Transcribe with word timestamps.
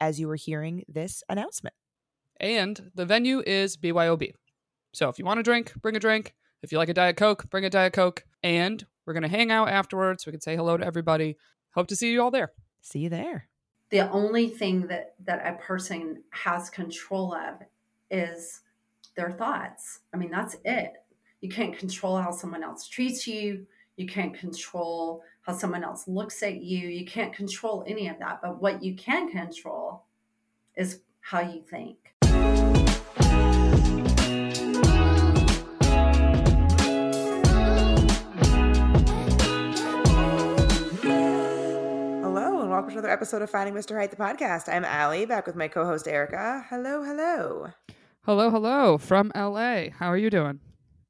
as 0.00 0.20
you 0.20 0.28
were 0.28 0.36
hearing 0.36 0.84
this 0.88 1.22
announcement. 1.28 1.74
And 2.38 2.90
the 2.94 3.06
venue 3.06 3.42
is 3.46 3.76
BYOB. 3.76 4.32
So 4.92 5.08
if 5.08 5.18
you 5.18 5.24
want 5.24 5.40
a 5.40 5.42
drink, 5.42 5.72
bring 5.80 5.96
a 5.96 6.00
drink. 6.00 6.34
If 6.62 6.72
you 6.72 6.78
like 6.78 6.88
a 6.88 6.94
Diet 6.94 7.16
Coke, 7.16 7.48
bring 7.50 7.64
a 7.64 7.70
Diet 7.70 7.92
Coke. 7.92 8.24
And 8.42 8.84
we're 9.04 9.14
going 9.14 9.22
to 9.22 9.28
hang 9.28 9.50
out 9.50 9.68
afterwards. 9.68 10.26
We 10.26 10.32
can 10.32 10.40
say 10.40 10.56
hello 10.56 10.76
to 10.76 10.84
everybody. 10.84 11.36
Hope 11.74 11.86
to 11.88 11.96
see 11.96 12.12
you 12.12 12.22
all 12.22 12.30
there. 12.30 12.52
See 12.80 13.00
you 13.00 13.08
there. 13.08 13.48
The 13.90 14.10
only 14.10 14.48
thing 14.48 14.86
that, 14.88 15.14
that 15.24 15.46
a 15.46 15.58
person 15.62 16.22
has 16.30 16.70
control 16.70 17.34
of 17.34 17.62
is 18.10 18.60
their 19.16 19.30
thoughts. 19.30 20.00
I 20.12 20.16
mean, 20.16 20.30
that's 20.30 20.56
it. 20.64 20.94
You 21.40 21.48
can't 21.48 21.76
control 21.76 22.18
how 22.18 22.30
someone 22.30 22.64
else 22.64 22.88
treats 22.88 23.26
you. 23.26 23.66
You 23.96 24.06
can't 24.06 24.36
control 24.36 25.22
how 25.46 25.52
someone 25.52 25.84
else 25.84 26.08
looks 26.08 26.42
at 26.42 26.56
you. 26.56 26.88
You 26.88 27.06
can't 27.06 27.32
control 27.32 27.84
any 27.86 28.08
of 28.08 28.18
that. 28.18 28.40
But 28.42 28.60
what 28.60 28.82
you 28.82 28.96
can 28.96 29.30
control 29.30 30.02
is 30.74 31.02
how 31.20 31.40
you 31.40 31.62
think. 31.62 31.98
Hello, 42.22 42.60
and 42.60 42.70
welcome 42.70 42.90
to 42.90 42.98
another 42.98 43.10
episode 43.10 43.42
of 43.42 43.48
Finding 43.48 43.74
Mr. 43.74 43.96
Height, 43.96 44.10
the 44.10 44.16
podcast. 44.16 44.68
I'm 44.68 44.84
Allie, 44.84 45.26
back 45.26 45.46
with 45.46 45.54
my 45.54 45.68
co 45.68 45.84
host 45.84 46.08
Erica. 46.08 46.66
Hello, 46.68 47.04
hello. 47.04 47.68
Hello, 48.22 48.50
hello 48.50 48.98
from 48.98 49.30
LA. 49.36 49.90
How 49.96 50.08
are 50.08 50.16
you 50.16 50.28
doing? 50.28 50.58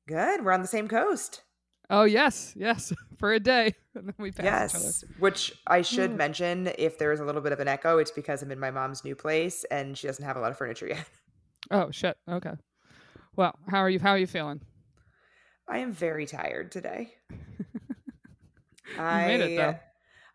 Good. 0.07 0.45
We're 0.45 0.53
on 0.53 0.61
the 0.61 0.69
same 0.69 0.89
coast. 0.89 1.41
Oh, 1.89 2.05
yes, 2.05 2.53
yes, 2.57 2.93
for 3.19 3.33
a 3.33 3.41
day. 3.41 3.75
And 3.97 4.09
then 4.09 4.15
we 4.19 4.31
pass 4.31 4.45
Yes, 4.75 5.05
which 5.19 5.55
I 5.67 5.81
should 5.81 6.11
Hmm. 6.11 6.17
mention 6.19 6.71
if 6.77 6.99
there 6.99 7.13
is 7.13 7.21
a 7.21 7.25
little 7.25 7.41
bit 7.41 7.53
of 7.53 7.61
an 7.61 7.69
echo, 7.69 7.97
it's 7.97 8.11
because 8.11 8.43
I'm 8.43 8.51
in 8.53 8.61
my 8.61 8.71
mom's 8.71 9.05
new 9.05 9.15
place 9.17 9.65
and 9.71 9.97
she 9.97 10.07
doesn't 10.07 10.23
have 10.23 10.37
a 10.37 10.41
lot 10.41 10.51
of 10.51 10.59
furniture 10.59 10.87
yet. 10.95 11.07
Oh, 11.71 11.91
shit. 11.91 12.19
Okay. 12.31 12.53
Well, 13.37 13.55
how 13.69 13.79
are 13.79 13.89
you? 13.89 13.99
How 13.99 14.11
are 14.11 14.19
you 14.19 14.27
feeling? 14.27 14.61
I 15.67 15.79
am 15.79 15.93
very 15.93 16.27
tired 16.27 16.71
today. 16.73 17.15
You 17.31 18.97
made 18.99 19.41
it, 19.41 19.57
though. 19.57 19.77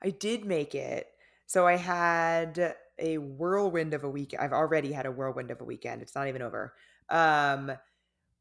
I 0.03 0.09
did 0.09 0.45
make 0.45 0.73
it. 0.73 1.07
So 1.45 1.67
I 1.67 1.75
had 1.77 2.75
a 2.97 3.17
whirlwind 3.19 3.93
of 3.93 4.03
a 4.03 4.09
week. 4.09 4.33
I've 4.39 4.53
already 4.53 4.91
had 4.91 5.05
a 5.05 5.11
whirlwind 5.11 5.51
of 5.51 5.61
a 5.61 5.63
weekend. 5.63 6.01
It's 6.01 6.15
not 6.15 6.27
even 6.27 6.41
over. 6.41 6.73
Um, 7.09 7.71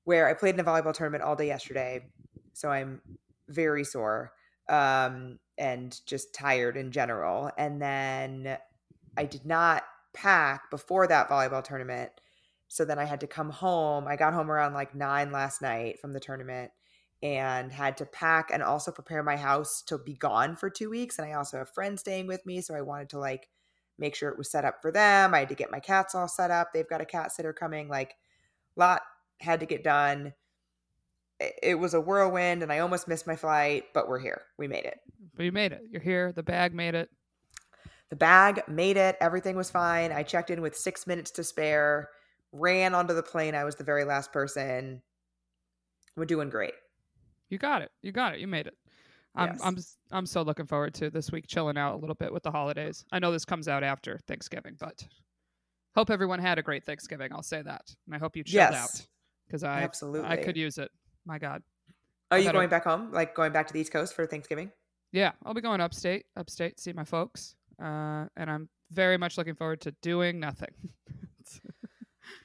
where 0.04 0.28
I 0.28 0.34
played 0.34 0.54
in 0.54 0.60
a 0.60 0.64
volleyball 0.64 0.94
tournament 0.94 1.22
all 1.24 1.36
day 1.36 1.46
yesterday. 1.46 2.10
So 2.52 2.70
I'm 2.70 3.00
very 3.48 3.84
sore 3.84 4.32
um, 4.68 5.38
and 5.58 5.98
just 6.06 6.34
tired 6.34 6.76
in 6.76 6.92
general. 6.92 7.50
And 7.56 7.80
then 7.80 8.58
I 9.16 9.24
did 9.24 9.44
not 9.44 9.84
pack 10.12 10.70
before 10.70 11.06
that 11.06 11.28
volleyball 11.28 11.64
tournament. 11.64 12.10
So 12.68 12.84
then 12.84 12.98
I 12.98 13.04
had 13.04 13.20
to 13.20 13.26
come 13.26 13.50
home. 13.50 14.06
I 14.06 14.16
got 14.16 14.34
home 14.34 14.50
around 14.50 14.74
like 14.74 14.94
nine 14.94 15.32
last 15.32 15.60
night 15.60 16.00
from 16.00 16.12
the 16.12 16.20
tournament 16.20 16.70
and 17.22 17.72
had 17.72 17.96
to 17.98 18.06
pack 18.06 18.50
and 18.52 18.62
also 18.62 18.90
prepare 18.92 19.22
my 19.22 19.36
house 19.36 19.82
to 19.82 19.98
be 19.98 20.14
gone 20.14 20.56
for 20.56 20.70
two 20.70 20.88
weeks. 20.88 21.18
And 21.18 21.28
I 21.28 21.32
also 21.32 21.58
have 21.58 21.68
friends 21.68 22.00
staying 22.00 22.26
with 22.26 22.46
me. 22.46 22.60
So 22.60 22.74
I 22.74 22.80
wanted 22.80 23.10
to 23.10 23.18
like 23.18 23.48
make 23.98 24.14
sure 24.14 24.30
it 24.30 24.38
was 24.38 24.50
set 24.50 24.64
up 24.64 24.80
for 24.80 24.90
them. 24.90 25.34
I 25.34 25.40
had 25.40 25.48
to 25.50 25.54
get 25.54 25.70
my 25.70 25.80
cats 25.80 26.14
all 26.14 26.28
set 26.28 26.50
up. 26.50 26.72
They've 26.72 26.88
got 26.88 27.02
a 27.02 27.06
cat 27.06 27.32
sitter 27.32 27.52
coming. 27.52 27.88
Like, 27.88 28.14
a 28.76 28.80
lot 28.80 29.02
had 29.40 29.60
to 29.60 29.66
get 29.66 29.84
done. 29.84 30.32
It- 31.62 31.78
was 31.78 31.94
a 31.94 32.00
whirlwind 32.00 32.62
and 32.62 32.72
I 32.72 32.80
almost 32.80 33.08
missed 33.08 33.26
my 33.26 33.36
flight, 33.36 33.84
but 33.94 34.08
we're 34.08 34.18
here. 34.18 34.42
We 34.58 34.68
made 34.68 34.84
it. 34.84 35.00
But 35.34 35.44
you 35.44 35.52
made 35.52 35.72
it. 35.72 35.82
You're 35.90 36.02
here. 36.02 36.32
The 36.32 36.42
bag 36.42 36.74
made 36.74 36.94
it. 36.94 37.08
The 38.10 38.16
bag 38.16 38.62
made 38.68 38.96
it. 38.96 39.16
Everything 39.20 39.56
was 39.56 39.70
fine. 39.70 40.12
I 40.12 40.22
checked 40.22 40.50
in 40.50 40.60
with 40.60 40.76
six 40.76 41.06
minutes 41.06 41.30
to 41.32 41.44
spare, 41.44 42.10
ran 42.52 42.94
onto 42.94 43.14
the 43.14 43.22
plane. 43.22 43.54
I 43.54 43.64
was 43.64 43.76
the 43.76 43.84
very 43.84 44.04
last 44.04 44.32
person. 44.32 45.00
We're 46.16 46.24
doing 46.26 46.50
great. 46.50 46.74
You 47.48 47.58
got 47.58 47.82
it. 47.82 47.90
You 48.02 48.12
got 48.12 48.34
it. 48.34 48.40
You 48.40 48.46
made 48.48 48.66
it. 48.66 48.74
I'm 49.36 49.50
Yes. 49.52 49.60
I'm 49.62 49.78
I'm 50.10 50.26
so 50.26 50.42
looking 50.42 50.66
forward 50.66 50.92
to 50.94 51.08
this 51.08 51.30
week 51.30 51.46
chilling 51.46 51.78
out 51.78 51.94
a 51.94 51.98
little 51.98 52.16
bit 52.16 52.32
with 52.32 52.42
the 52.42 52.50
holidays. 52.50 53.04
I 53.12 53.20
know 53.20 53.30
this 53.30 53.44
comes 53.44 53.68
out 53.68 53.84
after 53.84 54.18
Thanksgiving, 54.26 54.74
but 54.78 55.06
hope 55.94 56.10
everyone 56.10 56.40
had 56.40 56.58
a 56.58 56.62
great 56.62 56.84
Thanksgiving. 56.84 57.32
I'll 57.32 57.42
say 57.44 57.62
that, 57.62 57.94
and 58.06 58.14
I 58.14 58.18
hope 58.18 58.36
you 58.36 58.42
chilled 58.42 58.72
Yes. 58.72 58.74
out 59.00 59.06
because 59.46 59.62
I 59.62 59.82
absolutely 59.82 60.28
I 60.28 60.36
could 60.36 60.56
use 60.56 60.78
it. 60.78 60.90
My 61.30 61.38
God, 61.38 61.62
Are 62.32 62.40
you 62.40 62.50
going 62.50 62.68
back 62.68 62.82
home? 62.82 63.12
Like 63.12 63.36
going 63.36 63.52
back 63.52 63.68
to 63.68 63.72
the 63.72 63.78
East 63.78 63.92
Coast 63.92 64.14
for 64.14 64.26
Thanksgiving? 64.26 64.72
yeah, 65.12 65.30
I'll 65.44 65.54
be 65.54 65.60
going 65.60 65.80
upstate, 65.80 66.26
upstate, 66.36 66.80
see 66.80 66.92
my 66.92 67.04
folks, 67.04 67.54
uh, 67.80 68.24
and 68.36 68.50
I'm 68.50 68.68
very 68.90 69.16
much 69.16 69.38
looking 69.38 69.54
forward 69.54 69.80
to 69.82 69.92
doing 70.02 70.40
nothing. 70.40 70.74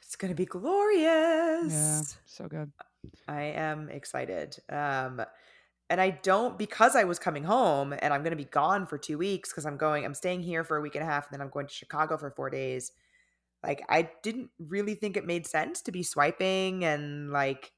It's 0.02 0.16
going 0.16 0.30
to 0.32 0.36
be 0.36 0.46
glorious. 0.46 1.74
yeah, 1.74 2.02
so 2.26 2.48
good. 2.48 2.72
I 3.28 3.42
am 3.42 3.90
excited. 3.90 4.56
Um, 4.70 5.22
and 5.90 6.00
I 6.00 6.12
don't 6.12 6.58
because 6.58 6.96
I 6.96 7.04
was 7.04 7.20
coming 7.20 7.44
home 7.44 7.92
and 7.92 8.14
I'm 8.14 8.22
going 8.22 8.32
to 8.32 8.38
be 8.38 8.46
gone 8.46 8.86
for 8.86 8.98
two 8.98 9.18
weeks 9.18 9.50
because 9.50 9.66
I'm 9.66 9.78
going. 9.78 10.06
I'm 10.06 10.14
staying 10.14 10.42
here 10.42 10.64
for 10.64 10.78
a 10.78 10.82
week 10.82 10.96
and 10.96 11.04
a 11.04 11.08
half, 11.08 11.26
and 11.26 11.34
then 11.34 11.42
I'm 11.42 11.52
going 11.52 11.68
to 11.68 11.74
Chicago 11.74 12.18
for 12.18 12.30
four 12.30 12.50
days. 12.50 12.92
Like 13.62 13.84
I 13.90 14.10
didn't 14.24 14.52
really 14.58 14.96
think 14.96 15.18
it 15.18 15.26
made 15.26 15.46
sense 15.48 15.82
to 15.82 15.92
be 15.92 16.04
swiping 16.04 16.86
and 16.86 17.32
like 17.32 17.74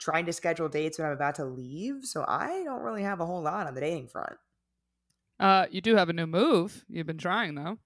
trying 0.00 0.26
to 0.26 0.32
schedule 0.32 0.68
dates 0.68 0.98
when 0.98 1.06
I'm 1.06 1.12
about 1.12 1.36
to 1.36 1.44
leave. 1.44 2.04
So 2.04 2.24
I 2.26 2.62
don't 2.64 2.82
really 2.82 3.02
have 3.02 3.20
a 3.20 3.26
whole 3.26 3.42
lot 3.42 3.66
on 3.66 3.74
the 3.74 3.80
dating 3.80 4.08
front. 4.08 4.36
Uh, 5.38 5.66
you 5.70 5.80
do 5.80 5.94
have 5.96 6.08
a 6.08 6.12
new 6.12 6.26
move. 6.26 6.84
You've 6.88 7.06
been 7.06 7.18
trying 7.18 7.54
though. 7.54 7.78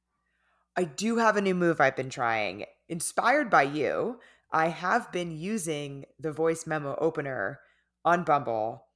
I 0.77 0.85
do 0.85 1.19
have 1.19 1.37
a 1.37 1.43
new 1.43 1.55
move 1.55 1.81
I've 1.81 1.97
been 1.97 2.11
trying. 2.11 2.65
Inspired 2.89 3.49
by 3.49 3.63
you, 3.63 4.19
I 4.51 4.69
have 4.69 5.13
been 5.13 5.31
using 5.31 6.05
the 6.19 6.33
voice 6.33 6.67
memo 6.67 6.97
opener 7.01 7.61
on 8.05 8.25
Bumble. 8.25 8.87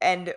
And 0.00 0.34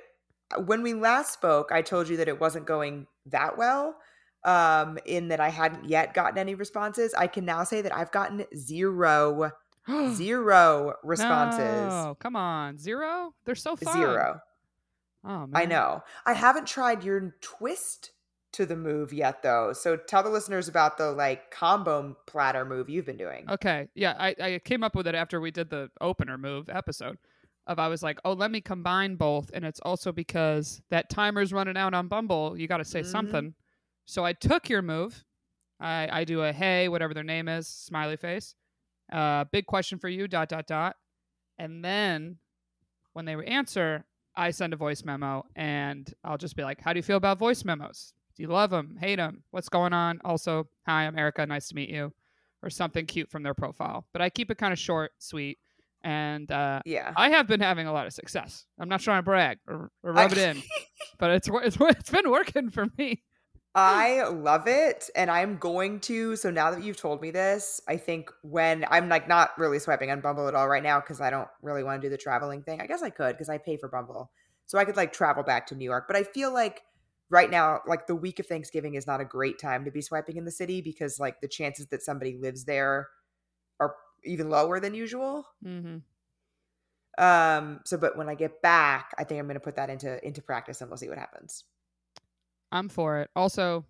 when 0.66 0.82
we 0.84 0.94
last 0.94 1.34
spoke, 1.34 1.72
I 1.72 1.82
told 1.82 2.10
you 2.10 2.18
that 2.18 2.28
it 2.28 2.40
wasn't 2.40 2.66
going 2.66 3.08
that 3.28 3.58
well, 3.58 3.96
um, 4.44 4.98
in 5.06 5.28
that 5.30 5.40
I 5.40 5.50
hadn't 5.50 5.86
yet 5.86 6.14
gotten 6.14 6.38
any 6.38 6.56
responses. 6.56 7.14
I 7.14 7.28
can 7.28 7.46
now 7.46 7.64
say 7.64 7.82
that 7.82 7.96
I've 7.96 8.12
gotten 8.12 8.46
zero, 8.56 9.52
zero 10.14 10.94
responses. 11.04 11.90
No, 11.94 12.16
come 12.20 12.36
on, 12.36 12.78
zero. 12.78 13.34
They're 13.46 13.56
so 13.56 13.76
fun. 13.76 13.94
Zero. 13.94 14.40
Oh 15.24 15.48
man, 15.48 15.50
I 15.54 15.66
know. 15.66 16.04
I 16.26 16.34
haven't 16.34 16.68
tried 16.68 17.04
your 17.04 17.36
twist 17.42 18.12
to 18.54 18.66
the 18.66 18.76
move 18.76 19.14
yet, 19.14 19.42
though. 19.44 19.72
So 19.74 19.96
tell 19.96 20.24
the 20.24 20.30
listeners 20.30 20.68
about 20.68 20.98
the 20.98 21.12
like 21.12 21.52
combo 21.52 22.18
platter 22.28 22.66
move 22.66 22.90
you've 22.90 23.06
been 23.06 23.18
doing. 23.18 23.46
Okay. 23.50 23.88
Yeah, 23.96 24.16
I, 24.20 24.36
I 24.42 24.60
came 24.64 24.84
up 24.84 24.96
with 24.96 25.08
it 25.08 25.16
after 25.16 25.40
we 25.40 25.52
did 25.52 25.70
the 25.70 25.90
opener 26.02 26.38
move 26.38 26.70
episode. 26.70 27.18
Of 27.68 27.78
I 27.78 27.88
was 27.88 28.02
like, 28.02 28.20
oh, 28.26 28.34
let 28.34 28.50
me 28.50 28.60
combine 28.60 29.16
both, 29.16 29.52
and 29.54 29.64
it's 29.64 29.80
also 29.82 30.12
because 30.12 30.82
that 30.90 31.10
timer's 31.12 31.54
running 31.54 31.78
out 31.78 31.94
on 31.94 32.08
Bumble. 32.08 32.58
You 32.58 32.68
got 32.68 32.78
to 32.78 32.86
say 32.86 33.02
Mhm. 33.02 33.06
something. 33.12 33.54
So 34.06 34.26
I 34.26 34.34
took 34.34 34.68
your 34.68 34.82
move. 34.82 35.24
I 35.80 36.10
I 36.12 36.24
do 36.24 36.42
a 36.44 36.52
hey, 36.52 36.90
whatever 36.90 37.14
their 37.14 37.24
name 37.24 37.48
is, 37.48 37.68
smiley 37.68 38.18
face. 38.18 38.56
Uh, 39.12 39.46
big 39.52 39.66
question 39.66 40.00
for 40.00 40.10
you. 40.10 40.28
Dot 40.28 40.50
dot 40.50 40.68
dot. 40.68 40.96
And 41.60 41.84
then 41.84 42.38
when 43.14 43.26
they 43.26 43.36
answer, 43.36 44.06
I 44.36 44.52
send 44.52 44.74
a 44.74 44.78
voice 44.78 45.04
memo, 45.04 45.46
and 45.56 46.12
I'll 46.24 46.38
just 46.38 46.56
be 46.56 46.64
like, 46.64 46.80
how 46.82 46.94
do 46.94 47.00
you 47.00 47.04
feel 47.04 47.18
about 47.18 47.38
voice 47.38 47.66
memos? 47.66 48.14
Do 48.36 48.44
you 48.44 48.50
love 48.50 48.70
them? 48.70 48.98
Hate 49.00 49.18
them? 49.18 49.44
What's 49.52 49.68
going 49.70 49.92
on? 49.94 50.22
Also, 50.24 50.68
hi, 50.88 51.06
I'm 51.06 51.18
Erica. 51.18 51.46
Nice 51.46 51.68
to 51.68 51.76
meet 51.76 51.90
you 51.90 52.14
or 52.64 52.70
something 52.70 53.06
cute 53.06 53.30
from 53.30 53.44
their 53.44 53.54
profile. 53.54 54.06
But 54.14 54.22
I 54.22 54.30
keep 54.30 54.50
it 54.50 54.58
kind 54.58 54.72
of 54.72 54.80
short, 54.80 55.12
sweet, 55.18 55.58
and 56.04 56.50
uh, 56.52 56.80
Yeah. 56.86 57.12
I 57.18 57.30
have 57.30 57.48
been 57.48 57.60
having 57.60 57.88
a 57.88 57.92
lot 57.94 58.08
of 58.08 58.14
success. 58.14 58.66
I'm 58.80 58.88
not 58.88 59.02
trying 59.02 59.20
to 59.20 59.24
brag 59.24 59.58
or, 59.68 59.92
or 60.04 60.14
rub 60.14 60.32
it 60.32 60.38
in, 60.38 60.62
but 61.20 61.32
it's 61.32 61.50
it's 61.52 61.78
it's 61.80 62.10
been 62.10 62.30
working 62.32 62.70
for 62.70 62.88
me. 62.98 63.22
I 63.74 64.28
love 64.28 64.68
it 64.68 65.10
and 65.16 65.32
I'm 65.32 65.58
going 65.58 66.02
to 66.02 66.36
so 66.36 66.52
now 66.52 66.72
that 66.72 66.84
you've 66.84 66.98
told 66.98 67.22
me 67.22 67.32
this, 67.32 67.80
I 67.88 67.96
think 67.96 68.30
when 68.42 68.86
I'm 68.90 69.08
like 69.08 69.30
not 69.30 69.58
really 69.58 69.80
swiping 69.80 70.12
on 70.12 70.20
Bumble 70.20 70.48
at 70.50 70.56
all 70.56 70.68
right 70.68 70.84
now 70.84 71.00
cuz 71.00 71.22
I 71.22 71.30
don't 71.30 71.48
really 71.62 71.84
want 71.84 72.02
to 72.02 72.06
do 72.06 72.10
the 72.10 72.18
traveling 72.18 72.64
thing. 72.64 72.82
I 72.82 72.86
guess 72.86 73.02
I 73.02 73.10
could 73.10 73.38
cuz 73.38 73.48
I 73.48 73.58
pay 73.58 73.78
for 73.78 73.88
Bumble. 73.88 74.30
So 74.66 74.78
I 74.78 74.84
could 74.84 74.98
like 74.98 75.14
travel 75.14 75.44
back 75.44 75.68
to 75.68 75.76
New 75.76 75.86
York, 75.86 76.06
but 76.08 76.18
I 76.18 76.24
feel 76.24 76.52
like 76.52 76.84
right 77.30 77.50
now, 77.50 77.82
like 77.88 78.08
the 78.08 78.16
week 78.16 78.40
of 78.40 78.46
Thanksgiving 78.46 78.96
is 78.96 79.08
not 79.08 79.22
a 79.22 79.26
great 79.26 79.58
time 79.58 79.86
to 79.86 79.92
be 79.92 80.02
swiping 80.02 80.36
in 80.36 80.44
the 80.44 80.52
city 80.52 80.82
because 80.82 81.20
like 81.20 81.40
the 81.40 81.48
chances 81.48 81.88
that 81.88 82.04
somebody 82.04 82.38
lives 82.38 82.66
there 82.66 83.08
are 83.80 83.96
even 84.26 84.50
lower 84.50 84.80
than 84.82 84.94
usual. 84.94 85.48
Mm-hmm. 85.66 86.00
Um, 87.24 87.80
so 87.86 87.98
but 87.98 88.18
when 88.18 88.28
I 88.28 88.36
get 88.36 88.62
back, 88.62 89.14
I 89.18 89.24
think 89.24 89.40
I'm 89.40 89.48
gonna 89.48 89.62
put 89.62 89.78
that 89.78 89.90
into 89.90 90.24
into 90.26 90.42
practice 90.42 90.82
and 90.82 90.90
we'll 90.90 90.98
see 90.98 91.10
what 91.10 91.18
happens. 91.18 91.64
I'm 92.72 92.90
for 92.90 93.20
it. 93.20 93.30
Also, 93.36 93.86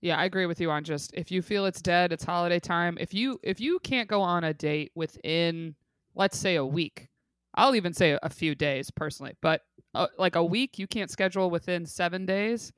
yeah, 0.00 0.16
I 0.16 0.24
agree 0.24 0.46
with 0.46 0.60
you 0.60 0.70
on 0.70 0.84
just 0.84 1.12
if 1.14 1.30
you 1.30 1.42
feel 1.42 1.66
it's 1.66 1.82
dead, 1.82 2.12
it's 2.12 2.24
holiday 2.24 2.58
time. 2.58 2.96
If 3.00 3.12
you 3.12 3.38
if 3.42 3.60
you 3.60 3.78
can't 3.80 4.08
go 4.08 4.22
on 4.22 4.44
a 4.44 4.54
date 4.54 4.92
within 4.94 5.76
let's 6.14 6.38
say 6.38 6.56
a 6.56 6.64
week, 6.64 7.08
I'll 7.54 7.74
even 7.74 7.92
say 7.92 8.18
a 8.22 8.30
few 8.30 8.54
days 8.54 8.90
personally, 8.90 9.34
but 9.42 9.62
uh, 9.94 10.06
like 10.18 10.36
a 10.36 10.44
week 10.44 10.78
you 10.78 10.86
can't 10.86 11.10
schedule 11.10 11.50
within 11.50 11.84
7 11.86 12.24
days, 12.26 12.72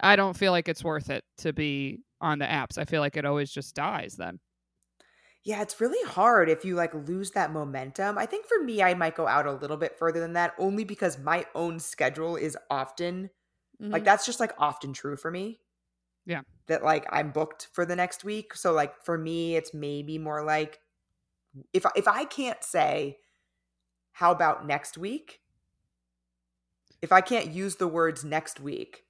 I 0.00 0.16
don't 0.16 0.36
feel 0.36 0.52
like 0.52 0.68
it's 0.68 0.84
worth 0.84 1.10
it 1.10 1.24
to 1.38 1.52
be 1.52 2.00
on 2.20 2.38
the 2.38 2.46
apps. 2.46 2.78
I 2.78 2.84
feel 2.84 3.00
like 3.00 3.16
it 3.16 3.24
always 3.26 3.52
just 3.52 3.74
dies 3.74 4.16
then. 4.16 4.40
Yeah, 5.42 5.62
it's 5.62 5.80
really 5.80 6.06
hard 6.08 6.50
if 6.50 6.64
you 6.64 6.74
like 6.74 6.92
lose 6.94 7.30
that 7.32 7.52
momentum. 7.52 8.18
I 8.18 8.26
think 8.26 8.46
for 8.46 8.62
me, 8.62 8.82
I 8.82 8.94
might 8.94 9.14
go 9.14 9.26
out 9.26 9.46
a 9.46 9.52
little 9.52 9.76
bit 9.78 9.96
further 9.96 10.20
than 10.20 10.34
that 10.34 10.54
only 10.58 10.84
because 10.84 11.18
my 11.18 11.46
own 11.54 11.80
schedule 11.80 12.36
is 12.36 12.56
often 12.70 13.30
like 13.80 14.02
Mhm. 14.02 14.04
that's 14.04 14.26
just 14.26 14.40
like 14.40 14.52
often 14.58 14.92
true 14.92 15.16
for 15.16 15.30
me. 15.30 15.60
Yeah. 16.26 16.42
That 16.66 16.84
like 16.84 17.06
I'm 17.10 17.30
booked 17.32 17.68
for 17.72 17.84
the 17.86 17.96
next 17.96 18.24
week. 18.24 18.54
So 18.54 18.72
like 18.72 19.02
for 19.04 19.16
me, 19.16 19.56
it's 19.56 19.72
maybe 19.74 20.18
more 20.18 20.44
like 20.44 20.80
if 21.72 21.86
I- 21.86 21.92
if 21.96 22.06
I 22.06 22.24
can't 22.26 22.62
say 22.62 23.18
how 24.12 24.30
about 24.32 24.66
next 24.66 24.98
week, 24.98 25.40
if 27.02 27.10
I 27.12 27.20
can't 27.22 27.48
use 27.48 27.76
the 27.76 27.88
words 27.88 28.24
next 28.24 28.60
week 28.60 29.06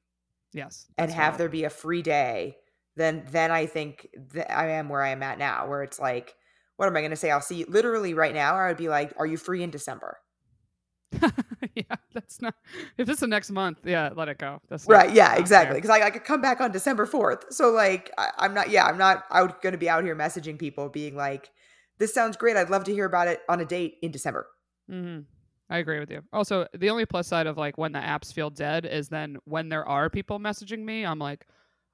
yes. 0.53 0.87
and 0.97 1.11
have 1.11 1.33
valid. 1.35 1.39
there 1.41 1.49
be 1.49 1.65
a 1.65 1.71
free 1.71 2.03
day, 2.03 2.57
then 2.97 3.27
then 3.31 3.51
I 3.51 3.67
think 3.67 4.09
that 4.33 4.51
I 4.57 4.69
am 4.71 4.89
where 4.89 5.03
I 5.03 5.09
am 5.09 5.23
at 5.23 5.39
now, 5.39 5.67
where 5.69 5.83
it's 5.83 5.99
like, 5.99 6.37
what 6.77 6.87
am 6.87 6.97
I 6.97 7.01
going 7.01 7.11
to 7.11 7.17
say? 7.17 7.31
I'll 7.31 7.41
see 7.41 7.65
literally 7.65 8.15
right 8.15 8.33
now. 8.35 8.55
I 8.55 8.69
would 8.69 8.77
be 8.77 8.89
like, 8.89 9.13
are 9.19 9.27
you 9.27 9.37
free 9.37 9.63
in 9.63 9.71
December? 9.71 10.19
yeah, 11.75 11.97
that's 12.15 12.41
not 12.43 12.55
if 12.99 13.09
it's 13.09 13.21
the 13.21 13.27
next 13.27 13.51
month, 13.51 13.79
yeah, 13.85 14.11
let 14.15 14.29
it 14.29 14.39
go. 14.39 14.61
That's 14.69 14.89
not- 14.89 14.95
Right. 14.95 15.13
Yeah, 15.15 15.29
not 15.29 15.39
exactly. 15.41 15.77
Because 15.77 15.91
I, 15.91 16.07
I 16.07 16.11
could 16.11 16.25
come 16.25 16.41
back 16.41 16.61
on 16.61 16.73
December 16.73 17.07
4th. 17.07 17.53
So, 17.53 17.71
like, 17.71 18.11
I, 18.19 18.31
I'm 18.39 18.55
not, 18.55 18.71
yeah, 18.71 18.87
I'm 18.87 18.99
not 18.99 19.25
out 19.31 19.63
going 19.63 19.73
to 19.73 19.79
be 19.79 19.89
out 19.89 20.05
here 20.05 20.17
messaging 20.17 20.59
people 20.59 20.89
being 20.89 21.17
like, 21.17 21.51
this 21.99 22.13
sounds 22.15 22.37
great. 22.37 22.57
I'd 22.57 22.71
love 22.71 22.85
to 22.85 22.93
hear 22.93 23.05
about 23.05 23.29
it 23.29 23.41
on 23.49 23.61
a 23.61 23.65
date 23.65 23.97
in 24.03 24.11
December. 24.11 24.47
hmm 24.89 25.21
I 25.73 25.79
agree 25.79 26.01
with 26.01 26.11
you. 26.11 26.23
Also, 26.33 26.67
the 26.77 26.91
only 26.91 27.07
plus 27.07 27.29
side 27.29 27.47
of 27.47 27.57
like 27.57 27.79
when 27.79 27.93
the 27.93 28.01
apps 28.01 28.33
feel 28.33 28.51
dead 28.51 28.85
is 28.85 29.09
then 29.09 29.37
when 29.45 29.69
there 29.69 29.87
are 29.87 30.11
people 30.11 30.41
messaging 30.41 30.81
me, 30.85 31.07
I'm 31.07 31.21
like, 31.21 31.47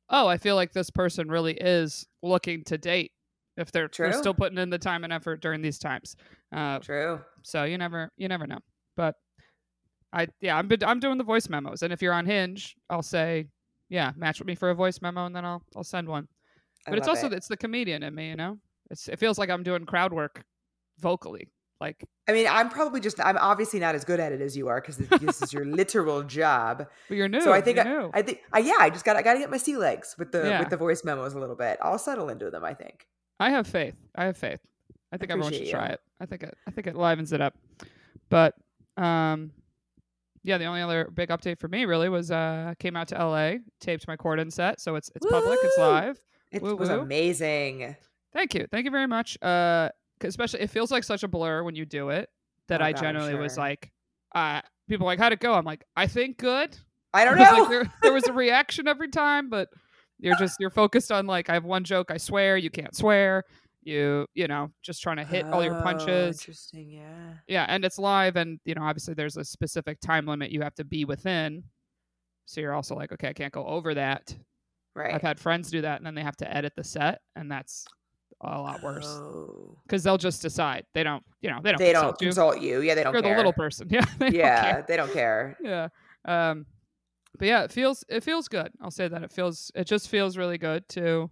oh, 0.08 0.26
I 0.26 0.38
feel 0.38 0.55
like 0.56 0.73
this 0.73 0.88
person 0.88 1.28
really 1.28 1.52
is 1.52 2.06
looking 2.23 2.64
to 2.64 2.78
date 2.78 3.12
if 3.58 3.70
they're, 3.73 3.90
they're 3.99 4.12
still 4.14 4.32
putting 4.32 4.56
in 4.56 4.70
the 4.70 4.78
time 4.78 5.05
and 5.05 5.12
effort 5.12 5.43
during 5.43 5.61
these 5.61 5.78
times. 5.78 6.17
Uh, 6.55 6.78
True. 6.78 7.20
so 7.43 7.64
you 7.64 7.76
never 7.76 8.11
you 8.17 8.28
never 8.28 8.46
know. 8.46 8.61
But 8.96 9.17
I 10.17 10.27
yeah, 10.41 10.57
I'm 10.57 10.69
I'm 10.85 10.99
doing 11.01 11.19
the 11.19 11.25
voice 11.25 11.49
memos, 11.49 11.83
and 11.83 11.93
if 11.93 12.01
you're 12.03 12.13
on 12.15 12.27
Hinge, 12.27 12.75
I'll 12.91 13.03
say 13.03 13.47
yeah, 13.89 14.13
match 14.17 14.39
with 14.41 14.49
me 14.49 14.55
for 14.55 14.71
a 14.71 14.75
voice 14.75 15.01
memo, 15.03 15.27
and 15.27 15.37
then 15.37 15.45
I'll 15.45 15.63
I'll 15.77 15.85
send 15.85 16.09
one. 16.09 16.27
I 16.87 16.91
But 16.91 16.99
it's 16.99 17.09
also 17.09 17.27
it. 17.27 17.33
it's 17.35 17.49
the 17.49 17.57
comedian 17.57 18.03
in 18.03 18.15
me, 18.15 18.31
you 18.31 18.37
know. 18.37 18.59
It's 18.91 19.09
it 19.09 19.19
feels 19.19 19.39
like 19.39 19.51
I'm 19.51 19.63
doing 19.63 19.85
crowd 19.85 20.13
work 20.13 20.43
vocally. 20.99 21.49
Like 21.81 22.03
I 22.27 22.33
mean, 22.33 22.47
I'm 22.49 22.71
probably 22.71 23.01
just, 23.01 23.21
I'm 23.21 23.37
obviously 23.37 23.79
not 23.81 23.95
as 23.95 24.03
good 24.03 24.19
at 24.19 24.33
it 24.33 24.41
as 24.41 24.57
you 24.57 24.67
are 24.69 24.81
because 24.81 24.97
this 24.97 25.43
is 25.43 25.53
your 25.53 25.65
literal 25.81 26.23
job. 26.23 26.87
but 27.09 27.17
you're 27.17 27.29
new. 27.29 27.43
so 27.43 27.53
I 27.53 27.61
think, 27.61 27.79
I. 27.79 28.09
I 28.15 28.23
think, 28.23 28.41
I, 28.51 28.61
yeah, 28.61 28.77
I 28.81 28.89
just 28.89 29.05
got, 29.05 29.15
I 29.17 29.21
got 29.23 29.35
to 29.35 29.39
get 29.41 29.51
my 29.51 29.59
sea 29.59 29.77
legs 29.77 30.17
with 30.19 30.33
the, 30.33 30.43
Yeah. 30.49 30.61
with 30.61 30.71
the 30.71 30.79
voice 30.79 31.05
memos 31.05 31.35
a 31.35 31.39
little 31.39 31.55
bit. 31.55 31.77
I'll 31.83 31.99
settle 31.99 32.31
into 32.31 32.51
them, 32.51 32.65
I 32.65 32.73
think. 32.73 33.07
I 33.39 33.51
have 33.51 33.67
faith. 33.67 33.95
I 34.15 34.25
have 34.25 34.39
faith. 34.39 34.61
I 35.12 35.19
think 35.19 35.31
everyone 35.31 35.53
should 35.53 35.59
appreciate 35.61 35.79
try 35.79 35.89
you. 35.89 35.93
it. 35.93 36.01
I 36.19 36.25
think 36.27 36.43
it. 36.45 36.55
I 36.67 36.71
think 36.71 36.87
it 36.87 36.97
livens 36.97 37.33
it 37.35 37.43
up. 37.43 37.55
But 38.31 38.55
um, 38.97 39.51
yeah, 40.47 40.59
the 40.59 40.65
only 40.65 40.81
other 40.81 41.11
big 41.13 41.31
update 41.31 41.59
for 41.59 41.67
me 41.67 41.85
really 41.85 42.09
was 42.09 42.31
uh, 42.31 42.75
came 42.79 42.97
out 42.97 43.09
to 43.09 43.19
L.A. 43.19 43.59
taped 43.81 44.07
my 44.07 44.17
Corden 44.17 44.53
set, 44.53 44.81
so 44.81 44.95
it's 44.95 45.11
it's 45.17 45.27
public, 45.27 45.59
it's 45.63 45.77
live. 45.77 46.21
It 46.53 46.63
Woo 46.63 46.77
was 46.77 46.89
amazing. 46.89 47.97
Thank 48.33 48.55
you, 48.55 48.67
thank 48.71 48.85
you 48.85 48.93
very 48.93 49.09
much. 49.09 49.37
Uh, 49.43 49.89
especially 50.23 50.61
it 50.61 50.71
feels 50.71 50.93
like 50.93 51.03
such 51.03 51.25
a 51.25 51.29
blur 51.29 51.65
when 51.65 51.75
you 51.75 51.85
do 51.85 52.11
it 52.11 52.31
that 52.69 52.81
Oh, 52.81 52.85
I 52.85 52.93
God, 52.93 53.01
generally 53.01 53.35
was 53.35 53.59
like, 53.59 53.91
uh, 54.37 54.61
people 54.89 55.07
are 55.07 55.11
like, 55.11 55.19
how'd 55.19 55.33
it 55.33 55.41
go? 55.41 55.53
I'm 55.53 55.65
like, 55.65 55.85
I 55.97 56.07
think 56.07 56.39
good. 56.39 56.77
I 57.13 57.25
don't 57.25 57.39
know. 57.39 57.43
like 57.43 57.69
there, 57.69 57.93
there 58.03 58.13
was 58.13 58.29
a 58.29 58.33
reaction 58.33 58.87
every 58.87 59.09
time, 59.09 59.51
but 59.51 59.69
you're 60.21 60.37
just 60.37 60.59
you're 60.61 60.71
focused 60.71 61.11
on 61.11 61.27
like 61.27 61.51
I 61.51 61.55
have 61.55 61.65
one 61.65 61.83
joke, 61.83 62.13
I 62.13 62.19
swear, 62.19 62.57
you 62.57 62.71
can't 62.71 62.95
swear. 62.95 63.43
You 63.87 64.27
you 64.35 64.49
know 64.49 64.73
just 64.83 65.00
trying 65.00 65.19
to 65.19 65.25
hit 65.25 65.44
all 65.47 65.62
your 65.62 65.79
Oh, 65.79 65.83
punches. 65.83 66.41
Interesting. 66.41 66.91
Yeah. 66.91 67.35
Yeah, 67.47 67.67
and 67.69 67.85
it's 67.85 67.99
live, 68.00 68.35
and 68.35 68.59
you 68.65 68.75
know 68.75 68.83
obviously 68.83 69.15
there's 69.15 69.37
a 69.37 69.44
specific 69.44 70.00
time 70.00 70.27
limit 70.27 70.50
you 70.50 70.61
have 70.62 70.75
to 70.75 70.85
be 70.85 71.05
within. 71.05 71.62
So 72.47 72.61
you're 72.61 72.75
also 72.75 72.97
like, 72.97 73.12
okay, 73.12 73.29
I 73.29 73.33
can't 73.33 73.53
go 73.53 73.65
over 73.65 73.94
that. 73.94 74.37
Right. 74.97 75.15
I've 75.15 75.23
had 75.23 75.38
friends 75.38 75.71
do 75.71 75.83
that, 75.83 75.99
and 75.99 76.06
then 76.06 76.17
they 76.17 76.23
have 76.23 76.37
to 76.38 76.53
edit 76.56 76.73
the 76.77 76.83
set, 76.83 77.21
and 77.37 77.49
that's 77.50 77.87
a 78.41 78.61
lot 78.61 78.83
worse 78.83 79.06
Oh. 79.06 79.79
because 79.85 80.03
they'll 80.03 80.19
just 80.19 80.43
decide 80.43 80.85
they 80.93 81.05
don't, 81.05 81.23
you 81.41 81.49
know, 81.50 81.61
they 81.62 81.71
don't. 81.71 81.79
They 81.79 81.93
don't 81.93 82.19
consult 82.19 82.21
you. 82.21 82.27
consult 82.27 82.61
you. 82.61 82.81
Yeah, 82.81 82.94
they 82.97 83.05
don't 83.05 83.12
You're 83.12 83.23
care. 83.23 83.33
the 83.35 83.37
little 83.37 83.53
person. 83.53 83.87
Yeah. 83.91 84.05
they 84.19 84.27
don't 84.27 84.35
yeah, 84.35 84.73
care. 84.73 84.85
they 84.88 84.97
don't 84.97 85.12
care. 85.12 85.56
Yeah. 85.62 85.88
Um, 86.25 86.67
but 87.38 87.47
yeah, 87.47 87.62
it 87.62 87.71
feels 87.71 88.05
it 88.09 88.25
feels 88.25 88.49
good. 88.49 88.73
I'll 88.83 88.91
say 88.91 89.06
that 89.06 89.23
it 89.23 89.31
feels 89.33 89.71
it 89.77 89.85
just 89.87 90.09
feels 90.09 90.37
really 90.37 90.59
good 90.59 90.88
to, 90.91 91.31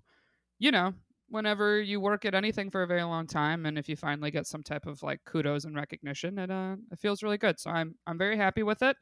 you 0.60 0.70
know, 0.70 0.94
whenever 1.28 1.80
you 1.80 2.00
work 2.00 2.24
at 2.24 2.34
anything 2.34 2.70
for 2.70 2.82
a 2.82 2.86
very 2.86 3.02
long 3.02 3.26
time, 3.26 3.66
and 3.66 3.78
if 3.78 3.88
you 3.88 3.96
finally 3.96 4.30
get 4.30 4.46
some 4.46 4.62
type 4.62 4.86
of 4.86 5.02
like 5.02 5.20
kudos 5.24 5.64
and 5.64 5.74
recognition, 5.76 6.38
it 6.38 6.50
uh 6.50 6.76
it 6.92 6.98
feels 6.98 7.22
really 7.22 7.38
good. 7.38 7.58
So 7.58 7.70
I'm 7.70 7.94
I'm 8.06 8.18
very 8.18 8.36
happy 8.36 8.62
with 8.62 8.82
it. 8.82 8.96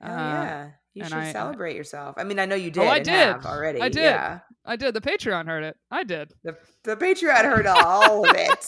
Hell 0.00 0.12
Uh, 0.14 0.18
yeah. 0.18 0.70
You 0.94 1.04
should 1.04 1.12
I- 1.12 1.28
I- 1.28 1.32
celebrate 1.32 1.76
yourself. 1.76 2.14
I 2.18 2.24
mean, 2.24 2.38
I 2.38 2.46
know 2.46 2.54
you 2.54 2.70
did. 2.70 2.82
Oh, 2.82 2.88
I 2.88 3.00
did. 3.00 3.36
already. 3.44 3.80
I 3.82 3.88
did. 3.90 4.02
Yeah. 4.02 4.38
I 4.64 4.76
did. 4.76 4.94
The 4.94 5.00
Patreon 5.00 5.46
heard 5.46 5.62
it. 5.64 5.76
I 5.90 6.04
did. 6.04 6.32
The, 6.42 6.56
the 6.84 6.96
Patreon 6.96 7.42
heard 7.44 7.66
all 7.66 8.26
of 8.28 8.34
it. 8.34 8.66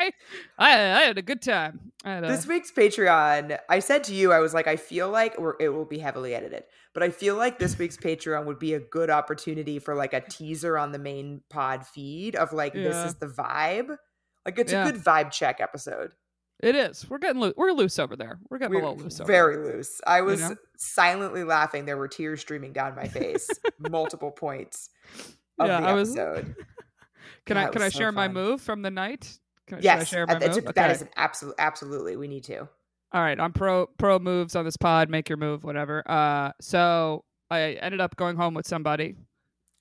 I, 0.00 0.12
I 0.58 0.72
I 0.72 1.02
had 1.02 1.18
a 1.18 1.22
good 1.22 1.42
time. 1.42 1.92
A, 2.04 2.20
this 2.22 2.46
week's 2.46 2.70
Patreon, 2.72 3.58
I 3.68 3.78
said 3.80 4.04
to 4.04 4.14
you, 4.14 4.32
I 4.32 4.38
was 4.40 4.54
like, 4.54 4.66
I 4.66 4.76
feel 4.76 5.10
like 5.10 5.38
we're, 5.38 5.54
it 5.60 5.68
will 5.68 5.84
be 5.84 5.98
heavily 5.98 6.34
edited, 6.34 6.64
but 6.94 7.02
I 7.02 7.10
feel 7.10 7.36
like 7.36 7.58
this 7.58 7.78
week's 7.78 7.96
Patreon 7.98 8.46
would 8.46 8.58
be 8.58 8.72
a 8.74 8.80
good 8.80 9.10
opportunity 9.10 9.78
for 9.78 9.94
like 9.94 10.14
a 10.14 10.20
teaser 10.22 10.78
on 10.78 10.92
the 10.92 10.98
main 10.98 11.42
pod 11.50 11.86
feed 11.86 12.36
of 12.36 12.52
like, 12.54 12.72
this 12.72 12.96
is 13.06 13.14
the 13.16 13.26
vibe. 13.26 13.96
Like, 14.46 14.58
it's 14.58 14.72
Yeah. 14.72 14.88
a 14.88 14.92
good 14.92 15.02
vibe 15.02 15.30
check 15.30 15.60
episode. 15.60 16.12
it 16.62 16.74
is. 16.74 17.08
We're 17.10 17.18
getting 17.18 17.40
loose. 17.42 17.54
We're 17.56 17.72
loose 17.72 17.98
over 17.98 18.16
there. 18.16 18.38
We're 18.48 18.58
getting 18.58 18.76
a 18.76 18.78
We're 18.80 18.88
little 18.88 19.04
loose. 19.04 19.20
Over 19.20 19.30
very 19.30 19.56
there. 19.56 19.76
loose. 19.76 20.00
I 20.06 20.22
was 20.22 20.40
know? 20.40 20.56
silently 20.78 21.44
laughing. 21.44 21.84
There 21.84 21.98
were 21.98 22.08
tears 22.08 22.40
streaming 22.40 22.72
down 22.72 22.94
my 22.96 23.08
face, 23.08 23.48
multiple 23.90 24.30
points 24.30 24.88
of 25.58 25.68
Yeah, 25.68 25.80
the 25.82 25.86
I 25.88 25.92
was- 25.92 26.16
episode. 26.16 26.54
Can 27.46 27.56
Yeah, 27.56 27.66
I 27.66 27.70
can 27.70 27.82
I 27.82 27.88
so 27.90 27.98
share 27.98 28.12
my 28.12 28.28
move 28.28 28.60
from 28.62 28.82
the 28.82 28.90
night? 28.90 29.38
Can, 29.70 29.78
I 29.78 29.80
Yes, 29.82 30.08
share 30.08 30.24
uh, 30.24 30.34
my 30.34 30.38
that's 30.38 30.56
a- 30.58 30.60
that 30.62 30.78
Okay. 30.78 30.92
is 30.92 31.02
an 31.02 31.08
absolute. 31.16 31.54
Absolutely, 31.58 32.16
we 32.16 32.28
need 32.28 32.44
to. 32.44 32.60
All 33.12 33.20
right, 33.22 33.38
I'm 33.40 33.52
pro 33.52 33.86
pro 33.98 34.18
moves 34.18 34.54
on 34.54 34.64
this 34.64 34.76
pod. 34.76 35.08
Make 35.10 35.28
your 35.28 35.38
move, 35.38 35.64
whatever. 35.64 36.02
Uh, 36.08 36.52
so 36.60 37.24
I 37.50 37.72
ended 37.80 38.00
up 38.00 38.14
going 38.16 38.36
home 38.36 38.54
with 38.54 38.66
somebody, 38.66 39.16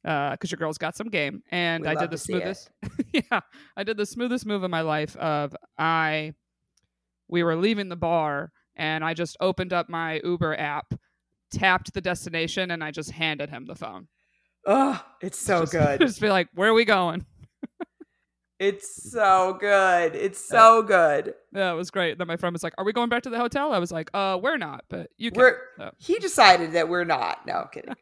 uh, 0.05 0.31
because 0.31 0.51
your 0.51 0.57
girl's 0.57 0.77
got 0.79 0.95
some 0.95 1.09
game, 1.09 1.43
and 1.51 1.83
We 1.83 1.89
I 1.89 1.95
did 1.95 2.09
the 2.09 2.15
to 2.15 2.17
see 2.17 2.33
it. 2.35 2.57
smoothest. 2.57 2.71
yeah, 3.31 3.41
I 3.77 3.83
did 3.83 3.97
the 3.97 4.05
smoothest 4.05 4.45
move 4.45 4.63
of 4.63 4.71
my 4.71 4.81
life. 4.81 5.15
Of 5.17 5.55
I, 5.77 6.33
we 7.27 7.43
were 7.43 7.55
leaving 7.55 7.89
the 7.89 7.95
bar, 7.95 8.51
and 8.75 9.03
I 9.03 9.13
just 9.13 9.37
opened 9.39 9.73
up 9.73 9.89
my 9.89 10.19
Uber 10.23 10.57
app, 10.59 10.93
tapped 11.51 11.93
the 11.93 12.01
destination, 12.01 12.71
and 12.71 12.83
I 12.83 12.89
just 12.91 13.11
handed 13.11 13.49
him 13.51 13.65
the 13.65 13.75
phone. 13.75 14.07
Oh, 14.65 14.99
it's 15.21 15.37
so 15.39 15.61
Just- 15.61 15.71
good. 15.73 15.99
Just 15.99 16.19
be 16.21 16.29
like, 16.29 16.47
where 16.55 16.69
are 16.69 16.73
we 16.73 16.85
going? 16.85 17.25
It's 18.59 19.09
so 19.11 19.57
good. 19.59 20.15
It's 20.15 20.37
so 20.39 20.83
good. 20.83 21.33
Yeah, 21.53 21.71
it 21.71 21.75
was 21.75 21.89
great. 21.91 22.17
Then 22.17 22.27
my 22.27 22.35
friend 22.35 22.53
was 22.53 22.61
like, 22.61 22.73
"Are 22.77 22.83
we 22.83 22.91
going 22.91 23.07
back 23.09 23.23
to 23.23 23.29
the 23.29 23.37
hotel?" 23.37 23.71
I 23.73 23.79
was 23.79 23.91
like, 23.91 24.09
"Uh, 24.13 24.37
we're 24.41 24.57
not, 24.57 24.83
but 24.89 25.09
you 25.17 25.31
can." 25.31 25.39
We're 25.39 25.57
so. 25.77 25.91
he 25.97 26.19
decided 26.19 26.73
that 26.73 26.89
we're 26.89 27.05
not. 27.05 27.47
No, 27.47 27.53
I'm 27.53 27.67
kidding. 27.69 27.95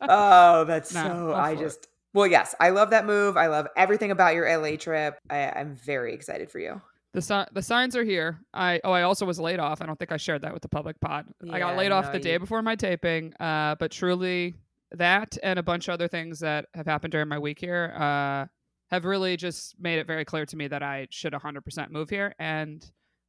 oh, 0.00 0.64
that's 0.64 0.94
Nah, 0.94 1.02
so. 1.06 1.34
I 1.34 1.54
for 1.54 1.60
it. 1.60 1.64
just. 1.64 1.88
Well, 2.12 2.26
yes, 2.26 2.54
I 2.58 2.70
love 2.70 2.90
that 2.90 3.06
move. 3.06 3.36
I 3.36 3.46
love 3.48 3.68
everything 3.76 4.10
about 4.10 4.34
your 4.34 4.48
LA 4.58 4.76
trip. 4.76 5.18
I, 5.28 5.50
I'm 5.50 5.76
very 5.76 6.12
excited 6.14 6.50
for 6.50 6.58
you. 6.58 6.80
The 7.12 7.22
si- 7.22 7.44
the 7.52 7.62
signs 7.62 7.94
are 7.96 8.04
here. 8.04 8.38
I 8.54 8.80
oh 8.84 8.92
I 8.92 9.02
also 9.02 9.26
was 9.26 9.38
laid 9.38 9.58
off. 9.60 9.82
I 9.82 9.86
don't 9.86 9.98
think 9.98 10.12
I 10.12 10.16
shared 10.16 10.42
that 10.42 10.52
with 10.54 10.62
the 10.62 10.68
public 10.68 10.98
pod. 11.00 11.26
I 11.52 11.58
got 11.58 11.72
Yeah, 11.72 11.76
laid 11.76 11.92
off 11.92 12.06
no, 12.06 12.12
the 12.12 12.20
day 12.20 12.36
before 12.36 12.62
my 12.62 12.74
taping. 12.76 13.34
Uh, 13.38 13.74
but 13.78 13.90
truly 13.90 14.54
that 14.92 15.36
and 15.42 15.58
a 15.58 15.62
bunch 15.62 15.88
of 15.88 15.94
other 15.94 16.08
things 16.08 16.40
that 16.40 16.66
have 16.74 16.86
happened 16.86 17.12
during 17.12 17.28
my 17.28 17.38
week 17.38 17.60
here 17.60 17.94
uh 17.96 18.46
have 18.90 19.04
really 19.04 19.36
just 19.36 19.74
made 19.78 19.98
it 19.98 20.06
very 20.06 20.24
clear 20.24 20.44
to 20.46 20.56
me 20.56 20.68
that 20.68 20.82
I 20.82 21.06
should 21.10 21.32
100% 21.32 21.90
move 21.90 22.10
here 22.10 22.34
and 22.38 22.84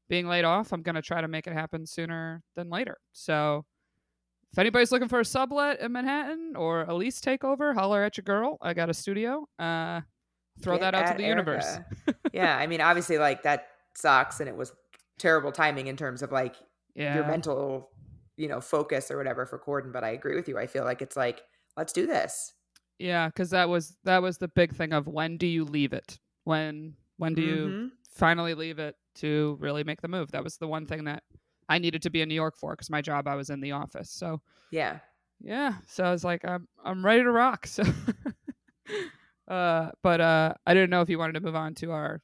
being 0.10 0.28
laid 0.28 0.44
off, 0.44 0.74
I'm 0.74 0.82
going 0.82 0.96
to 0.96 1.02
try 1.02 1.22
to 1.22 1.28
make 1.28 1.48
it 1.48 1.54
happen 1.54 1.86
sooner 1.86 2.42
than 2.56 2.70
later. 2.70 2.98
So 3.14 3.64
if 4.52 4.60
anybody's 4.60 4.92
looking 4.92 5.08
for 5.08 5.22
a 5.22 5.26
sublet 5.26 5.80
in 5.80 5.92
Manhattan 5.94 6.56
or 6.58 6.84
a 6.84 6.94
lease 6.94 7.22
takeover, 7.22 7.74
holler 7.74 8.04
at 8.04 8.18
your 8.18 8.24
girl. 8.24 8.58
I 8.62 8.74
got 8.74 8.90
a 8.90 8.94
studio. 8.94 9.48
Uh, 9.58 10.02
throw 10.62 10.76
Get 10.76 10.82
that 10.82 10.94
out 10.96 11.12
to 11.12 11.18
the 11.22 11.28
universe. 11.28 11.78
Yeah, 12.34 12.58
I 12.58 12.66
mean, 12.68 12.80
obviously, 12.82 13.18
like 13.18 13.44
that 13.44 13.68
sucks, 13.96 14.40
and 14.40 14.48
it 14.48 14.56
was 14.56 14.72
terrible 15.20 15.52
timing 15.52 15.88
in 15.88 15.98
terms 15.98 16.22
of 16.22 16.32
like 16.32 16.56
Yeah. 16.96 17.16
your 17.16 17.26
mental, 17.26 17.90
you 18.38 18.48
know, 18.48 18.62
focus 18.62 19.12
or 19.12 19.18
whatever 19.18 19.46
for 19.46 19.60
Corden. 19.60 19.92
But 19.94 20.04
I 20.04 20.10
agree 20.10 20.36
with 20.36 20.48
you. 20.48 20.58
I 20.58 20.66
feel 20.68 20.84
like 20.86 21.02
it's 21.02 21.16
like 21.18 21.42
let's 21.78 21.94
do 21.94 22.08
this. 22.08 22.54
Yeah, 23.02 23.28
because 23.28 23.50
that 23.50 23.68
was 23.68 23.98
that 24.04 24.22
was 24.22 24.38
the 24.38 24.48
big 24.48 24.76
thing 24.76 24.94
of 24.94 25.08
when 25.08 25.38
do 25.38 25.48
you 25.48 25.66
leave 25.66 25.92
it? 25.94 26.20
When 26.44 26.96
when 27.18 27.34
do 27.34 27.42
you 27.42 27.70
Mhm. 27.74 27.92
finally 28.10 28.54
leave 28.54 28.78
it 28.80 28.96
to 29.16 29.58
really 29.60 29.84
make 29.84 30.02
the 30.02 30.08
move? 30.08 30.32
That 30.32 30.44
was 30.44 30.58
the 30.58 30.68
one 30.68 30.86
thing 30.86 31.06
that 31.06 31.24
I 31.68 31.80
needed 31.80 32.04
to 32.04 32.10
be 32.12 32.22
in 32.22 32.30
New 32.30 32.36
York 32.36 32.56
for 32.56 32.74
because 32.74 32.90
my 32.90 33.02
job 33.02 33.28
I 33.28 33.36
was 33.36 33.50
in 33.50 33.60
the 33.62 33.72
office. 33.72 34.10
So 34.12 34.42
Yeah. 34.70 35.00
yeah, 35.40 35.76
so 35.88 36.04
I 36.04 36.12
was 36.12 36.24
like, 36.24 36.46
I'm 36.46 36.68
I'm 36.84 37.04
ready 37.04 37.24
to 37.24 37.32
rock. 37.32 37.68
So, 37.76 37.84
uh, 39.48 39.92
but 40.04 40.22
uh, 40.22 40.54
I 40.66 40.74
didn't 40.74 40.90
know 40.90 41.02
if 41.02 41.10
you 41.10 41.18
wanted 41.18 41.34
to 41.34 41.42
move 41.42 41.56
on 41.56 41.74
to 41.76 41.92
our 41.92 42.22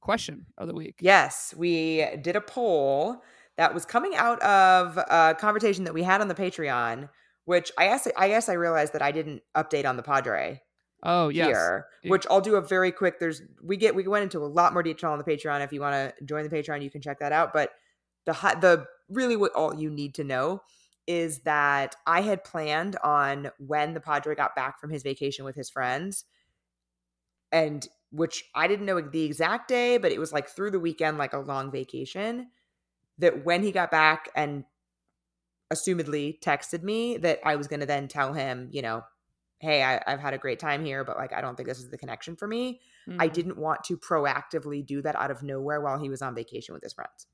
question 0.00 0.46
of 0.56 0.68
the 0.68 0.74
week. 0.74 0.96
Yes, 1.00 1.54
we 1.56 2.06
did 2.22 2.36
a 2.36 2.40
poll 2.40 3.22
that 3.56 3.74
was 3.74 3.84
coming 3.84 4.14
out 4.14 4.40
of 4.42 4.96
a 4.96 5.36
conversation 5.38 5.84
that 5.84 5.94
we 5.94 6.02
had 6.02 6.20
on 6.20 6.28
the 6.28 6.34
Patreon, 6.34 7.08
which 7.48 7.72
I 7.78 7.86
guess 7.86 8.06
I 8.14 8.28
guess 8.28 8.50
I 8.50 8.52
realized 8.52 8.92
that 8.92 9.00
I 9.00 9.10
didn't 9.10 9.40
update 9.56 9.86
on 9.86 9.96
the 9.96 10.02
Padre 10.02 10.60
Oh 11.02 11.30
yes, 11.30 11.46
here, 11.46 11.86
which 12.04 12.26
I'll 12.30 12.42
do 12.42 12.56
a 12.56 12.60
very 12.60 12.92
quick. 12.92 13.18
There's 13.18 13.40
we 13.64 13.78
get 13.78 13.94
we 13.94 14.06
went 14.06 14.24
into 14.24 14.40
a 14.40 14.46
lot 14.46 14.74
more 14.74 14.82
detail 14.82 15.12
on 15.12 15.18
the 15.18 15.24
Patreon. 15.24 15.64
If 15.64 15.72
you 15.72 15.80
want 15.80 15.94
to 15.94 16.24
join 16.26 16.42
the 16.42 16.54
Patreon, 16.54 16.82
you 16.82 16.90
can 16.90 17.00
check 17.00 17.20
that 17.20 17.32
out. 17.32 17.54
But 17.54 17.70
the 18.26 18.34
the 18.60 18.84
really 19.08 19.34
what 19.34 19.54
all 19.54 19.74
you 19.74 19.88
need 19.88 20.14
to 20.16 20.24
know 20.24 20.60
is 21.06 21.38
that 21.44 21.96
I 22.06 22.20
had 22.20 22.44
planned 22.44 22.96
on 23.02 23.50
when 23.56 23.94
the 23.94 24.00
Padre 24.00 24.34
got 24.34 24.54
back 24.54 24.78
from 24.78 24.90
his 24.90 25.02
vacation 25.02 25.46
with 25.46 25.56
his 25.56 25.70
friends, 25.70 26.26
and 27.50 27.88
which 28.10 28.44
I 28.54 28.68
didn't 28.68 28.84
know 28.84 29.00
the 29.00 29.24
exact 29.24 29.68
day, 29.68 29.96
but 29.96 30.12
it 30.12 30.18
was 30.18 30.34
like 30.34 30.50
through 30.50 30.72
the 30.72 30.80
weekend, 30.80 31.16
like 31.16 31.32
a 31.32 31.38
long 31.38 31.72
vacation. 31.72 32.50
That 33.16 33.46
when 33.46 33.62
he 33.62 33.72
got 33.72 33.90
back 33.90 34.28
and 34.36 34.64
assumedly 35.72 36.40
texted 36.40 36.82
me, 36.82 37.16
that 37.18 37.40
I 37.44 37.56
was 37.56 37.66
going 37.68 37.80
to 37.80 37.86
then 37.86 38.08
tell 38.08 38.32
him, 38.32 38.68
you 38.72 38.82
know, 38.82 39.02
hey, 39.60 39.82
I, 39.82 40.00
I've 40.06 40.20
had 40.20 40.34
a 40.34 40.38
great 40.38 40.58
time 40.60 40.84
here, 40.84 41.04
but 41.04 41.16
like 41.16 41.32
I 41.32 41.40
don't 41.40 41.56
think 41.56 41.68
this 41.68 41.78
is 41.80 41.90
the 41.90 41.98
connection 41.98 42.36
for 42.36 42.46
me. 42.46 42.80
I 43.18 43.28
Mhm. 43.28 43.32
didn't 43.32 43.58
want 43.58 43.84
to 43.84 43.96
proactively 43.96 44.84
do 44.84 45.02
that 45.02 45.16
out 45.16 45.30
of 45.30 45.42
nowhere 45.42 45.80
while 45.80 45.98
he 45.98 46.08
was 46.08 46.22
on 46.22 46.34
vacation 46.34 46.74
with 46.74 46.82
his 46.82 46.92
friends. 46.92 47.26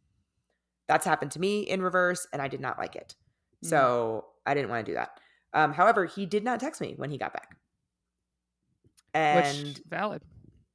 That's 0.88 1.05
happened 1.05 1.33
to 1.33 1.41
me 1.41 1.61
in 1.62 1.83
reverse, 1.83 2.26
and 2.33 2.41
I 2.41 2.49
did 2.49 2.61
not 2.61 2.79
like 2.79 2.97
it. 2.97 3.14
Mhm. 3.62 3.69
So 3.69 4.26
I 4.47 4.55
didn't 4.55 4.71
want 4.71 4.85
to 4.87 4.91
do 4.93 4.95
that. 4.97 5.21
Um, 5.53 5.73
however, 5.73 6.05
he 6.07 6.26
did 6.26 6.45
not 6.45 6.61
text 6.61 6.81
me 6.81 6.95
when 6.97 7.11
he 7.11 7.19
got 7.19 7.33
back. 7.33 7.57
And 9.14 9.69
which 9.69 9.83
valid. 9.88 10.23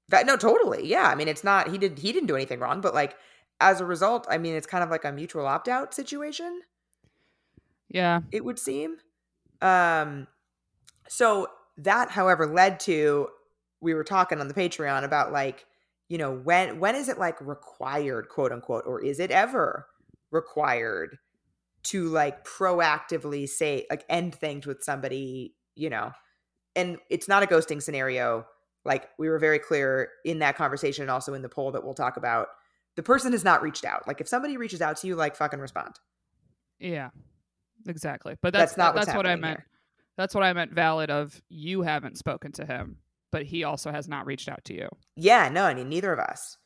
that 0.10 0.26
no, 0.26 0.38
totally. 0.38 0.86
Yeah. 0.88 1.08
I 1.10 1.16
mean, 1.16 1.28
it's 1.28 1.44
not 1.44 1.70
he 1.70 1.78
did 1.78 2.00
he 2.00 2.12
didn't 2.14 2.28
do 2.28 2.36
anything 2.36 2.60
wrong, 2.60 2.82
but 2.82 2.94
like 2.94 3.18
as 3.60 3.82
a 3.82 3.86
result, 3.86 4.26
I 4.30 4.38
mean, 4.38 4.56
it's 4.56 4.68
kind 4.68 4.84
of 4.84 4.90
like 4.90 5.04
a 5.04 5.12
mutual 5.12 5.46
opt-out 5.46 5.94
situation. 5.94 6.62
Yeah, 7.90 8.22
it 8.32 8.46
would 8.46 8.60
seem. 8.60 8.98
Um, 9.62 10.28
so 11.08 11.48
that, 11.78 12.12
however, 12.12 12.46
led 12.46 12.80
to 12.82 13.30
we 13.82 13.94
were 13.94 14.04
talking 14.04 14.40
on 14.40 14.48
the 14.48 14.54
Patreon 14.54 15.04
about 15.04 15.32
like, 15.32 15.66
you 16.08 16.18
know, 16.18 16.34
when 16.34 16.80
when 16.80 16.96
is 16.96 17.10
it 17.10 17.18
like 17.18 17.40
required, 17.42 18.30
quote 18.30 18.52
unquote, 18.52 18.86
or 18.86 19.04
is 19.04 19.20
it 19.20 19.32
ever 19.32 19.88
required 20.32 21.18
to 21.82 22.10
like 22.10 22.46
proactively 22.46 23.48
say 23.48 23.86
like 23.90 24.04
end 24.10 24.36
things 24.36 24.66
with 24.66 24.84
somebody, 24.84 25.56
you 25.76 25.90
know? 25.90 26.12
And 26.76 26.98
it's 27.10 27.28
not 27.28 27.44
a 27.44 27.48
ghosting 27.48 27.82
scenario. 27.82 28.46
Like 28.86 29.10
we 29.18 29.30
were 29.30 29.40
very 29.40 29.60
clear 29.60 30.10
in 30.26 30.40
that 30.40 30.56
conversation 30.56 31.04
and 31.04 31.12
also 31.12 31.34
in 31.34 31.42
the 31.42 31.50
poll 31.50 31.72
that 31.72 31.84
we'll 31.84 31.94
talk 31.94 32.18
about. 32.18 32.48
The 32.96 33.04
person 33.04 33.32
has 33.32 33.44
not 33.44 33.62
reached 33.62 33.86
out. 33.86 34.08
Like 34.08 34.20
if 34.20 34.28
somebody 34.28 34.58
reaches 34.58 34.82
out 34.82 34.98
to 34.98 35.08
you, 35.08 35.16
like 35.16 35.36
fucking 35.36 35.60
respond. 35.60 35.96
yeah, 36.80 37.10
exactly. 37.88 38.36
But 38.42 38.54
that's 38.54 38.74
That's, 38.74 38.78
not 38.78 38.96
that's 38.96 39.16
what 39.16 39.26
I 39.26 39.36
meant. 39.36 39.60
here. 39.60 39.66
That's 40.18 40.36
what 40.36 40.44
I 40.44 40.52
meant. 40.54 40.74
Valid 40.74 41.10
of 41.10 41.42
you 41.50 41.82
haven't 41.82 42.18
spoken 42.18 42.52
to 42.54 42.66
him, 42.66 42.98
but 43.32 43.44
he 43.44 43.64
also 43.64 43.92
has 43.92 44.08
not 44.08 44.26
reached 44.26 44.50
out 44.50 44.64
to 44.66 44.74
you. 44.74 44.90
Yeah, 45.16 45.50
no, 45.50 45.64
I 45.64 45.74
mean, 45.74 45.88
neither 45.90 46.12
of 46.12 46.20
us. 46.20 46.58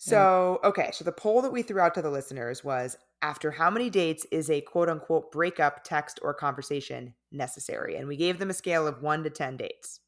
Yeah. 0.00 0.10
So, 0.10 0.60
okay, 0.64 0.90
so 0.92 1.04
the 1.04 1.12
poll 1.12 1.42
that 1.42 1.52
we 1.52 1.62
threw 1.62 1.80
out 1.80 1.94
to 1.94 2.02
the 2.02 2.10
listeners 2.10 2.62
was 2.64 2.96
after 3.22 3.50
how 3.52 3.70
many 3.70 3.88
dates 3.88 4.26
is 4.30 4.50
a 4.50 4.60
quote 4.60 4.88
unquote 4.88 5.32
breakup 5.32 5.84
text 5.84 6.18
or 6.22 6.34
conversation 6.34 7.14
necessary? 7.32 7.96
And 7.96 8.08
we 8.08 8.16
gave 8.16 8.38
them 8.38 8.50
a 8.50 8.54
scale 8.54 8.86
of 8.86 9.00
one 9.00 9.22
to 9.24 9.30
10 9.30 9.56
dates. 9.56 10.00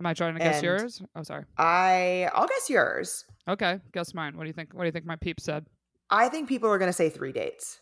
Am 0.00 0.06
I 0.06 0.14
trying 0.14 0.34
to 0.34 0.40
guess 0.40 0.56
And- 0.56 0.64
yours? 0.64 1.02
Oh, 1.16 1.22
sorry. 1.22 1.44
I, 1.56 2.30
I'll 2.34 2.46
guess 2.46 2.68
yours. 2.70 3.24
Okay, 3.48 3.80
guess 3.92 4.12
mine. 4.12 4.36
What 4.36 4.44
do 4.44 4.48
you 4.48 4.52
think? 4.52 4.74
What 4.74 4.82
do 4.82 4.86
you 4.86 4.92
think 4.92 5.06
my 5.06 5.16
peep 5.16 5.40
said? 5.40 5.66
I 6.10 6.28
think 6.28 6.48
people 6.48 6.68
are 6.70 6.78
going 6.78 6.88
to 6.90 6.92
say 6.92 7.08
three 7.08 7.32
dates. 7.32 7.80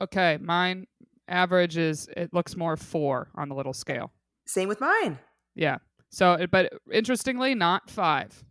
Okay, 0.00 0.38
mine 0.40 0.86
average 1.28 1.76
is 1.76 2.08
it 2.16 2.32
looks 2.34 2.56
more 2.56 2.76
four 2.76 3.28
on 3.34 3.48
the 3.48 3.54
little 3.54 3.72
scale. 3.72 4.12
Same 4.46 4.68
with 4.68 4.80
mine. 4.80 5.18
Yeah. 5.54 5.78
So, 6.10 6.46
but 6.50 6.72
interestingly, 6.92 7.54
not 7.54 7.90
five. 7.90 8.44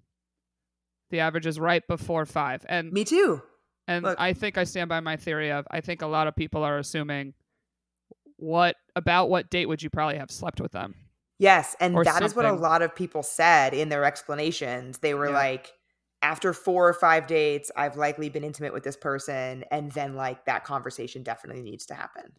The 1.12 1.20
average 1.20 1.46
is 1.46 1.60
right 1.60 1.84
before 1.88 2.26
five, 2.26 2.66
and 2.68 2.92
Me 2.92 3.04
too. 3.04 3.42
and 3.88 4.04
look. 4.04 4.20
I 4.20 4.34
think 4.34 4.58
I 4.58 4.64
stand 4.64 4.90
by 4.90 5.00
my 5.00 5.16
theory 5.18 5.52
of 5.52 5.66
I 5.70 5.82
think 5.82 6.02
a 6.02 6.08
lot 6.08 6.28
of 6.28 6.36
people 6.36 6.64
are 6.64 6.78
assuming 6.80 7.34
what 8.38 8.76
about 8.96 9.30
what 9.30 9.50
date 9.52 9.68
would 9.68 9.84
you 9.84 9.90
probably 9.90 10.18
have 10.18 10.32
slept 10.32 10.60
with 10.60 10.72
them? 10.72 10.96
Yes. 11.40 11.76
And 11.80 11.96
that 12.06 12.24
is 12.24 12.36
what 12.36 12.46
a 12.46 12.54
lot 12.54 12.82
of 12.82 12.96
people 12.96 13.22
said 13.24 13.74
in 13.74 13.90
their 13.90 14.06
explanations. 14.06 15.00
They 15.00 15.14
were 15.14 15.28
Yeah. 15.28 15.34
like, 15.34 15.72
after 16.24 16.54
four 16.54 16.88
or 16.90 16.94
five 16.94 17.28
dates, 17.28 17.72
I've 17.76 17.98
likely 17.98 18.30
been 18.30 18.44
intimate 18.44 18.74
with 18.74 18.84
this 18.84 18.98
person. 18.98 19.64
And 19.72 19.92
then, 19.92 20.16
like, 20.16 20.46
that 20.46 20.64
conversation 20.64 21.22
definitely 21.24 21.62
needs 21.62 21.86
to 21.88 21.94
happen. 21.96 22.34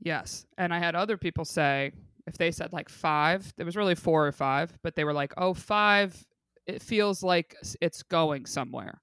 Yes. 0.00 0.46
And 0.58 0.72
I 0.74 0.78
had 0.78 0.94
other 0.94 1.16
people 1.16 1.44
say 1.44 1.92
if 2.26 2.38
they 2.38 2.50
said 2.50 2.72
like 2.72 2.88
five, 2.88 3.52
it 3.58 3.64
was 3.64 3.76
really 3.76 3.94
four 3.94 4.26
or 4.26 4.32
five, 4.32 4.76
but 4.82 4.94
they 4.96 5.04
were 5.04 5.12
like, 5.12 5.32
oh, 5.36 5.54
five, 5.54 6.26
it 6.66 6.82
feels 6.82 7.22
like 7.22 7.54
it's 7.80 8.02
going 8.02 8.46
somewhere. 8.46 9.00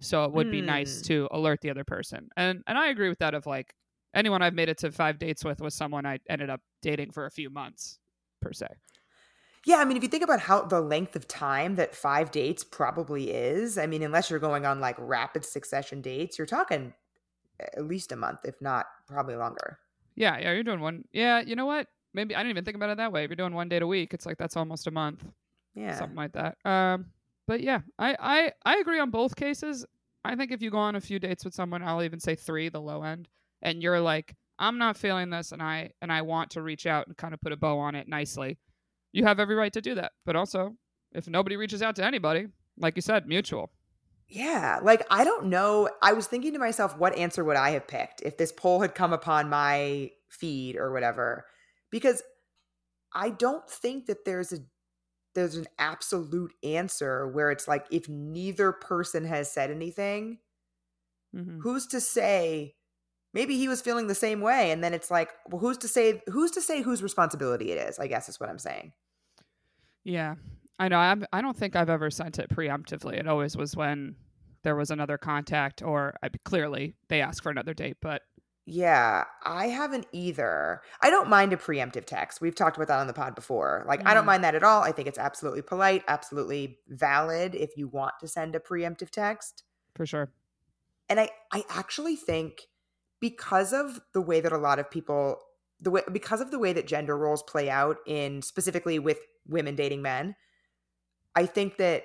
So 0.00 0.24
it 0.24 0.32
would 0.32 0.50
be 0.50 0.60
nice 0.60 1.00
Hmm. 1.00 1.06
to 1.06 1.28
alert 1.30 1.60
the 1.62 1.70
other 1.70 1.84
person. 1.84 2.28
And 2.36 2.62
and 2.66 2.78
I 2.78 2.88
agree 2.88 3.08
with 3.08 3.20
that 3.20 3.34
of 3.34 3.46
like 3.46 3.74
anyone 4.14 4.42
I've 4.42 4.54
made 4.54 4.68
it 4.68 4.78
to 4.78 4.92
five 4.92 5.18
dates 5.18 5.44
with 5.44 5.60
was 5.60 5.74
someone 5.74 6.06
I 6.06 6.18
ended 6.28 6.50
up 6.50 6.60
dating 6.82 7.12
for 7.12 7.26
a 7.26 7.30
few 7.30 7.50
months 7.50 7.98
per 8.42 8.52
se. 8.52 8.68
Yeah, 9.66 9.76
I 9.76 9.84
mean, 9.84 9.96
if 9.96 10.02
you 10.02 10.08
think 10.08 10.24
about 10.24 10.40
how 10.40 10.62
the 10.62 10.80
length 10.80 11.16
of 11.16 11.26
time 11.26 11.76
that 11.76 11.94
five 11.94 12.30
dates 12.30 12.62
probably 12.64 13.30
is, 13.32 13.78
I 13.78 13.86
mean, 13.86 14.02
unless 14.02 14.28
you're 14.28 14.38
going 14.38 14.66
on 14.66 14.80
like 14.80 14.96
rapid 14.98 15.44
succession 15.44 16.00
dates, 16.02 16.38
you're 16.38 16.46
talking 16.46 16.92
at 17.58 17.84
least 17.84 18.12
a 18.12 18.16
month, 18.16 18.40
if 18.44 18.60
not 18.60 18.86
probably 19.06 19.36
longer. 19.36 19.78
Yeah, 20.16 20.38
yeah, 20.38 20.52
you're 20.52 20.62
doing 20.62 20.80
one. 20.80 21.04
Yeah, 21.12 21.40
you 21.40 21.56
know 21.56 21.66
what? 21.66 21.88
Maybe 22.12 22.34
I 22.34 22.40
didn't 22.40 22.50
even 22.50 22.64
think 22.64 22.76
about 22.76 22.90
it 22.90 22.98
that 22.98 23.12
way. 23.12 23.24
If 23.24 23.30
you're 23.30 23.36
doing 23.36 23.54
one 23.54 23.68
date 23.68 23.82
a 23.82 23.86
week, 23.86 24.14
it's 24.14 24.26
like 24.26 24.38
that's 24.38 24.56
almost 24.56 24.86
a 24.86 24.90
month. 24.90 25.24
Yeah. 25.74 25.96
something 25.96 26.16
like 26.16 26.32
that. 26.32 26.56
Um, 26.64 27.06
but 27.46 27.60
yeah, 27.60 27.80
I, 27.98 28.16
I 28.18 28.52
I 28.64 28.76
agree 28.76 29.00
on 29.00 29.10
both 29.10 29.34
cases. 29.36 29.84
I 30.24 30.36
think 30.36 30.52
if 30.52 30.62
you 30.62 30.70
go 30.70 30.78
on 30.78 30.94
a 30.94 31.00
few 31.00 31.18
dates 31.18 31.44
with 31.44 31.54
someone, 31.54 31.82
I'll 31.82 32.02
even 32.02 32.20
say 32.20 32.34
three, 32.34 32.68
the 32.68 32.80
low 32.80 33.02
end, 33.02 33.28
and 33.60 33.82
you're 33.82 34.00
like, 34.00 34.34
I'm 34.58 34.78
not 34.78 34.96
feeling 34.96 35.30
this, 35.30 35.52
and 35.52 35.62
I 35.62 35.90
and 36.00 36.12
I 36.12 36.22
want 36.22 36.50
to 36.52 36.62
reach 36.62 36.86
out 36.86 37.06
and 37.08 37.16
kind 37.16 37.34
of 37.34 37.40
put 37.40 37.52
a 37.52 37.56
bow 37.56 37.78
on 37.78 37.94
it 37.94 38.08
nicely. 38.08 38.58
You 39.14 39.24
have 39.24 39.38
every 39.38 39.54
right 39.54 39.72
to 39.72 39.80
do 39.80 39.94
that. 39.94 40.12
But 40.26 40.36
also, 40.36 40.76
if 41.12 41.28
nobody 41.28 41.56
reaches 41.56 41.82
out 41.82 41.96
to 41.96 42.04
anybody, 42.04 42.48
like 42.76 42.96
you 42.96 43.02
said, 43.02 43.28
mutual. 43.28 43.70
Yeah, 44.28 44.80
like 44.82 45.06
I 45.10 45.24
don't 45.24 45.46
know. 45.46 45.88
I 46.02 46.12
was 46.14 46.26
thinking 46.26 46.54
to 46.54 46.58
myself, 46.58 46.96
what 46.98 47.16
answer 47.16 47.44
would 47.44 47.56
I 47.56 47.70
have 47.70 47.86
picked 47.86 48.22
if 48.22 48.36
this 48.36 48.52
poll 48.52 48.80
had 48.80 48.94
come 48.94 49.12
upon 49.12 49.48
my 49.50 50.10
feed 50.28 50.76
or 50.76 50.92
whatever? 50.92 51.46
Because 51.90 52.22
I 53.14 53.30
don't 53.30 53.68
think 53.70 54.06
that 54.06 54.24
there's 54.24 54.52
a 54.52 54.58
there's 55.34 55.56
an 55.56 55.66
absolute 55.78 56.52
answer 56.62 57.28
where 57.28 57.50
it's 57.50 57.68
like 57.68 57.86
if 57.90 58.08
neither 58.08 58.72
person 58.72 59.24
has 59.26 59.50
said 59.52 59.70
anything, 59.70 60.38
hmm 61.32 61.60
who's 61.62 61.86
to 61.88 62.00
say 62.00 62.74
maybe 63.34 63.56
he 63.58 63.68
was 63.68 63.82
feeling 63.82 64.06
the 64.06 64.14
same 64.14 64.40
way 64.40 64.70
and 64.70 64.82
then 64.82 64.94
it's 64.94 65.10
like 65.10 65.30
well 65.50 65.60
who's 65.60 65.78
to 65.78 65.88
say 65.88 66.22
who's 66.28 66.52
to 66.52 66.60
say 66.62 66.82
whose 66.82 67.02
responsibility 67.02 67.72
it 67.72 67.78
is 67.78 67.98
i 67.98 68.06
guess 68.06 68.28
is 68.28 68.38
what 68.40 68.48
i'm 68.48 68.58
saying 68.58 68.92
Yeah, 70.04 70.34
I 70.78 70.88
know. 70.88 70.98
I'm, 70.98 71.24
I 71.32 71.40
don't 71.40 71.56
think 71.56 71.76
I've 71.76 71.88
ever 71.90 72.10
sent 72.10 72.38
it 72.38 72.50
preemptively. 72.50 73.14
It 73.18 73.26
always 73.26 73.56
was 73.56 73.74
when 73.76 74.16
there 74.62 74.76
was 74.76 74.90
another 74.90 75.18
contact, 75.18 75.82
or 75.82 76.14
I, 76.22 76.28
clearly 76.44 76.96
they 77.08 77.20
asked 77.20 77.42
for 77.42 77.50
another 77.50 77.74
date. 77.74 77.96
But 78.00 78.22
yeah 78.66 79.24
i 79.44 79.66
haven't 79.66 80.06
either 80.12 80.80
i 81.02 81.10
don't 81.10 81.28
mind 81.28 81.52
a 81.52 81.56
preemptive 81.56 82.06
text 82.06 82.40
we've 82.40 82.54
talked 82.54 82.76
about 82.76 82.88
that 82.88 82.98
on 82.98 83.06
the 83.06 83.12
pod 83.12 83.34
before 83.34 83.84
like 83.86 84.00
i 84.06 84.14
don't 84.14 84.24
Mhm. 84.24 84.26
mind 84.26 84.42
that 84.42 84.54
at 84.54 84.62
all 84.62 84.82
i 84.82 84.90
think 84.90 85.06
it's 85.06 85.18
absolutely 85.18 85.60
polite 85.60 86.02
absolutely 86.08 86.78
valid 86.88 87.54
if 87.54 87.76
you 87.76 87.86
want 87.88 88.14
to 88.20 88.26
send 88.28 88.54
a 88.54 88.60
preemptive 88.60 89.10
text 89.10 89.64
for 89.94 90.06
sure, 90.06 90.30
and 91.08 91.20
i 91.20 91.28
i 91.52 91.64
actually 91.68 92.16
think 92.16 92.62
because 93.20 93.72
of 93.72 94.00
the 94.12 94.20
way 94.20 94.40
that 94.40 94.52
a 94.52 94.58
lot 94.58 94.78
of 94.78 94.90
people 94.90 95.40
the 95.80 95.90
way 95.90 96.02
because 96.12 96.40
of 96.40 96.50
the 96.50 96.58
way 96.58 96.72
that 96.72 96.86
gender 96.86 97.16
roles 97.16 97.42
play 97.42 97.68
out 97.68 97.98
in 98.06 98.42
specifically 98.42 98.98
with 98.98 99.18
women 99.48 99.74
dating 99.74 100.02
men, 100.02 100.36
I 101.34 101.46
think 101.46 101.76
that 101.78 102.04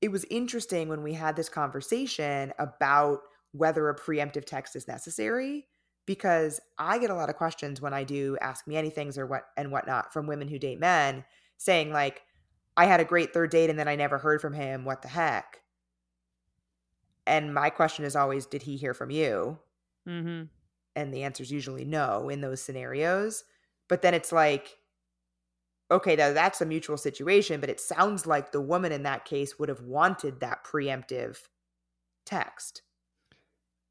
it 0.00 0.12
was 0.12 0.24
interesting 0.30 0.88
when 0.88 1.02
we 1.02 1.14
had 1.14 1.36
this 1.36 1.48
conversation 1.48 2.52
about 2.58 3.20
whether 3.52 3.88
a 3.88 3.96
preemptive 3.96 4.44
text 4.44 4.76
is 4.76 4.86
necessary 4.86 5.66
because 6.06 6.60
I 6.78 6.98
get 6.98 7.10
a 7.10 7.14
lot 7.14 7.28
of 7.28 7.36
questions 7.36 7.80
when 7.80 7.92
I 7.92 8.04
do 8.04 8.38
ask 8.40 8.66
me 8.66 8.76
anything's 8.76 9.18
or 9.18 9.26
what 9.26 9.44
and 9.56 9.70
whatnot 9.70 10.12
from 10.12 10.26
women 10.26 10.48
who 10.48 10.58
date 10.58 10.80
men 10.80 11.24
saying 11.58 11.92
like, 11.92 12.22
I 12.76 12.86
had 12.86 13.00
a 13.00 13.04
great 13.04 13.34
third 13.34 13.50
date 13.50 13.68
and 13.68 13.78
then 13.78 13.88
I 13.88 13.96
never 13.96 14.18
heard 14.18 14.40
from 14.40 14.54
him. 14.54 14.84
What 14.84 15.02
the 15.02 15.08
heck? 15.08 15.60
And 17.26 17.52
my 17.52 17.68
question 17.68 18.06
is 18.06 18.16
always, 18.16 18.46
did 18.46 18.62
he 18.62 18.76
hear 18.76 18.94
from 18.94 19.10
you? 19.10 19.58
Mm-hmm. 20.08 20.44
And 20.96 21.14
the 21.14 21.24
answer 21.24 21.42
is 21.42 21.52
usually 21.52 21.84
no 21.84 22.30
in 22.30 22.40
those 22.40 22.62
scenarios. 22.62 23.44
But 23.88 24.00
then 24.00 24.14
it's 24.14 24.32
like, 24.32 24.77
okay, 25.90 26.16
now 26.16 26.32
that's 26.32 26.60
a 26.60 26.66
mutual 26.66 26.96
situation, 26.96 27.60
but 27.60 27.70
it 27.70 27.80
sounds 27.80 28.26
like 28.26 28.52
the 28.52 28.60
woman 28.60 28.92
in 28.92 29.02
that 29.04 29.24
case 29.24 29.58
would 29.58 29.68
have 29.68 29.82
wanted 29.82 30.40
that 30.40 30.64
preemptive 30.64 31.38
text. 32.26 32.82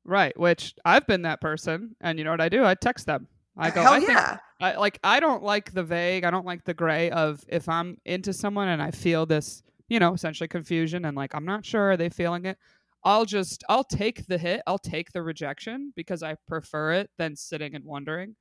Right, 0.05 0.37
which 0.39 0.73
I've 0.85 1.07
been 1.07 1.23
that 1.23 1.41
person, 1.41 1.95
and 1.99 2.17
you 2.17 2.23
know 2.23 2.31
what 2.31 2.41
I 2.41 2.49
do? 2.49 2.63
I 2.63 2.75
text 2.75 3.05
them. 3.07 3.27
I 3.57 3.71
go, 3.71 3.81
Hell 3.81 3.93
I 3.93 3.99
think, 3.99 4.11
yeah. 4.11 4.37
I, 4.61 4.75
like 4.75 4.99
I 5.03 5.19
don't 5.19 5.43
like 5.43 5.73
the 5.73 5.83
vague. 5.83 6.23
I 6.23 6.31
don't 6.31 6.45
like 6.45 6.63
the 6.63 6.73
gray 6.73 7.09
of 7.09 7.43
if 7.47 7.67
I'm 7.67 7.97
into 8.05 8.31
someone 8.31 8.67
and 8.67 8.81
I 8.81 8.91
feel 8.91 9.25
this, 9.25 9.63
you 9.89 9.99
know, 9.99 10.13
essentially 10.13 10.47
confusion 10.47 11.05
and 11.05 11.17
like 11.17 11.33
I'm 11.33 11.45
not 11.45 11.65
sure 11.65 11.91
are 11.91 11.97
they 11.97 12.09
feeling 12.09 12.45
it. 12.45 12.57
I'll 13.03 13.25
just 13.25 13.63
I'll 13.69 13.83
take 13.83 14.27
the 14.27 14.37
hit. 14.37 14.61
I'll 14.67 14.77
take 14.77 15.11
the 15.11 15.23
rejection 15.23 15.91
because 15.95 16.23
I 16.23 16.35
prefer 16.47 16.93
it 16.93 17.09
than 17.17 17.35
sitting 17.35 17.75
and 17.75 17.83
wondering. 17.83 18.35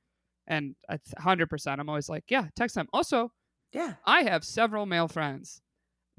And 0.45 0.75
hundred 1.17 1.49
percent, 1.49 1.81
I'm 1.81 1.89
always 1.89 2.09
like, 2.09 2.25
yeah, 2.29 2.45
text 2.55 2.75
them. 2.75 2.87
Also, 2.93 3.31
Yeah. 3.73 3.93
I 4.05 4.23
have 4.23 4.43
several 4.43 4.85
male 4.85 5.07
friends 5.07 5.61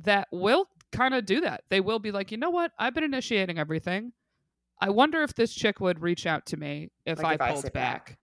that 0.01 0.29
will 0.31 0.69
kind 0.93 1.15
of 1.15 1.27
do 1.27 1.41
that. 1.41 1.65
They 1.71 1.81
will 1.81 1.99
be 1.99 2.13
like, 2.13 2.31
you 2.31 2.39
know 2.39 2.51
what? 2.51 2.73
I've 2.79 2.95
been 2.95 3.05
initiating 3.05 3.59
everything. 3.59 4.13
I 4.81 4.91
wonder 4.91 5.23
if 5.23 5.35
this 5.35 5.53
chick 5.55 5.81
would 5.81 6.01
reach 6.01 6.27
out 6.27 6.47
to 6.47 6.57
me 6.57 6.91
if 7.05 7.21
Like 7.21 7.41
I 7.41 7.47
I 7.47 7.51
pulled 7.53 7.65
sit 7.65 7.73
back. 7.73 8.07
back. 8.11 8.19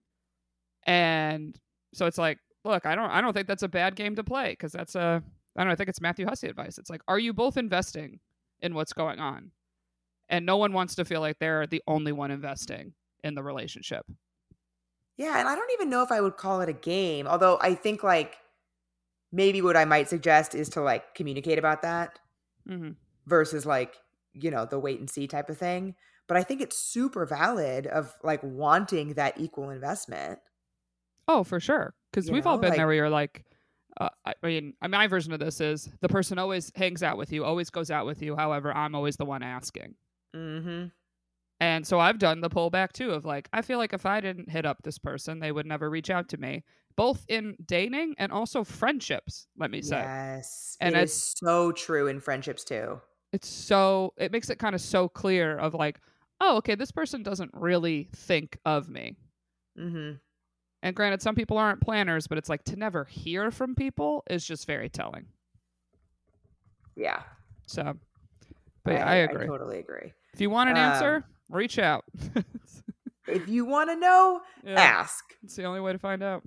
And 0.86 1.58
so 1.92 2.06
it's 2.06 2.18
like, 2.18 2.38
look, 2.64 2.86
I 2.86 2.94
don't, 2.94 3.10
I 3.10 3.20
don't 3.20 3.32
think 3.34 3.46
that's 3.46 3.62
a 3.62 3.68
bad 3.68 3.94
game 3.94 4.16
to 4.16 4.24
play 4.24 4.50
because 4.52 4.72
that's 4.72 4.94
a, 4.94 5.22
I 5.56 5.60
don't 5.60 5.68
know, 5.68 5.72
I 5.72 5.76
think 5.76 5.88
it's 5.88 6.00
Matthew 6.00 6.26
Hussey 6.26 6.48
advice. 6.48 6.78
It's 6.78 6.90
like, 6.90 7.02
are 7.08 7.18
you 7.18 7.32
both 7.32 7.56
investing 7.56 8.20
in 8.60 8.74
what's 8.74 8.92
going 8.92 9.18
on? 9.18 9.50
And 10.28 10.46
no 10.46 10.56
one 10.56 10.72
wants 10.72 10.94
to 10.96 11.04
feel 11.04 11.20
like 11.20 11.38
they're 11.38 11.66
the 11.66 11.82
only 11.86 12.12
one 12.12 12.30
investing 12.30 12.94
in 13.22 13.34
the 13.34 13.42
relationship. 13.42 14.06
Yeah, 15.16 15.38
and 15.38 15.48
I 15.48 15.54
don't 15.54 15.70
even 15.72 15.88
know 15.88 16.02
if 16.02 16.10
I 16.12 16.20
would 16.20 16.36
call 16.36 16.60
it 16.60 16.68
a 16.68 16.74
game. 16.74 17.26
Although 17.26 17.58
I 17.60 17.74
think 17.74 18.02
like 18.02 18.36
maybe 19.36 19.60
what 19.62 19.76
I 19.76 19.84
might 19.84 20.08
suggest 20.08 20.54
is 20.54 20.70
to 20.70 20.80
like 20.80 21.14
communicate 21.14 21.58
about 21.58 21.82
that 21.82 22.18
hmm 22.66 22.92
versus 23.26 23.66
like, 23.66 23.96
you 24.34 24.52
know, 24.52 24.64
the 24.66 24.78
wait 24.78 25.00
and 25.00 25.10
see 25.10 25.26
type 25.26 25.50
of 25.50 25.58
thing. 25.58 25.96
But 26.28 26.36
I 26.36 26.44
think 26.44 26.60
it's 26.60 26.78
super 26.78 27.26
valid 27.26 27.88
of 27.88 28.12
like 28.22 28.40
wanting 28.42 29.14
that 29.14 29.34
equal 29.40 29.70
investment. 29.70 30.38
Oh, 31.26 31.42
for 31.42 31.58
sure. 31.58 31.94
Because 32.12 32.30
we've 32.30 32.46
all 32.46 32.58
been 32.58 32.70
like- 32.70 32.76
there 32.78 32.86
where 32.86 32.94
you're 32.94 33.10
like, 33.10 33.44
uh, 34.00 34.10
I 34.24 34.34
mean, 34.44 34.74
my 34.86 35.08
version 35.08 35.32
of 35.32 35.40
this 35.40 35.60
is 35.60 35.88
the 36.00 36.08
person 36.08 36.38
always 36.38 36.70
hangs 36.76 37.02
out 37.02 37.16
with 37.18 37.32
you, 37.32 37.44
always 37.44 37.70
goes 37.70 37.90
out 37.90 38.06
with 38.06 38.22
you. 38.22 38.36
However, 38.36 38.72
I'm 38.72 38.94
always 38.94 39.16
the 39.16 39.24
one 39.24 39.42
asking. 39.42 39.94
Mm-hmm. 40.36 40.86
And 41.60 41.86
so 41.86 41.98
I've 41.98 42.18
done 42.18 42.40
the 42.40 42.50
pullback 42.50 42.92
too 42.92 43.12
of 43.12 43.24
like, 43.24 43.48
I 43.52 43.62
feel 43.62 43.78
like 43.78 43.92
if 43.94 44.04
I 44.04 44.20
didn't 44.20 44.50
hit 44.50 44.66
up 44.66 44.82
this 44.82 44.98
person, 44.98 45.38
they 45.40 45.52
would 45.52 45.66
never 45.66 45.88
reach 45.88 46.10
out 46.10 46.28
to 46.30 46.36
me, 46.38 46.64
both 46.96 47.24
in 47.28 47.56
dating 47.66 48.14
and 48.18 48.30
also 48.30 48.62
friendships, 48.62 49.46
let 49.56 49.70
me 49.70 49.80
say. 49.80 49.96
Yes. 49.98 50.76
And 50.80 50.94
it 50.94 50.98
it's- 50.98 51.34
so 51.38 51.72
true 51.72 52.08
in 52.08 52.20
friendships 52.20 52.62
too. 52.64 53.00
It's 53.32 53.48
so, 53.48 54.12
it 54.18 54.32
makes 54.32 54.50
it 54.50 54.58
kind 54.58 54.74
of 54.74 54.80
so 54.80 55.08
clear 55.08 55.56
of 55.58 55.74
like, 55.74 56.00
oh, 56.40 56.56
okay, 56.58 56.74
this 56.74 56.92
person 56.92 57.22
doesn't 57.22 57.50
really 57.54 58.08
think 58.14 58.58
of 58.64 58.88
me. 58.88 59.16
Mm-hmm. 59.78 60.12
And 60.82 60.94
granted, 60.96 61.22
some 61.22 61.34
people 61.34 61.58
aren't 61.58 61.80
planners, 61.80 62.26
but 62.26 62.38
it's 62.38 62.48
like 62.48 62.64
to 62.64 62.76
never 62.76 63.04
hear 63.04 63.50
from 63.50 63.74
people 63.74 64.22
is 64.30 64.46
just 64.46 64.66
very 64.66 64.88
telling. 64.88 65.26
Yeah. 66.94 67.22
So, 67.66 67.96
but 68.84 68.92
yeah, 68.94 69.06
I, 69.06 69.14
agree. 69.16 69.44
I 69.44 69.46
totally 69.46 69.78
agree. 69.78 70.12
if 70.32 70.40
you 70.40 70.50
want 70.50 70.70
an 70.70 70.76
Um, 70.76 70.82
answer, 70.92 71.24
reach 71.48 71.78
out. 71.78 72.04
If 73.26 73.48
you 73.48 73.64
want 73.64 73.90
to 73.90 73.96
know, 73.96 74.40
yeah, 74.64 74.80
ask. 74.80 75.24
it's 75.42 75.56
the 75.56 75.64
only 75.64 75.80
way 75.80 75.92
to 75.92 75.98
find 75.98 76.22
out. 76.22 76.42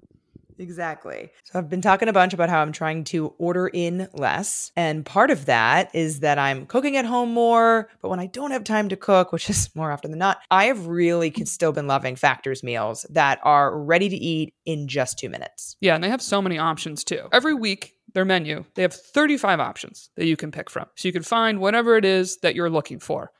Exactly. 0.57 1.29
So 1.45 1.57
I've 1.57 1.69
been 1.69 1.81
talking 1.81 2.09
a 2.09 2.13
bunch 2.13 2.33
about 2.33 2.49
how 2.49 2.61
I'm 2.61 2.73
trying 2.73 3.05
to 3.05 3.33
order 3.37 3.69
in 3.69 4.09
less. 4.13 4.73
And 4.75 5.05
part 5.05 5.31
of 5.31 5.45
that 5.45 5.89
is 5.95 6.19
that 6.19 6.37
I'm 6.37 6.65
cooking 6.65 6.97
at 6.97 7.05
home 7.05 7.31
more. 7.31 7.89
But 8.01 8.09
when 8.09 8.19
I 8.19 8.25
don't 8.25 8.51
have 8.51 8.65
time 8.65 8.89
to 8.89 8.97
cook, 8.97 9.31
which 9.31 9.49
is 9.49 9.69
more 9.75 9.91
often 9.91 10.11
than 10.11 10.19
not, 10.19 10.39
I 10.51 10.65
have 10.65 10.87
really 10.87 11.33
still 11.45 11.71
been 11.71 11.87
loving 11.87 12.17
Factor's 12.17 12.61
meals 12.61 13.05
that 13.09 13.39
are 13.43 13.77
ready 13.77 14.09
to 14.09 14.17
eat 14.17 14.53
in 14.65 14.89
just 14.89 15.17
two 15.17 15.29
minutes. 15.29 15.77
Yeah, 15.79 15.95
and 15.95 16.03
they 16.03 16.09
have 16.09 16.21
so 16.21 16.41
many 16.41 16.57
options 16.57 17.05
too. 17.05 17.29
Every 17.31 17.53
week, 17.53 17.93
their 18.13 18.25
menu, 18.25 18.65
they 18.75 18.81
have 18.81 18.93
35 18.93 19.59
options 19.59 20.09
that 20.15 20.25
you 20.25 20.35
can 20.35 20.51
pick 20.51 20.69
from. 20.69 20.87
So 20.95 21.07
you 21.07 21.13
can 21.13 21.23
find 21.23 21.59
whatever 21.59 21.95
it 21.95 22.03
is 22.03 22.37
that 22.39 22.55
you're 22.55 22.69
looking 22.69 22.99
for. 22.99 23.31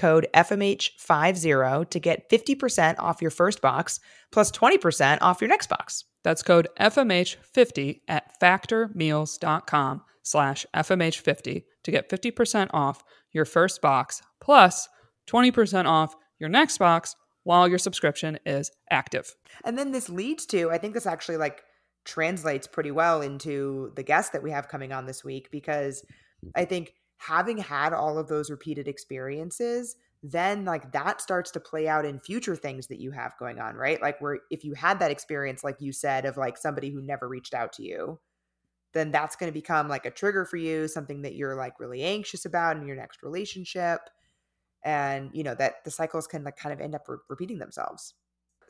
code 0.00 0.26
FMH50 0.34 1.90
to 1.90 2.00
get 2.00 2.30
50% 2.30 2.94
off 2.98 3.20
your 3.20 3.30
first 3.30 3.60
box 3.60 4.00
plus 4.32 4.50
20% 4.50 5.18
off 5.20 5.42
your 5.42 5.48
next 5.48 5.68
box. 5.68 6.04
That's 6.24 6.42
code 6.42 6.68
FMH50 6.80 8.00
at 8.08 8.40
factormeals.com 8.40 10.02
slash 10.22 10.66
FMH50 10.74 11.64
to 11.84 11.90
get 11.90 12.08
50% 12.08 12.70
off 12.72 13.04
your 13.32 13.44
first 13.44 13.82
box 13.82 14.22
plus 14.40 14.88
20% 15.30 15.84
off 15.84 16.16
your 16.38 16.48
next 16.48 16.78
box 16.78 17.14
while 17.42 17.68
your 17.68 17.78
subscription 17.78 18.38
is 18.46 18.70
active. 18.90 19.36
And 19.64 19.76
then 19.76 19.92
this 19.92 20.08
leads 20.08 20.46
to, 20.46 20.70
I 20.70 20.78
think 20.78 20.94
this 20.94 21.06
actually 21.06 21.36
like 21.36 21.62
translates 22.06 22.66
pretty 22.66 22.90
well 22.90 23.20
into 23.20 23.92
the 23.96 24.02
guest 24.02 24.32
that 24.32 24.42
we 24.42 24.50
have 24.50 24.68
coming 24.68 24.92
on 24.92 25.04
this 25.04 25.22
week 25.22 25.50
because 25.50 26.02
I 26.56 26.64
think 26.64 26.94
having 27.20 27.58
had 27.58 27.92
all 27.92 28.18
of 28.18 28.28
those 28.28 28.50
repeated 28.50 28.88
experiences, 28.88 29.94
then 30.22 30.64
like 30.64 30.90
that 30.92 31.20
starts 31.20 31.50
to 31.50 31.60
play 31.60 31.86
out 31.86 32.06
in 32.06 32.18
future 32.18 32.56
things 32.56 32.86
that 32.86 32.98
you 32.98 33.10
have 33.10 33.36
going 33.38 33.60
on, 33.60 33.74
right? 33.74 34.00
Like 34.00 34.18
where 34.22 34.40
if 34.50 34.64
you 34.64 34.72
had 34.72 34.98
that 35.00 35.10
experience, 35.10 35.62
like 35.62 35.82
you 35.82 35.92
said, 35.92 36.24
of 36.24 36.38
like 36.38 36.56
somebody 36.56 36.88
who 36.88 37.02
never 37.02 37.28
reached 37.28 37.52
out 37.52 37.74
to 37.74 37.82
you, 37.82 38.18
then 38.94 39.10
that's 39.10 39.36
going 39.36 39.52
to 39.52 39.58
become 39.58 39.86
like 39.86 40.06
a 40.06 40.10
trigger 40.10 40.46
for 40.46 40.56
you, 40.56 40.88
something 40.88 41.20
that 41.20 41.34
you're 41.34 41.56
like 41.56 41.78
really 41.78 42.02
anxious 42.02 42.46
about 42.46 42.78
in 42.78 42.86
your 42.86 42.96
next 42.96 43.22
relationship. 43.22 44.00
And 44.82 45.28
you 45.34 45.44
know 45.44 45.54
that 45.56 45.84
the 45.84 45.90
cycles 45.90 46.26
can 46.26 46.42
like 46.42 46.56
kind 46.56 46.72
of 46.72 46.80
end 46.80 46.94
up 46.94 47.06
re- 47.06 47.18
repeating 47.28 47.58
themselves. 47.58 48.14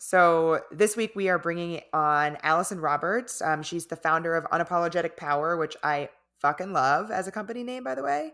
So 0.00 0.62
this 0.72 0.96
week 0.96 1.12
we 1.14 1.28
are 1.28 1.38
bringing 1.38 1.82
on 1.92 2.36
Allison 2.42 2.80
Roberts. 2.80 3.40
Um, 3.40 3.62
she's 3.62 3.86
the 3.86 3.94
founder 3.94 4.34
of 4.34 4.44
Unapologetic 4.50 5.16
Power, 5.16 5.56
which 5.56 5.76
I 5.84 6.08
fucking 6.40 6.72
love 6.72 7.10
as 7.10 7.28
a 7.28 7.32
company 7.32 7.62
name, 7.62 7.84
by 7.84 7.94
the 7.94 8.02
way. 8.02 8.32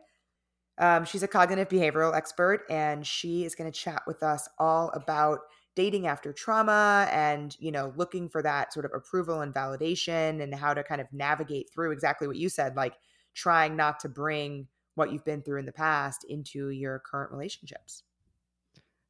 Um, 0.78 1.04
she's 1.04 1.22
a 1.22 1.28
cognitive 1.28 1.68
behavioral 1.68 2.14
expert, 2.14 2.64
and 2.68 3.06
she 3.06 3.44
is 3.44 3.54
going 3.54 3.70
to 3.70 3.78
chat 3.78 4.02
with 4.06 4.22
us 4.22 4.48
all 4.58 4.90
about 4.90 5.40
dating 5.74 6.06
after 6.06 6.32
trauma 6.32 7.06
and 7.12 7.54
you 7.60 7.70
know 7.70 7.92
looking 7.96 8.28
for 8.30 8.42
that 8.42 8.72
sort 8.72 8.86
of 8.86 8.92
approval 8.94 9.42
and 9.42 9.52
validation 9.54 10.42
and 10.42 10.54
how 10.54 10.72
to 10.72 10.82
kind 10.82 11.02
of 11.02 11.06
navigate 11.12 11.70
through 11.70 11.92
exactly 11.92 12.26
what 12.26 12.36
you 12.38 12.48
said 12.48 12.74
like 12.76 12.94
trying 13.34 13.76
not 13.76 14.00
to 14.00 14.08
bring 14.08 14.66
what 14.94 15.12
you've 15.12 15.24
been 15.26 15.42
through 15.42 15.58
in 15.58 15.66
the 15.66 15.72
past 15.72 16.24
into 16.30 16.70
your 16.70 16.98
current 17.00 17.30
relationships 17.30 18.04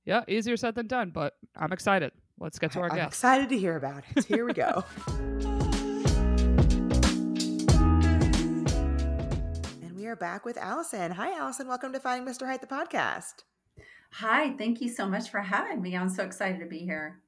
Yeah, 0.04 0.24
easier 0.26 0.56
said 0.56 0.74
than 0.74 0.88
done, 0.88 1.10
but 1.10 1.34
I'm 1.54 1.72
excited. 1.72 2.10
Let's 2.40 2.58
get 2.58 2.72
to 2.72 2.80
our 2.80 2.90
I'm 2.90 2.96
guest. 2.96 3.08
excited 3.08 3.48
to 3.50 3.56
hear 3.58 3.76
about 3.76 4.02
it. 4.16 4.24
Here 4.24 4.44
we 4.44 4.52
go. 4.52 4.84
we 10.06 10.10
are 10.10 10.14
back 10.14 10.44
with 10.44 10.56
Allison. 10.56 11.10
Hi, 11.10 11.36
Allison. 11.36 11.66
Welcome 11.66 11.92
to 11.92 11.98
Finding 11.98 12.32
Mr. 12.32 12.46
Height, 12.46 12.60
the 12.60 12.68
podcast. 12.68 13.42
Hi, 14.12 14.52
thank 14.56 14.80
you 14.80 14.88
so 14.88 15.04
much 15.04 15.30
for 15.30 15.40
having 15.40 15.82
me. 15.82 15.96
I'm 15.96 16.08
so 16.08 16.22
excited 16.22 16.60
to 16.60 16.66
be 16.66 16.78
here. 16.78 17.18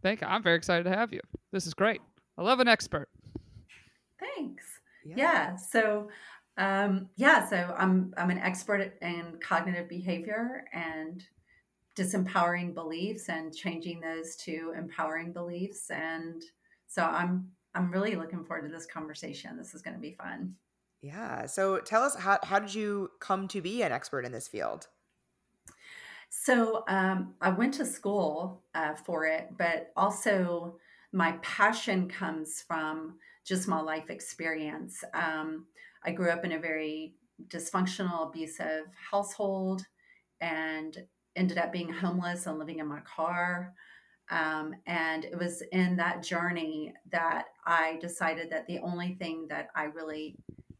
Thank 0.00 0.20
you. 0.20 0.28
I'm 0.28 0.40
very 0.40 0.54
excited 0.54 0.84
to 0.84 0.90
have 0.90 1.12
you. 1.12 1.18
This 1.50 1.66
is 1.66 1.74
great. 1.74 2.00
I 2.38 2.42
love 2.42 2.60
an 2.60 2.68
expert. 2.68 3.08
Thanks. 4.20 4.62
Yeah. 5.04 5.14
yeah 5.16 5.56
so, 5.56 6.08
um, 6.58 7.08
yeah. 7.16 7.48
So 7.48 7.74
I'm 7.76 8.14
I'm 8.16 8.30
an 8.30 8.38
expert 8.38 8.92
in 9.02 9.40
cognitive 9.40 9.88
behavior 9.88 10.66
and 10.72 11.24
disempowering 11.96 12.72
beliefs 12.72 13.28
and 13.28 13.52
changing 13.52 13.98
those 13.98 14.36
to 14.44 14.74
empowering 14.78 15.32
beliefs. 15.32 15.90
And 15.90 16.40
so 16.86 17.02
I'm 17.02 17.50
I'm 17.74 17.90
really 17.90 18.14
looking 18.14 18.44
forward 18.44 18.68
to 18.68 18.72
this 18.72 18.86
conversation. 18.86 19.56
This 19.56 19.74
is 19.74 19.82
going 19.82 19.94
to 19.94 20.00
be 20.00 20.12
fun. 20.12 20.54
Yeah. 21.02 21.46
So 21.46 21.78
tell 21.78 22.02
us 22.02 22.16
how 22.16 22.38
how 22.42 22.58
did 22.58 22.74
you 22.74 23.10
come 23.20 23.48
to 23.48 23.60
be 23.60 23.82
an 23.82 23.92
expert 23.92 24.24
in 24.24 24.32
this 24.32 24.48
field? 24.48 24.88
So 26.28 26.84
um, 26.86 27.34
I 27.40 27.50
went 27.50 27.74
to 27.74 27.86
school 27.86 28.62
uh, 28.74 28.94
for 28.94 29.26
it, 29.26 29.48
but 29.58 29.90
also 29.96 30.76
my 31.12 31.32
passion 31.42 32.08
comes 32.08 32.62
from 32.66 33.18
just 33.44 33.66
my 33.66 33.80
life 33.80 34.10
experience. 34.10 35.02
Um, 35.12 35.66
I 36.04 36.12
grew 36.12 36.30
up 36.30 36.44
in 36.44 36.52
a 36.52 36.58
very 36.58 37.14
dysfunctional, 37.48 38.28
abusive 38.28 38.84
household 39.10 39.82
and 40.40 40.96
ended 41.34 41.58
up 41.58 41.72
being 41.72 41.92
homeless 41.92 42.46
and 42.46 42.58
living 42.58 42.78
in 42.78 42.86
my 42.86 43.00
car. 43.00 43.74
Um, 44.30 44.74
and 44.86 45.24
it 45.24 45.36
was 45.36 45.62
in 45.72 45.96
that 45.96 46.22
journey 46.22 46.94
that 47.10 47.46
I 47.66 47.98
decided 48.00 48.50
that 48.50 48.66
the 48.66 48.78
only 48.78 49.14
thing 49.14 49.46
that 49.48 49.68
I 49.74 49.84
really 49.84 50.36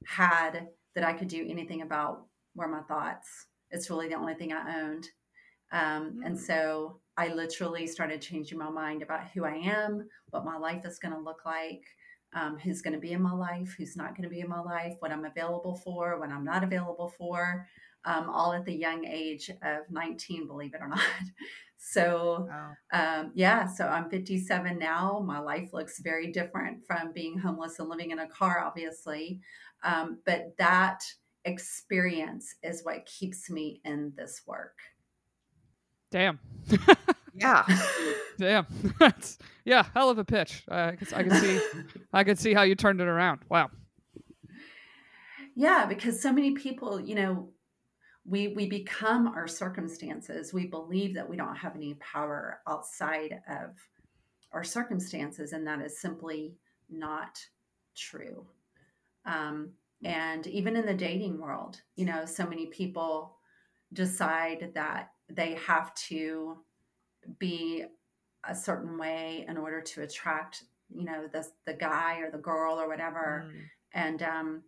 had 0.07 0.69
that 0.95 1.05
I 1.05 1.13
could 1.13 1.29
do 1.29 1.47
anything 1.49 1.83
about 1.83 2.27
were 2.55 2.69
my 2.69 2.83
thoughts. 2.83 3.47
It's 3.71 3.91
really 3.91 4.09
the 4.09 4.15
only 4.15 4.35
thing 4.35 4.53
I 4.53 4.81
owned. 4.81 5.07
Um, 5.73 6.21
mm. 6.21 6.27
And 6.27 6.39
so 6.39 7.01
I 7.17 7.29
literally 7.33 7.87
started 7.87 8.21
changing 8.21 8.59
my 8.59 8.71
mind 8.71 9.03
about 9.03 9.29
who 9.29 9.45
I 9.45 9.55
am, 9.55 10.09
what 10.31 10.45
my 10.45 10.57
life 10.57 10.85
is 10.85 10.99
going 10.99 11.15
to 11.15 11.21
look 11.21 11.45
like, 11.45 11.83
um, 12.35 12.59
who's 12.59 12.83
going 12.83 12.95
to 12.95 13.01
be 13.01 13.13
in 13.13 13.23
my 13.23 13.33
life, 13.33 13.75
who's 13.77 13.97
not 13.97 14.17
going 14.17 14.29
to 14.29 14.35
be 14.35 14.41
in 14.41 14.49
my 14.49 14.61
life, 14.61 14.95
what 15.01 15.13
I'm 15.13 15.25
available 15.25 15.77
for, 15.77 16.19
what 16.19 16.31
I'm 16.31 16.45
not 16.45 16.65
available 16.65 17.13
for, 17.19 17.67
um, 18.05 18.31
all 18.31 18.53
at 18.53 18.65
the 18.65 18.75
young 18.75 19.05
age 19.05 19.51
of 19.63 19.91
19, 19.91 20.47
believe 20.47 20.75
it 20.75 20.81
or 20.81 20.89
not. 20.89 21.01
So, 21.83 22.47
wow. 22.47 22.73
um, 22.93 23.33
yeah, 23.35 23.67
so 23.67 23.87
I'm 23.87 24.11
57 24.11 24.79
now. 24.79 25.23
My 25.25 25.39
life 25.39 25.73
looks 25.73 25.99
very 26.01 26.31
different 26.31 26.85
from 26.87 27.11
being 27.15 27.39
homeless 27.39 27.79
and 27.79 27.89
living 27.89 28.11
in 28.11 28.19
a 28.19 28.29
car, 28.29 28.63
obviously. 28.63 29.41
Um, 29.83 30.19
but 30.27 30.55
that 30.59 31.03
experience 31.45 32.55
is 32.63 32.83
what 32.83 33.07
keeps 33.07 33.51
me 33.51 33.81
in 33.85 34.13
this 34.17 34.43
work. 34.47 34.77
Damn. 36.11 36.39
yeah. 37.35 37.65
Damn. 38.39 38.67
yeah, 39.65 39.85
hell 39.95 40.11
of 40.11 40.19
a 40.19 40.25
pitch. 40.25 40.65
Uh, 40.71 40.93
I 41.15 41.23
can 41.23 41.31
see 41.31 41.61
I 42.13 42.25
can 42.25 42.37
see 42.37 42.55
how 42.55 42.63
you 42.63 42.75
turned 42.75 43.01
it 43.01 43.09
around. 43.09 43.41
Wow. 43.49 43.71
Yeah, 45.55 45.87
because 45.87 46.23
so 46.23 46.33
many 46.33 46.53
people, 46.53 47.01
you 47.01 47.15
know, 47.15 47.51
we 48.25 48.49
we 48.49 48.69
become 48.69 49.29
our 49.29 49.47
circumstances. 49.47 50.53
We 50.53 50.67
believe 50.67 51.15
that 51.15 51.29
we 51.29 51.37
don't 51.37 51.57
have 51.57 51.77
any 51.77 51.95
power 51.95 52.61
outside 52.67 53.41
of 53.49 53.77
our 54.53 54.65
circumstances, 54.65 55.53
and 55.53 55.67
that 55.67 55.81
is 55.81 56.01
simply 56.01 56.57
not 56.89 57.39
true. 57.97 58.47
Um, 59.25 59.71
and 60.03 60.47
even 60.47 60.77
in 60.77 60.87
the 60.87 60.95
dating 60.95 61.39
world, 61.41 61.81
you 61.97 62.07
know, 62.07 62.25
so 62.25 62.47
many 62.47 62.67
people 62.67 63.37
decide 63.93 64.71
that 64.75 65.13
they 65.29 65.55
have 65.67 65.95
to 65.95 66.59
be 67.39 67.85
a 68.49 68.55
certain 68.55 68.97
way 68.97 69.45
in 69.49 69.57
order 69.57 69.81
to 69.81 70.03
attract 70.03 70.65
you 70.93 71.05
know 71.05 71.27
the 71.33 71.47
the 71.67 71.75
guy 71.75 72.19
or 72.19 72.31
the 72.31 72.39
girl 72.39 72.81
or 72.81 72.89
whatever 72.89 73.49
mm. 73.49 73.61
and 73.93 74.23
um, 74.23 74.63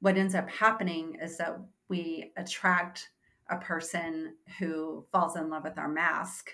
what 0.00 0.16
ends 0.16 0.34
up 0.34 0.48
happening 0.48 1.16
is 1.20 1.36
that 1.38 1.58
we 1.88 2.32
attract 2.36 3.10
a 3.50 3.56
person 3.56 4.34
who 4.58 5.04
falls 5.12 5.36
in 5.36 5.50
love 5.50 5.64
with 5.64 5.78
our 5.78 5.88
mask 5.88 6.50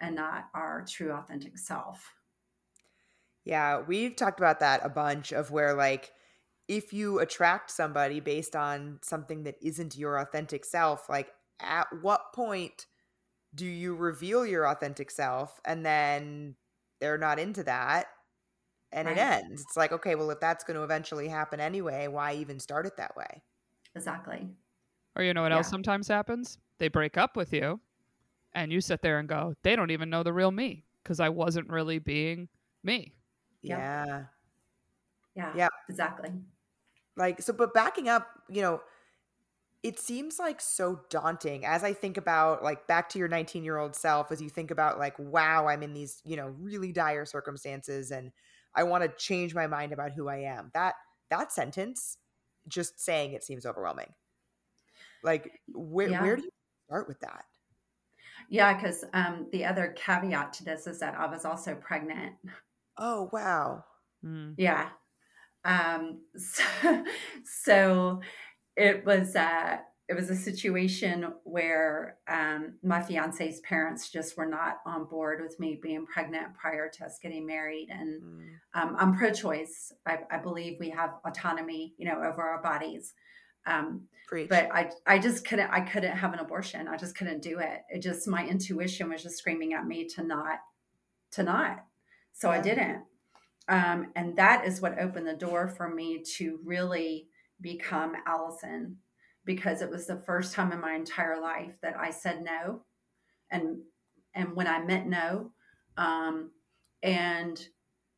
and 0.00 0.14
not 0.14 0.48
our 0.54 0.84
true 0.88 1.12
authentic 1.12 1.58
self 1.58 2.14
yeah 3.44 3.80
we've 3.80 4.14
talked 4.14 4.38
about 4.38 4.60
that 4.60 4.84
a 4.84 4.88
bunch 4.88 5.32
of 5.32 5.50
where 5.50 5.74
like 5.74 6.12
if 6.70 6.92
you 6.92 7.18
attract 7.18 7.68
somebody 7.68 8.20
based 8.20 8.54
on 8.54 9.00
something 9.02 9.42
that 9.42 9.56
isn't 9.60 9.96
your 9.96 10.18
authentic 10.18 10.64
self 10.64 11.08
like 11.08 11.32
at 11.60 11.88
what 12.00 12.32
point 12.32 12.86
do 13.56 13.66
you 13.66 13.96
reveal 13.96 14.46
your 14.46 14.68
authentic 14.68 15.10
self? 15.10 15.60
And 15.64 15.84
then 15.84 16.54
they're 17.00 17.18
not 17.18 17.40
into 17.40 17.64
that 17.64 18.06
and 18.92 19.08
right. 19.08 19.16
it 19.16 19.20
ends. 19.20 19.62
It's 19.62 19.76
like 19.76 19.90
okay 19.90 20.14
well 20.14 20.30
if 20.30 20.38
that's 20.38 20.62
going 20.62 20.76
to 20.76 20.84
eventually 20.84 21.26
happen 21.26 21.58
anyway 21.58 22.06
why 22.06 22.34
even 22.34 22.60
start 22.60 22.86
it 22.86 22.96
that 22.98 23.16
way? 23.16 23.42
Exactly. 23.96 24.48
Or 25.16 25.24
you 25.24 25.34
know 25.34 25.42
what 25.42 25.50
yeah. 25.50 25.56
else 25.56 25.68
sometimes 25.68 26.06
happens? 26.06 26.56
They 26.78 26.86
break 26.86 27.18
up 27.18 27.36
with 27.36 27.52
you 27.52 27.80
and 28.54 28.70
you 28.70 28.80
sit 28.80 29.02
there 29.02 29.18
and 29.18 29.28
go 29.28 29.54
they 29.64 29.74
don't 29.74 29.90
even 29.90 30.08
know 30.08 30.22
the 30.22 30.32
real 30.32 30.52
me 30.52 30.84
because 31.02 31.18
i 31.18 31.28
wasn't 31.28 31.68
really 31.68 31.98
being 31.98 32.48
me. 32.84 33.12
Yeah. 33.60 34.22
Yeah. 35.34 35.52
Yeah. 35.56 35.68
Exactly 35.88 36.30
like 37.20 37.40
so 37.40 37.52
but 37.52 37.72
backing 37.72 38.08
up 38.08 38.26
you 38.48 38.60
know 38.60 38.80
it 39.82 39.98
seems 39.98 40.38
like 40.38 40.60
so 40.60 41.00
daunting 41.08 41.64
as 41.64 41.84
I 41.84 41.92
think 41.92 42.16
about 42.16 42.62
like 42.62 42.86
back 42.86 43.08
to 43.10 43.18
your 43.18 43.28
19 43.28 43.64
year 43.64 43.78
old 43.78 43.96
self, 43.96 44.30
as 44.30 44.42
you 44.42 44.50
think 44.50 44.70
about 44.70 44.98
like, 44.98 45.18
wow, 45.18 45.68
I'm 45.68 45.82
in 45.82 45.94
these, 45.94 46.20
you 46.24 46.36
know, 46.36 46.54
really 46.58 46.92
dire 46.92 47.24
circumstances 47.24 48.10
and 48.10 48.30
I 48.74 48.82
want 48.82 49.04
to 49.04 49.08
change 49.16 49.54
my 49.54 49.66
mind 49.66 49.92
about 49.92 50.12
who 50.12 50.28
I 50.28 50.38
am. 50.38 50.70
That, 50.74 50.94
that 51.30 51.50
sentence, 51.50 52.18
just 52.68 53.00
saying 53.00 53.32
it 53.32 53.42
seems 53.42 53.64
overwhelming. 53.64 54.12
Like, 55.22 55.60
where, 55.72 56.10
yeah. 56.10 56.22
where 56.22 56.36
do 56.36 56.42
you 56.42 56.50
start 56.86 57.08
with 57.08 57.20
that? 57.20 57.44
Yeah, 58.50 58.74
because 58.74 59.04
um, 59.14 59.46
the 59.50 59.64
other 59.64 59.94
caveat 59.96 60.52
to 60.54 60.64
this 60.64 60.86
is 60.86 60.98
that 61.00 61.14
I 61.14 61.26
was 61.26 61.44
also 61.44 61.74
pregnant. 61.74 62.34
Oh, 62.98 63.30
wow. 63.32 63.84
Mm. 64.24 64.54
Yeah. 64.58 64.90
Um, 65.64 66.20
so, 66.36 67.04
so 67.44 68.20
it 68.76 69.04
was 69.04 69.36
uh, 69.36 69.78
it 70.10 70.16
was 70.16 70.28
a 70.28 70.34
situation 70.34 71.32
where 71.44 72.16
um, 72.28 72.74
my 72.82 73.00
fiance's 73.00 73.60
parents 73.60 74.10
just 74.10 74.36
were 74.36 74.44
not 74.44 74.78
on 74.84 75.04
board 75.04 75.40
with 75.40 75.60
me 75.60 75.78
being 75.80 76.04
pregnant 76.04 76.52
prior 76.60 76.90
to 76.94 77.04
us 77.04 77.20
getting 77.22 77.46
married. 77.46 77.90
And 77.92 78.20
mm. 78.20 78.48
um, 78.74 78.96
i'm 78.98 79.16
pro-choice. 79.16 79.92
I, 80.06 80.18
I, 80.28 80.38
believe 80.38 80.78
we 80.80 80.90
have 80.90 81.10
autonomy 81.24 81.94
you 81.96 82.06
know 82.06 82.16
over 82.16 82.42
our 82.42 82.60
bodies. 82.60 83.14
Um, 83.66 84.08
but 84.48 84.68
I, 84.72 84.90
I 85.06 85.18
just 85.20 85.46
couldn't 85.46 85.70
i 85.70 85.80
couldn't 85.80 86.16
have 86.16 86.32
an 86.32 86.40
abortion. 86.40 86.88
I 86.88 86.96
just 86.96 87.16
couldn't 87.16 87.42
do 87.42 87.60
it. 87.60 87.82
It 87.88 88.00
just 88.00 88.26
my 88.26 88.44
intuition 88.44 89.10
was 89.10 89.22
just 89.22 89.38
screaming 89.38 89.74
at 89.74 89.86
me 89.86 90.08
to 90.16 90.24
not 90.24 90.58
to 91.32 91.44
not. 91.44 91.84
So 92.32 92.50
yeah. 92.50 92.58
i 92.58 92.60
didn't 92.60 93.04
um, 93.68 94.08
and 94.16 94.36
that 94.36 94.64
is 94.66 94.80
what 94.80 94.98
opened 94.98 95.26
the 95.26 95.34
door 95.34 95.68
for 95.68 95.88
me 95.88 96.22
to 96.36 96.58
really 96.64 97.28
become 97.60 98.14
Allison 98.26 98.96
because 99.44 99.82
it 99.82 99.90
was 99.90 100.06
the 100.06 100.22
first 100.26 100.54
time 100.54 100.72
in 100.72 100.80
my 100.80 100.94
entire 100.94 101.40
life 101.40 101.72
that 101.82 101.96
I 101.98 102.10
said 102.10 102.42
no. 102.42 102.82
And 103.50 103.78
and 104.34 104.54
when 104.54 104.68
I 104.68 104.78
meant 104.84 105.08
no, 105.08 105.50
um, 105.96 106.50
and 107.02 107.60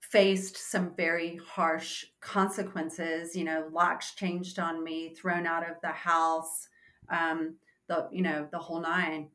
faced 0.00 0.58
some 0.58 0.94
very 0.94 1.40
harsh 1.46 2.04
consequences, 2.20 3.34
you 3.34 3.44
know, 3.44 3.68
locks 3.72 4.14
changed 4.14 4.58
on 4.58 4.84
me, 4.84 5.14
thrown 5.14 5.46
out 5.46 5.68
of 5.68 5.76
the 5.82 5.88
house, 5.88 6.68
um, 7.10 7.56
the 7.88 8.08
you 8.12 8.22
know, 8.22 8.48
the 8.52 8.58
whole 8.58 8.80
nine. 8.80 9.28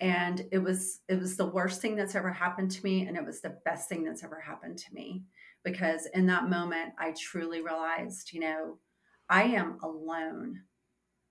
And 0.00 0.46
it 0.52 0.58
was 0.58 1.00
it 1.08 1.18
was 1.18 1.36
the 1.36 1.46
worst 1.46 1.80
thing 1.80 1.96
that's 1.96 2.14
ever 2.14 2.32
happened 2.32 2.70
to 2.72 2.84
me, 2.84 3.06
and 3.06 3.16
it 3.16 3.24
was 3.24 3.40
the 3.40 3.58
best 3.64 3.88
thing 3.88 4.04
that's 4.04 4.22
ever 4.22 4.40
happened 4.40 4.78
to 4.78 4.94
me 4.94 5.24
because 5.64 6.06
in 6.14 6.26
that 6.26 6.48
moment 6.48 6.92
I 6.98 7.12
truly 7.18 7.62
realized, 7.62 8.32
you 8.32 8.40
know, 8.40 8.78
I 9.28 9.44
am 9.44 9.78
alone, 9.82 10.62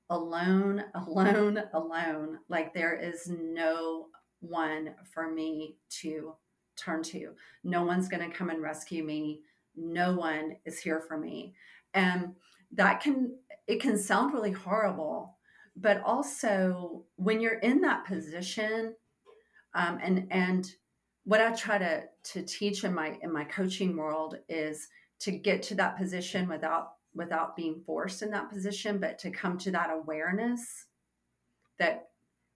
alone, 0.09 0.83
alone, 0.95 1.63
alone. 1.73 2.39
Like 2.49 2.73
there 2.73 2.95
is 2.95 3.29
no 3.29 4.07
one 4.39 4.93
for 5.11 5.31
me 5.31 5.77
to 6.01 6.35
turn 6.75 7.01
to. 7.01 7.31
No 7.63 7.83
one's 7.83 8.07
going 8.07 8.29
to 8.29 8.35
come 8.35 8.49
and 8.49 8.61
rescue 8.61 9.03
me. 9.03 9.41
No 9.75 10.13
one 10.13 10.57
is 10.65 10.79
here 10.79 10.99
for 10.99 11.17
me. 11.17 11.55
And 11.93 12.35
that 12.73 13.01
can, 13.01 13.35
it 13.67 13.81
can 13.81 13.97
sound 13.97 14.33
really 14.33 14.51
horrible, 14.51 15.36
but 15.79 16.01
also 16.03 17.05
when 17.15 17.39
you're 17.39 17.59
in 17.59 17.81
that 17.81 18.05
position, 18.05 18.95
um, 19.73 19.99
and, 20.01 20.27
and, 20.31 20.69
what 21.27 21.41
I 21.41 21.51
try 21.51 21.77
to 21.77 22.03
to 22.31 22.41
teach 22.41 22.85
in 22.85 22.93
my 22.93 23.17
in 23.21 23.33
my 23.33 23.43
coaching 23.43 23.97
world 23.97 24.37
is 24.47 24.87
to 25.19 25.31
get 25.31 25.61
to 25.63 25.75
that 25.75 25.97
position 25.97 26.47
without 26.47 26.93
without 27.13 27.57
being 27.57 27.81
forced 27.85 28.21
in 28.21 28.31
that 28.31 28.49
position, 28.49 28.97
but 28.97 29.19
to 29.19 29.29
come 29.29 29.57
to 29.57 29.71
that 29.71 29.89
awareness 29.91 30.85
that 31.79 32.07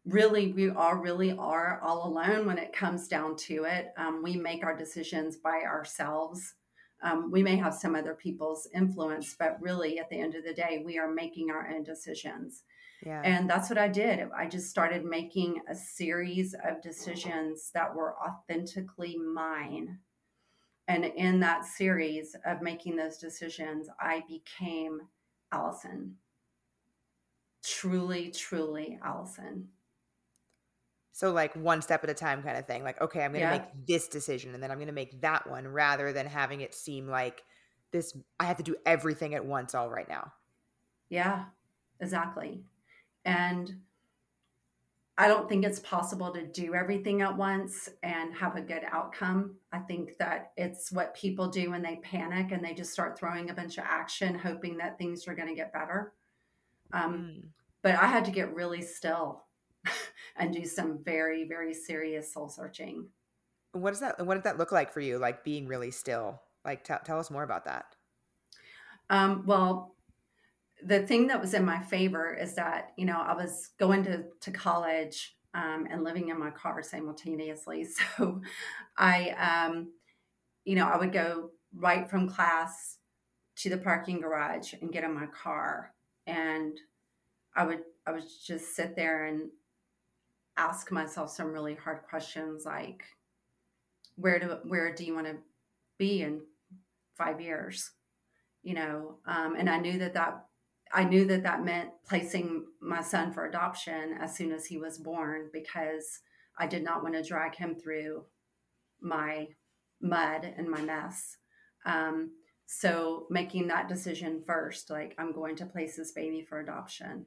really 0.06 0.54
we 0.54 0.70
all 0.70 0.96
really 0.96 1.34
are 1.34 1.82
all 1.84 2.08
alone 2.08 2.46
when 2.46 2.58
it 2.58 2.72
comes 2.72 3.10
down 3.10 3.36
to 3.36 3.66
it. 3.66 3.90
Um, 3.98 4.24
we 4.24 4.38
make 4.38 4.64
our 4.64 4.76
decisions 4.76 5.36
by 5.36 5.64
ourselves. 5.66 6.56
Um, 7.04 7.30
we 7.30 7.44
may 7.44 7.58
have 7.58 7.74
some 7.74 7.96
other 7.96 8.14
people's 8.14 8.70
influence 8.74 9.36
but 9.38 9.58
really 9.60 10.00
at 10.00 10.10
the 10.10 10.20
end 10.20 10.36
of 10.36 10.46
the 10.46 10.54
day 10.54 10.82
we 10.86 10.98
are 10.98 11.12
making 11.12 11.50
our 11.50 11.68
own 11.68 11.84
decisions 11.84 12.64
yeah. 13.06 13.22
and 13.24 13.50
that's 13.50 13.70
what 13.70 13.80
i 13.80 13.88
did 13.88 14.28
i 14.38 14.48
just 14.48 14.70
started 14.70 15.04
making 15.04 15.62
a 15.70 15.76
series 15.76 16.54
of 16.68 16.82
decisions 16.82 17.72
that 17.74 17.94
were 17.94 18.16
authentically 18.18 19.18
mine 19.18 20.00
and 20.88 21.06
in 21.06 21.40
that 21.40 21.66
series 21.66 22.36
of 22.46 22.62
making 22.62 22.96
those 22.96 23.18
decisions 23.18 23.88
i 24.00 24.22
became 24.28 25.00
allison 25.52 26.16
truly 27.64 28.32
truly 28.32 29.00
allison 29.04 29.68
so 31.14 31.32
like 31.32 31.54
one 31.56 31.82
step 31.84 32.04
at 32.04 32.10
a 32.10 32.16
time 32.16 32.42
kind 32.42 32.58
of 32.58 32.66
thing. 32.66 32.84
Like, 32.84 33.00
okay, 33.00 33.24
I'm 33.24 33.32
going 33.32 33.46
to 33.46 33.54
yeah. 33.54 33.60
make 33.60 33.86
this 33.86 34.08
decision 34.08 34.56
and 34.56 34.64
then 34.64 34.72
I'm 34.72 34.78
going 34.78 34.88
to 34.88 34.94
make 34.94 35.22
that 35.22 35.48
one 35.48 35.68
rather 35.68 36.12
than 36.14 36.26
having 36.26 36.62
it 36.62 36.74
seem 36.74 37.08
like 37.08 37.44
this 37.92 38.18
I 38.40 38.46
have 38.46 38.58
to 38.58 38.64
do 38.64 38.76
everything 38.88 39.36
at 39.36 39.46
once 39.46 39.76
all 39.76 39.90
right 39.90 40.10
now. 40.10 40.32
Yeah. 41.10 41.46
Exactly. 42.00 42.64
And 43.26 43.82
I 45.18 45.28
don't 45.28 45.48
think 45.48 45.66
it's 45.66 45.80
possible 45.80 46.32
to 46.32 46.48
do 46.48 46.74
everything 46.74 47.22
at 47.22 47.38
once 47.38 47.90
and 48.02 48.34
have 48.34 48.56
a 48.56 48.62
good 48.62 48.84
outcome. 48.92 49.56
I 49.72 49.80
think 49.80 50.18
that 50.18 50.52
it's 50.58 50.92
what 50.92 51.16
people 51.16 51.48
do 51.48 51.70
when 51.70 51.84
they 51.84 51.98
panic 51.98 52.52
and 52.52 52.64
they 52.64 52.74
just 52.74 52.92
start 52.92 53.20
throwing 53.20 53.50
a 53.50 53.54
bunch 53.54 53.78
of 53.78 53.84
action, 53.88 54.34
hoping 54.34 54.78
that 54.78 54.98
things 54.98 55.28
are 55.28 55.36
going 55.36 55.50
to 55.50 55.56
get 55.56 55.74
better. 55.74 56.14
Um, 56.94 57.14
mm. 57.14 57.44
But 57.84 57.96
I 57.96 58.08
had 58.08 58.26
to 58.26 58.32
get 58.32 58.56
really 58.56 58.82
still 58.82 59.44
and 60.38 60.54
do 60.54 60.66
some 60.66 61.04
very, 61.04 61.48
very 61.48 61.74
serious 61.74 62.34
soul 62.34 62.50
searching. 62.50 63.06
What 63.74 63.92
does 63.92 64.00
that 64.00 64.26
what 64.26 64.36
did 64.36 64.44
that 64.44 64.58
look 64.58 64.72
like 64.72 64.92
for 64.92 65.02
you? 65.02 65.18
Like 65.18 65.44
being 65.44 65.68
really 65.68 65.92
still? 65.92 66.42
Like 66.66 66.84
t- 66.84 66.94
tell 67.06 67.20
us 67.20 67.32
more 67.32 67.44
about 67.44 67.66
that. 67.66 67.96
Um, 69.10 69.44
well, 69.46 69.96
the 70.84 71.06
thing 71.06 71.28
that 71.28 71.42
was 71.42 71.54
in 71.54 71.66
my 71.66 71.80
favor 71.80 72.34
is 72.34 72.56
that, 72.56 72.94
you 72.98 73.06
know, 73.06 73.20
I 73.20 73.34
was 73.34 73.70
going 73.80 74.04
to, 74.06 74.24
to 74.42 74.52
college 74.52 75.36
um, 75.54 75.88
and 75.90 76.04
living 76.04 76.30
in 76.30 76.40
my 76.40 76.52
car 76.52 76.82
simultaneously. 76.84 77.88
So 78.18 78.42
I, 78.98 79.30
um, 79.32 79.92
you 80.66 80.76
know, 80.76 80.88
I 80.88 80.98
would 80.98 81.12
go 81.12 81.52
right 81.76 82.10
from 82.10 82.30
class 82.30 82.98
to 83.58 83.70
the 83.70 83.78
parking 83.78 84.22
garage 84.22 84.74
and 84.74 84.92
get 84.92 85.04
in 85.04 85.14
my 85.14 85.28
car. 85.28 85.94
And 86.28 86.78
I 87.56 87.66
would, 87.66 87.82
I 88.06 88.12
would 88.12 88.24
just 88.46 88.76
sit 88.76 88.96
there 88.96 89.26
and 89.26 89.50
ask 90.58 90.92
myself 90.92 91.32
some 91.32 91.52
really 91.52 91.76
hard 91.76 92.04
questions 92.10 92.66
like 92.66 93.04
where 94.16 94.40
do 94.40 94.58
where 94.64 94.94
do 94.94 95.04
you 95.04 95.16
want 95.16 95.28
to 95.28 95.38
be 95.98 96.22
in 96.22 96.42
five 97.16 97.40
years 97.40 97.92
you 98.64 98.74
know 98.74 99.16
um, 99.26 99.56
and 99.58 99.70
i 99.70 99.78
knew 99.78 99.98
that 99.98 100.14
that 100.14 100.46
i 100.94 101.04
knew 101.04 101.26
that 101.26 101.44
that 101.44 101.64
meant 101.64 101.90
placing 102.08 102.66
my 102.82 103.02
son 103.02 103.32
for 103.32 103.46
adoption 103.46 104.16
as 104.20 104.36
soon 104.36 104.52
as 104.52 104.66
he 104.66 104.78
was 104.78 104.98
born 104.98 105.50
because 105.54 106.20
i 106.60 106.68
did 106.68 106.84
not 106.84 107.04
want 107.04 107.16
to 107.16 107.24
drag 107.24 107.56
him 107.56 107.76
through 107.76 108.24
my 109.02 109.48
mud 110.02 110.54
and 110.58 110.70
my 110.70 110.82
mess 110.82 111.38
um, 111.86 112.32
so 112.68 113.26
making 113.30 113.68
that 113.68 113.88
decision 113.88 114.44
first 114.46 114.90
like 114.90 115.16
i'm 115.18 115.34
going 115.34 115.56
to 115.56 115.66
place 115.66 115.96
this 115.96 116.12
baby 116.12 116.42
for 116.42 116.60
adoption 116.60 117.26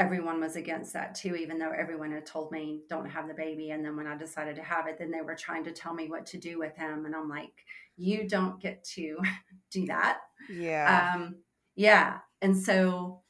everyone 0.00 0.40
was 0.40 0.56
against 0.56 0.94
that 0.94 1.14
too, 1.14 1.36
even 1.36 1.58
though 1.58 1.72
everyone 1.72 2.10
had 2.10 2.24
told 2.24 2.50
me 2.50 2.80
don't 2.88 3.08
have 3.08 3.28
the 3.28 3.34
baby. 3.34 3.70
And 3.70 3.84
then 3.84 3.96
when 3.96 4.06
I 4.06 4.16
decided 4.16 4.56
to 4.56 4.62
have 4.62 4.86
it, 4.86 4.98
then 4.98 5.10
they 5.10 5.20
were 5.20 5.34
trying 5.34 5.64
to 5.64 5.72
tell 5.72 5.92
me 5.92 6.08
what 6.08 6.26
to 6.26 6.38
do 6.38 6.58
with 6.58 6.74
him. 6.74 7.04
And 7.04 7.14
I'm 7.14 7.28
like, 7.28 7.52
you 7.96 8.26
don't 8.26 8.58
get 8.60 8.82
to 8.94 9.18
do 9.70 9.86
that. 9.86 10.20
Yeah. 10.48 11.12
Um, 11.14 11.36
yeah. 11.76 12.18
And 12.42 12.56
so, 12.56 13.20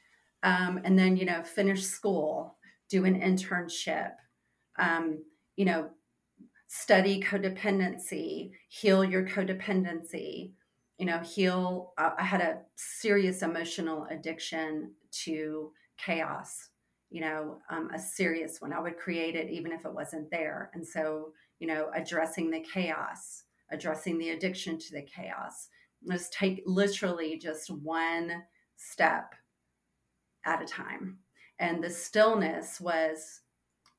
um, 0.42 0.80
and 0.84 0.98
then, 0.98 1.16
you 1.16 1.24
know, 1.26 1.42
finish 1.42 1.82
school, 1.84 2.56
do 2.88 3.04
an 3.04 3.20
internship, 3.20 4.12
um, 4.78 5.24
you 5.56 5.64
know, 5.64 5.90
study 6.68 7.20
codependency, 7.22 8.52
heal 8.68 9.04
your 9.04 9.26
codependency, 9.26 10.52
you 10.98 11.06
know, 11.06 11.18
heal. 11.20 11.92
Uh, 11.98 12.10
I 12.18 12.24
had 12.24 12.40
a 12.40 12.62
serious 12.76 13.42
emotional 13.42 14.06
addiction 14.10 14.94
to 15.24 15.72
chaos 15.98 16.68
you 17.10 17.20
know 17.20 17.58
um, 17.70 17.90
a 17.94 17.98
serious 17.98 18.60
one 18.60 18.72
i 18.72 18.80
would 18.80 18.96
create 18.96 19.36
it 19.36 19.50
even 19.50 19.72
if 19.72 19.84
it 19.84 19.92
wasn't 19.92 20.30
there 20.30 20.70
and 20.74 20.86
so 20.86 21.32
you 21.58 21.66
know 21.66 21.90
addressing 21.94 22.50
the 22.50 22.60
chaos 22.60 23.44
addressing 23.70 24.18
the 24.18 24.30
addiction 24.30 24.78
to 24.78 24.92
the 24.92 25.02
chaos 25.02 25.68
let's 26.04 26.28
take 26.30 26.62
literally 26.66 27.38
just 27.38 27.70
one 27.70 28.42
step 28.76 29.34
at 30.44 30.62
a 30.62 30.66
time 30.66 31.18
and 31.58 31.84
the 31.84 31.90
stillness 31.90 32.80
was 32.80 33.42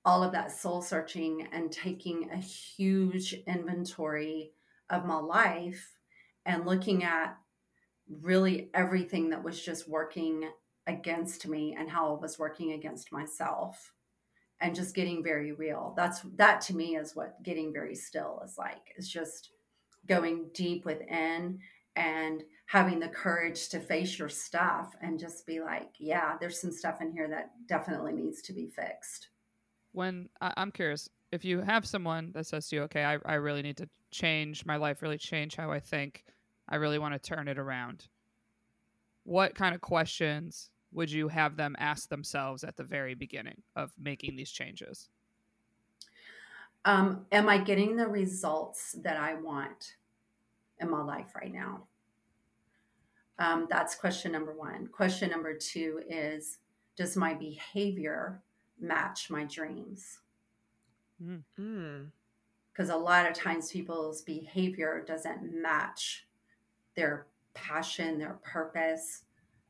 all 0.04 0.24
of 0.24 0.32
that 0.32 0.52
soul 0.52 0.82
searching 0.82 1.48
and 1.52 1.72
taking 1.72 2.30
a 2.32 2.38
huge 2.38 3.34
inventory 3.46 4.52
of 4.90 5.06
my 5.06 5.20
life 5.20 5.96
and 6.46 6.66
looking 6.66 7.04
at 7.04 7.38
really 8.22 8.72
everything 8.74 9.30
that 9.30 9.44
was 9.44 9.64
just 9.64 9.88
working 9.88 10.50
against 10.88 11.48
me 11.48 11.76
and 11.78 11.90
how 11.90 12.16
I 12.16 12.20
was 12.20 12.40
working 12.40 12.72
against 12.74 13.12
myself 13.12 13.94
and 14.60 14.76
just 14.76 14.96
getting 14.96 15.24
very 15.24 15.52
real. 15.52 15.94
That's 15.96 16.22
that 16.36 16.62
to 16.62 16.76
me 16.76 16.96
is 16.96 17.16
what 17.16 17.42
getting 17.44 17.72
very 17.72 17.96
still 17.96 18.42
is 18.44 18.58
like. 18.58 18.94
it's 18.98 19.08
just 19.08 19.52
going 20.08 20.50
deep 20.54 20.84
within 20.84 21.60
and 21.96 22.44
having 22.66 23.00
the 23.00 23.08
courage 23.08 23.70
to 23.70 23.80
face 23.80 24.18
your 24.18 24.30
stuff 24.30 24.96
and 25.02 25.20
just 25.20 25.46
be 25.46 25.60
like, 25.60 25.90
yeah, 26.00 26.38
there's 26.40 26.60
some 26.60 26.72
stuff 26.72 27.02
in 27.02 27.12
here 27.12 27.28
that 27.30 27.52
definitely 27.68 28.14
needs 28.14 28.42
to 28.42 28.54
be 28.54 28.68
fixed. 28.68 29.30
When 29.92 30.30
I'm 30.40 30.72
curious, 30.72 31.10
if 31.32 31.44
you 31.44 31.60
have 31.62 31.86
someone 31.86 32.32
that 32.34 32.48
says 32.48 32.70
to 32.70 32.78
you, 32.78 32.82
okay, 32.84 33.04
I, 33.04 33.18
I 33.26 33.36
really 33.36 33.62
need 33.62 33.78
to 33.78 33.90
change 34.10 34.66
my 34.66 34.78
life, 34.78 35.02
really 35.02 35.18
change 35.18 35.56
how 35.56 35.72
I 35.72 35.80
think, 35.80 36.24
I 36.70 36.78
really 36.78 37.00
want 37.00 37.14
to 37.14 37.20
turn 37.20 37.48
it 37.48 37.58
around 37.58 38.08
what 39.24 39.56
kind 39.56 39.76
of 39.76 39.82
questions 39.82 40.70
would 40.94 41.12
you 41.12 41.28
have 41.28 41.56
them 41.56 41.76
ask 41.80 42.10
themselves 42.10 42.64
at 42.64 42.76
the 42.76 42.84
very 42.84 43.14
beginning 43.14 43.62
of 43.76 43.92
making 44.00 44.36
these 44.36 44.52
changes? 44.52 45.10
Um, 46.84 47.26
am 47.32 47.48
I 47.48 47.60
getting 47.60 47.96
the 47.96 48.08
results 48.08 48.94
that 49.04 49.18
I 49.18 49.36
want 49.36 49.96
in 50.82 50.90
my 50.90 51.04
life 51.04 51.34
right 51.36 51.54
now? 51.54 51.84
Um, 53.40 53.68
that's 53.70 53.96
question 53.96 54.32
number 54.32 54.54
one. 54.54 54.88
Question 54.88 55.32
number 55.32 55.56
two 55.56 56.02
is 56.10 56.60
Does 56.96 57.16
my 57.16 57.34
behavior 57.34 58.42
match 58.80 59.30
my 59.30 59.46
dreams? 59.46 60.20
Because 61.20 62.90
mm. 62.90 62.94
a 62.94 62.98
lot 62.98 63.30
of 63.30 63.34
times 63.34 63.72
people's 63.72 64.22
behavior 64.22 65.04
doesn't 65.08 65.54
match 65.54 66.28
their 66.96 67.28
passion, 67.54 68.18
their 68.18 68.40
purpose. 68.44 69.24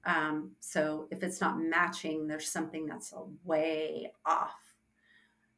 Um, 0.06 0.52
so 0.60 1.08
if 1.12 1.24
it's 1.24 1.42
not 1.42 1.60
matching, 1.60 2.28
there's 2.28 2.50
something 2.50 2.88
that's 2.88 3.14
way 3.44 4.12
off. 4.26 4.56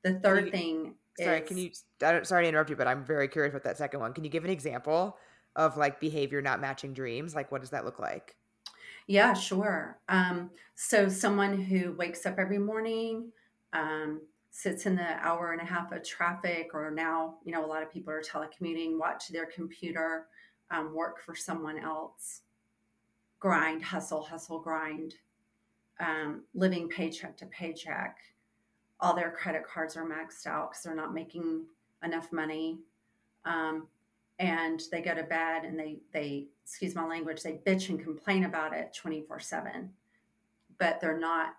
The 0.04 0.20
third 0.20 0.48
you, 0.48 0.52
thing 0.52 0.96
sorry, 1.20 1.42
is, 1.42 1.48
can 1.48 1.58
you 1.58 1.72
sorry 2.24 2.44
to 2.44 2.50
interrupt 2.50 2.70
you, 2.70 2.76
but 2.76 2.88
I'm 2.88 3.06
very 3.06 3.28
curious 3.28 3.54
about 3.54 3.64
that 3.64 3.78
second 3.78 4.02
one. 4.02 4.14
Can 4.14 4.24
you 4.24 4.30
give 4.30 4.44
an 4.44 4.50
example 4.50 5.18
of 5.56 5.78
like 5.78 6.00
behavior 6.00 6.42
not 6.42 6.62
matching 6.62 6.94
dreams? 6.94 7.36
Like 7.36 7.52
what 7.52 7.62
does 7.62 7.72
that 7.72 7.86
look 7.86 8.00
like? 8.00 8.36
Yeah, 9.08 9.34
sure. 9.34 10.00
Um, 10.08 10.50
so 10.76 11.10
someone 11.10 11.62
who 11.62 11.94
wakes 11.94 12.26
up 12.26 12.36
every 12.38 12.58
morning, 12.58 13.32
um, 13.74 14.22
sits 14.50 14.86
in 14.86 14.96
the 14.96 15.26
hour 15.26 15.52
and 15.52 15.62
a 15.62 15.66
half 15.66 15.92
of 15.92 16.04
traffic, 16.04 16.70
or 16.74 16.92
now, 16.92 17.36
you 17.44 17.52
know, 17.52 17.66
a 17.66 17.68
lot 17.68 17.82
of 17.82 17.92
people 17.92 18.14
are 18.14 18.22
telecommuting, 18.22 19.00
watch 19.00 19.28
their 19.30 19.48
computer, 19.48 20.28
um, 20.72 20.94
work 20.94 21.20
for 21.20 21.36
someone 21.36 21.78
else, 21.78 22.42
grind, 23.40 23.84
hustle, 23.84 24.22
hustle, 24.22 24.60
grind, 24.60 25.16
um, 26.00 26.44
living 26.54 26.88
paycheck 26.88 27.36
to 27.38 27.46
paycheck. 27.48 28.18
All 29.00 29.16
their 29.16 29.32
credit 29.32 29.64
cards 29.66 29.98
are 29.98 30.06
maxed 30.06 30.46
out 30.46 30.72
because 30.72 30.84
they're 30.84 30.96
not 30.96 31.14
making 31.14 31.66
enough 32.04 32.32
money. 32.32 32.78
Um, 33.46 33.88
and 34.44 34.82
they 34.92 35.02
go 35.02 35.16
to 35.16 35.24
bed 35.24 35.64
and 35.64 35.80
they, 35.80 36.00
they, 36.12 36.48
excuse 36.66 36.96
my 36.96 37.06
language, 37.06 37.42
they 37.44 37.62
bitch 37.66 37.88
and 37.88 38.04
complain 38.04 38.44
about 38.44 38.74
it 38.74 38.94
24 38.94 39.40
7, 39.40 39.90
but 40.78 41.00
they're 41.00 41.18
not 41.18 41.56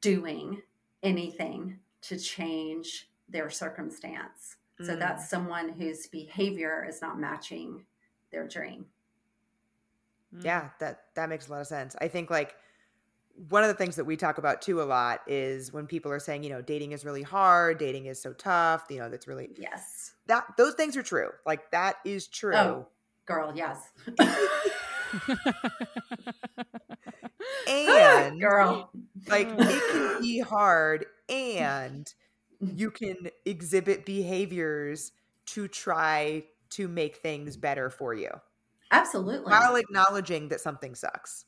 doing 0.00 0.62
anything 1.02 1.80
to 2.02 2.18
change 2.18 3.08
their 3.28 3.50
circumstance. 3.50 4.56
So 4.80 4.94
mm. 4.94 4.98
that's 5.00 5.28
someone 5.28 5.70
whose 5.70 6.06
behavior 6.06 6.86
is 6.88 7.02
not 7.02 7.18
matching 7.18 7.84
their 8.30 8.46
dream. 8.46 8.86
Mm. 10.36 10.44
Yeah, 10.44 10.68
that 10.78 11.06
that 11.16 11.28
makes 11.28 11.48
a 11.48 11.50
lot 11.50 11.62
of 11.62 11.66
sense. 11.66 11.96
I 12.00 12.06
think 12.06 12.30
like 12.30 12.54
one 13.48 13.62
of 13.62 13.68
the 13.68 13.74
things 13.74 13.96
that 13.96 14.04
we 14.04 14.16
talk 14.16 14.38
about 14.38 14.62
too 14.62 14.80
a 14.80 14.84
lot 14.84 15.20
is 15.26 15.72
when 15.72 15.86
people 15.86 16.10
are 16.10 16.18
saying, 16.18 16.42
you 16.42 16.50
know, 16.50 16.62
dating 16.62 16.92
is 16.92 17.04
really 17.04 17.22
hard, 17.22 17.78
dating 17.78 18.06
is 18.06 18.20
so 18.20 18.32
tough, 18.32 18.86
you 18.90 18.98
know, 18.98 19.08
that's 19.08 19.26
really 19.28 19.50
Yes. 19.56 20.14
that 20.26 20.44
those 20.56 20.74
things 20.74 20.96
are 20.96 21.02
true. 21.02 21.30
Like 21.44 21.70
that 21.70 21.96
is 22.04 22.26
true. 22.28 22.54
Oh, 22.56 22.88
girl, 23.26 23.52
yes. 23.54 23.92
And 27.68 28.40
girl. 28.40 28.90
like 29.28 29.48
it 29.48 29.82
can 29.92 30.22
be 30.22 30.40
hard 30.40 31.06
and 31.28 32.12
you 32.60 32.90
can 32.90 33.28
exhibit 33.44 34.04
behaviors 34.06 35.12
to 35.46 35.66
try 35.68 36.44
to 36.70 36.88
make 36.88 37.16
things 37.16 37.56
better 37.56 37.90
for 37.90 38.14
you 38.14 38.30
Absolutely. 38.90 39.50
while 39.50 39.76
acknowledging 39.76 40.48
that 40.48 40.60
something 40.60 40.94
sucks. 40.94 41.44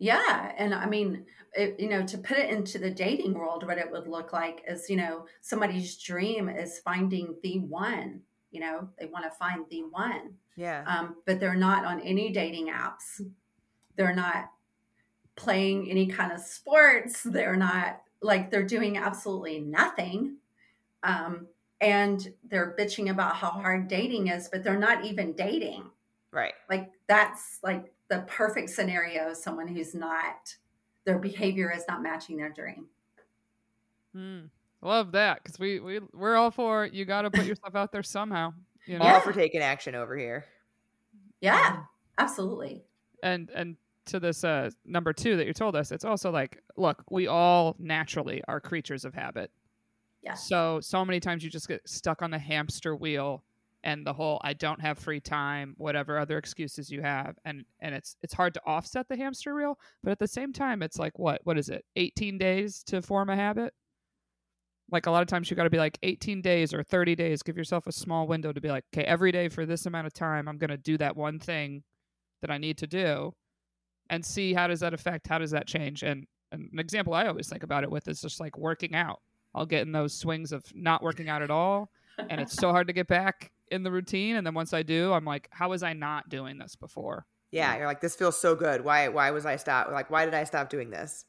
Yeah, 0.00 0.52
and 0.56 0.74
I 0.74 0.86
mean, 0.86 1.26
it, 1.52 1.78
you 1.78 1.88
know, 1.90 2.04
to 2.06 2.16
put 2.18 2.38
it 2.38 2.48
into 2.48 2.78
the 2.78 2.90
dating 2.90 3.34
world, 3.34 3.66
what 3.66 3.76
it 3.76 3.90
would 3.90 4.08
look 4.08 4.32
like 4.32 4.64
is, 4.66 4.88
you 4.88 4.96
know, 4.96 5.26
somebody's 5.42 5.96
dream 5.98 6.48
is 6.48 6.78
finding 6.78 7.36
the 7.42 7.58
one. 7.58 8.22
You 8.50 8.60
know, 8.60 8.88
they 8.98 9.06
want 9.06 9.26
to 9.26 9.30
find 9.30 9.66
the 9.70 9.82
one, 9.82 10.34
Yeah. 10.56 10.84
um, 10.86 11.16
but 11.26 11.38
they're 11.38 11.54
not 11.54 11.84
on 11.84 12.00
any 12.00 12.32
dating 12.32 12.68
apps. 12.68 13.20
They're 13.94 14.14
not 14.14 14.50
playing 15.36 15.90
any 15.90 16.06
kind 16.06 16.32
of 16.32 16.40
sports. 16.40 17.22
They're 17.22 17.56
not 17.56 18.00
like 18.22 18.50
they're 18.50 18.66
doing 18.66 18.96
absolutely 18.96 19.60
nothing, 19.60 20.36
um, 21.02 21.46
and 21.80 22.32
they're 22.48 22.74
bitching 22.78 23.10
about 23.10 23.36
how 23.36 23.50
hard 23.50 23.86
dating 23.86 24.28
is, 24.28 24.48
but 24.48 24.64
they're 24.64 24.78
not 24.78 25.04
even 25.04 25.32
dating 25.34 25.84
right. 26.32 26.52
like 26.68 26.90
that's 27.06 27.58
like 27.62 27.92
the 28.10 28.18
perfect 28.28 28.68
scenario 28.68 29.30
of 29.30 29.36
someone 29.36 29.66
who's 29.68 29.94
not 29.94 30.54
their 31.06 31.18
behavior 31.18 31.72
is 31.74 31.84
not 31.88 32.02
matching 32.02 32.36
their 32.36 32.50
dream 32.50 32.86
Hmm. 34.14 34.40
Love 34.82 35.12
that 35.12 35.42
because 35.42 35.58
we 35.58 35.78
we 35.78 36.00
we're 36.12 36.34
all 36.36 36.50
for. 36.50 36.86
You 36.86 37.04
got 37.04 37.22
to 37.22 37.30
put 37.30 37.44
yourself 37.46 37.74
out 37.76 37.92
there 37.92 38.02
somehow. 38.02 38.52
You 38.86 38.98
know, 38.98 39.04
All 39.04 39.20
for 39.20 39.32
taking 39.32 39.60
action 39.60 39.94
over 39.94 40.16
here. 40.16 40.46
yeah 41.40 41.82
absolutely 42.18 42.82
and 43.22 43.50
and 43.50 43.76
to 44.06 44.18
this 44.18 44.42
uh 44.42 44.70
number 44.84 45.12
two 45.12 45.36
that 45.36 45.46
you 45.46 45.52
told 45.52 45.76
us, 45.76 45.92
it's 45.92 46.04
also 46.04 46.30
like, 46.30 46.60
look, 46.76 47.04
we 47.10 47.26
all 47.28 47.76
naturally 47.78 48.42
are 48.48 48.58
creatures 48.60 49.04
of 49.04 49.14
habit. 49.14 49.50
Yeah. 50.22 50.34
So 50.34 50.80
so 50.80 51.04
many 51.04 51.20
times 51.20 51.44
you 51.44 51.50
just 51.50 51.68
get 51.68 51.86
stuck 51.88 52.22
on 52.22 52.30
the 52.30 52.38
hamster 52.38 52.96
wheel 52.96 53.44
and 53.82 54.06
the 54.06 54.12
whole 54.12 54.40
I 54.42 54.52
don't 54.52 54.80
have 54.80 54.98
free 54.98 55.20
time, 55.20 55.74
whatever 55.78 56.18
other 56.18 56.38
excuses 56.38 56.90
you 56.90 57.02
have, 57.02 57.36
and 57.44 57.64
and 57.80 57.94
it's 57.94 58.16
it's 58.22 58.34
hard 58.34 58.54
to 58.54 58.62
offset 58.66 59.08
the 59.08 59.16
hamster 59.16 59.54
wheel, 59.54 59.78
but 60.02 60.10
at 60.10 60.18
the 60.18 60.28
same 60.28 60.52
time, 60.52 60.82
it's 60.82 60.98
like 60.98 61.18
what 61.18 61.40
what 61.44 61.58
is 61.58 61.68
it, 61.68 61.84
eighteen 61.96 62.38
days 62.38 62.82
to 62.84 63.02
form 63.02 63.30
a 63.30 63.36
habit? 63.36 63.74
Like 64.92 65.06
a 65.06 65.10
lot 65.10 65.22
of 65.22 65.28
times 65.28 65.50
you 65.50 65.56
got 65.56 65.64
to 65.64 65.70
be 65.70 65.78
like 65.78 66.00
18 66.02 66.42
days 66.42 66.74
or 66.74 66.82
30 66.82 67.14
days. 67.14 67.44
Give 67.44 67.56
yourself 67.56 67.86
a 67.86 67.92
small 67.92 68.26
window 68.26 68.52
to 68.52 68.60
be 68.60 68.70
like, 68.70 68.82
okay, 68.92 69.04
every 69.06 69.30
day 69.30 69.48
for 69.48 69.64
this 69.64 69.86
amount 69.86 70.08
of 70.08 70.12
time, 70.12 70.48
I'm 70.48 70.58
to 70.58 70.76
do 70.76 70.98
that 70.98 71.16
one 71.16 71.38
thing 71.38 71.84
that 72.40 72.50
I 72.50 72.58
need 72.58 72.76
to 72.78 72.88
do 72.88 73.32
and 74.10 74.26
see 74.26 74.52
how 74.52 74.66
does 74.66 74.80
that 74.80 74.92
affect 74.92 75.26
how 75.28 75.38
does 75.38 75.52
that 75.52 75.66
change 75.66 76.02
and, 76.02 76.26
and 76.52 76.68
an 76.72 76.78
example 76.78 77.14
i 77.14 77.26
always 77.26 77.48
think 77.48 77.62
about 77.62 77.84
it 77.84 77.90
with 77.90 78.06
is 78.08 78.20
just 78.20 78.40
like 78.40 78.58
working 78.58 78.94
out 78.94 79.20
i'll 79.54 79.64
get 79.64 79.82
in 79.82 79.92
those 79.92 80.12
swings 80.12 80.52
of 80.52 80.64
not 80.74 81.02
working 81.02 81.28
out 81.28 81.40
at 81.40 81.50
all 81.50 81.90
and 82.28 82.40
it's 82.40 82.54
so 82.54 82.70
hard 82.70 82.86
to 82.86 82.92
get 82.92 83.06
back 83.06 83.50
in 83.70 83.82
the 83.82 83.90
routine 83.90 84.36
and 84.36 84.46
then 84.46 84.54
once 84.54 84.72
i 84.72 84.82
do 84.82 85.12
i'm 85.12 85.24
like 85.24 85.48
how 85.50 85.68
was 85.68 85.82
i 85.82 85.92
not 85.92 86.28
doing 86.28 86.58
this 86.58 86.76
before 86.76 87.26
Yeah, 87.52 87.76
you're 87.76 87.86
like, 87.86 88.00
this 88.00 88.14
feels 88.14 88.38
so 88.38 88.54
good. 88.54 88.84
Why 88.84 89.08
why 89.08 89.30
was 89.32 89.44
I 89.44 89.56
stop 89.56 89.90
like 89.90 90.08
why 90.10 90.24
did 90.24 90.34
I 90.34 90.44
stop 90.44 90.70
doing 90.70 90.90
this? 90.90 91.24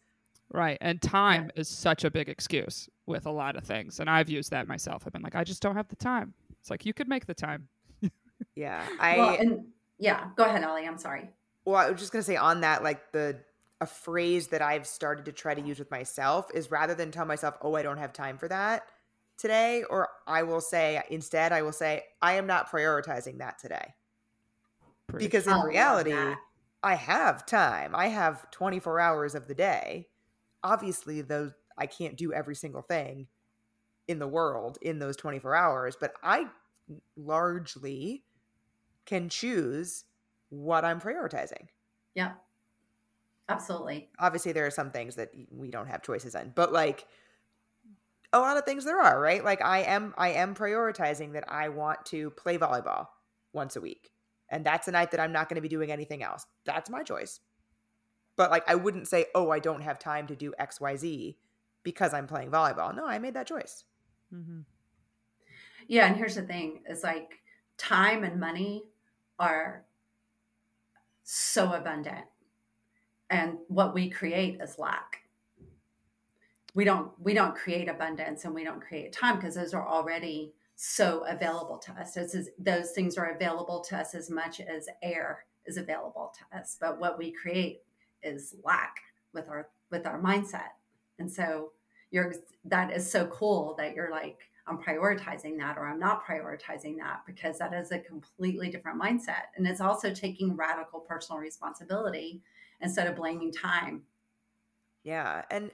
right 0.54 0.77
and 0.82 1.01
time 1.01 1.49
is 1.56 1.67
such 1.69 2.04
a 2.04 2.12
big 2.12 2.27
excuse 2.30 2.89
with 3.06 3.25
a 3.25 3.32
lot 3.32 3.56
of 3.56 3.63
things 3.63 3.99
and 4.01 4.10
i've 4.10 4.30
used 4.30 4.51
that 4.51 4.67
myself 4.67 5.04
i've 5.06 5.13
been 5.13 5.21
like 5.21 5.36
i 5.36 5.45
just 5.45 5.62
don't 5.62 5.77
have 5.77 5.88
the 5.88 5.95
time 5.95 6.34
it's 6.60 6.69
like 6.69 6.86
you 6.86 6.93
could 6.93 7.08
make 7.08 7.25
the 7.25 7.34
time 7.34 7.69
Yeah. 8.56 8.86
I 8.99 9.17
well 9.17 9.36
and 9.39 9.65
yeah 9.97 10.30
go 10.36 10.43
ahead 10.43 10.62
ellie 10.62 10.86
i'm 10.86 10.97
sorry 10.97 11.30
well, 11.65 11.75
I 11.75 11.89
was 11.91 11.99
just 11.99 12.12
gonna 12.12 12.23
say 12.23 12.36
on 12.38 12.62
that, 12.62 12.84
like 12.84 13.12
the 13.12 13.39
a 13.80 13.86
phrase 13.86 14.47
that 14.47 14.62
I've 14.62 14.86
started 14.88 15.25
to 15.25 15.32
try 15.32 15.54
to 15.54 15.62
use 15.62 15.80
with 15.80 15.91
myself 15.91 16.49
is 16.54 16.71
rather 16.71 16.93
than 16.95 17.12
tell 17.12 17.25
myself, 17.25 17.56
"Oh, 17.62 17.75
I 17.75 17.82
don't 17.84 17.97
have 17.97 18.13
time 18.13 18.38
for 18.38 18.47
that 18.47 18.84
today," 19.41 19.84
or 19.84 20.10
I 20.27 20.43
will 20.43 20.62
say 20.62 21.04
instead, 21.10 21.51
I 21.54 21.62
will 21.63 21.73
say, 21.73 22.06
"I 22.21 22.34
am 22.34 22.47
not 22.47 22.69
prioritizing 22.69 23.39
that 23.39 23.60
today," 23.60 23.95
Preach. 25.08 25.21
because 25.25 25.47
in 25.47 25.60
reality. 25.60 26.36
I 26.84 26.95
have 26.95 27.45
time. 27.45 27.95
I 27.95 28.08
have 28.08 28.49
24 28.51 28.99
hours 28.99 29.36
of 29.36 29.47
the 29.47 29.54
day. 29.56 30.10
Obviously, 30.63 31.21
those 31.21 31.54
I 31.77 31.88
can't 31.88 32.17
do 32.17 32.34
every 32.34 32.56
single 32.56 32.82
thing 32.82 33.27
in 34.08 34.19
the 34.19 34.27
world 34.27 34.77
in 34.82 34.99
those 34.99 35.17
24 35.17 35.56
hours, 35.56 35.95
but 35.99 36.15
I 36.23 36.49
largely 37.17 38.25
can 39.06 39.30
choose 39.30 40.06
what 40.49 40.86
I'm 40.86 41.01
prioritizing. 41.01 41.69
yeah 42.15 42.36
absolutely 43.49 44.12
Obviously, 44.19 44.51
there 44.51 44.65
are 44.67 44.71
some 44.71 44.91
things 44.91 45.15
that 45.15 45.32
we 45.49 45.71
don't 45.71 45.88
have 45.88 46.04
choices 46.04 46.36
in, 46.36 46.51
but 46.56 46.71
like 46.71 47.08
a 48.34 48.39
lot 48.39 48.58
of 48.58 48.65
things 48.65 48.86
there 48.86 49.00
are, 49.02 49.20
right? 49.20 49.44
Like 49.44 49.62
I 49.62 49.80
am 49.80 50.13
I 50.17 50.30
am 50.30 50.56
prioritizing 50.56 51.34
that 51.34 51.46
I 51.52 51.70
want 51.70 52.06
to 52.08 52.32
play 52.32 52.58
volleyball 52.58 53.08
once 53.54 53.76
a 53.76 53.82
week. 53.82 54.12
And 54.50 54.65
that's 54.65 54.88
a 54.88 54.91
night 54.91 55.12
that 55.12 55.20
I'm 55.20 55.32
not 55.32 55.48
going 55.50 55.56
to 55.56 55.62
be 55.62 55.70
doing 55.70 55.91
anything 55.91 56.24
else. 56.24 56.46
That's 56.65 56.89
my 56.89 57.04
choice. 57.04 57.39
But 58.36 58.52
like 58.52 58.67
I 58.70 58.76
wouldn't 58.76 59.08
say, 59.08 59.28
"Oh, 59.36 59.50
I 59.52 59.60
don't 59.60 59.82
have 59.82 60.00
time 60.00 60.28
to 60.28 60.36
do 60.36 60.54
XYZ 60.60 61.38
because 61.84 62.13
I'm 62.13 62.28
playing 62.28 62.52
volleyball." 62.52 62.96
No, 62.96 63.06
I 63.06 63.20
made 63.20 63.34
that 63.36 63.48
choice. 63.48 63.86
Mhm. 64.34 64.65
yeah 65.88 66.06
and 66.08 66.15
here's 66.15 66.36
the 66.36 66.41
thing 66.41 66.84
is 66.89 67.04
like 67.04 67.41
time 67.78 68.24
and 68.24 68.39
money 68.39 68.84
are 69.39 69.86
so 71.24 71.74
abundant 71.74 72.26
and 73.30 73.58
what 73.67 73.94
we 73.94 74.10
create 74.10 74.60
is 74.62 74.78
lack 74.78 75.20
we 76.73 76.86
don't 76.86 77.12
we 77.19 77.34
don't 77.34 77.55
create 77.55 77.89
abundance 77.89 78.45
and 78.45 78.53
we 78.53 78.63
don't 78.63 78.81
create 78.81 79.12
time 79.12 79.36
because 79.36 79.55
those 79.55 79.73
are 79.73 79.88
already 79.88 80.53
so 80.75 81.23
available 81.27 81.77
to 81.77 81.91
us. 81.93 82.15
Those, 82.15 82.34
is, 82.34 82.49
those 82.57 82.91
things 82.91 83.17
are 83.17 83.36
available 83.36 83.81
to 83.81 83.97
us 83.97 84.15
as 84.15 84.31
much 84.31 84.60
as 84.62 84.88
air 85.03 85.45
is 85.67 85.77
available 85.77 86.34
to 86.39 86.57
us 86.57 86.77
but 86.79 86.99
what 86.99 87.19
we 87.19 87.31
create 87.31 87.81
is 88.23 88.55
lack 88.63 88.95
with 89.34 89.47
our 89.47 89.69
with 89.91 90.05
our 90.05 90.19
mindset. 90.19 90.71
And 91.19 91.31
so 91.31 91.71
you're 92.10 92.34
that 92.65 92.91
is 92.91 93.10
so 93.10 93.27
cool 93.27 93.75
that 93.77 93.95
you're 93.95 94.12
like 94.12 94.39
i'm 94.67 94.77
prioritizing 94.77 95.57
that 95.57 95.77
or 95.77 95.88
i'm 95.88 95.99
not 95.99 96.25
prioritizing 96.25 96.97
that 96.97 97.21
because 97.25 97.57
that 97.57 97.73
is 97.73 97.91
a 97.91 97.99
completely 97.99 98.69
different 98.69 99.01
mindset. 99.01 99.49
And 99.55 99.67
it's 99.67 99.81
also 99.81 100.13
taking 100.13 100.55
radical 100.55 100.99
personal 100.99 101.39
responsibility 101.39 102.41
instead 102.81 103.07
of 103.07 103.15
blaming 103.15 103.51
time. 103.51 104.03
Yeah, 105.03 105.43
and 105.49 105.71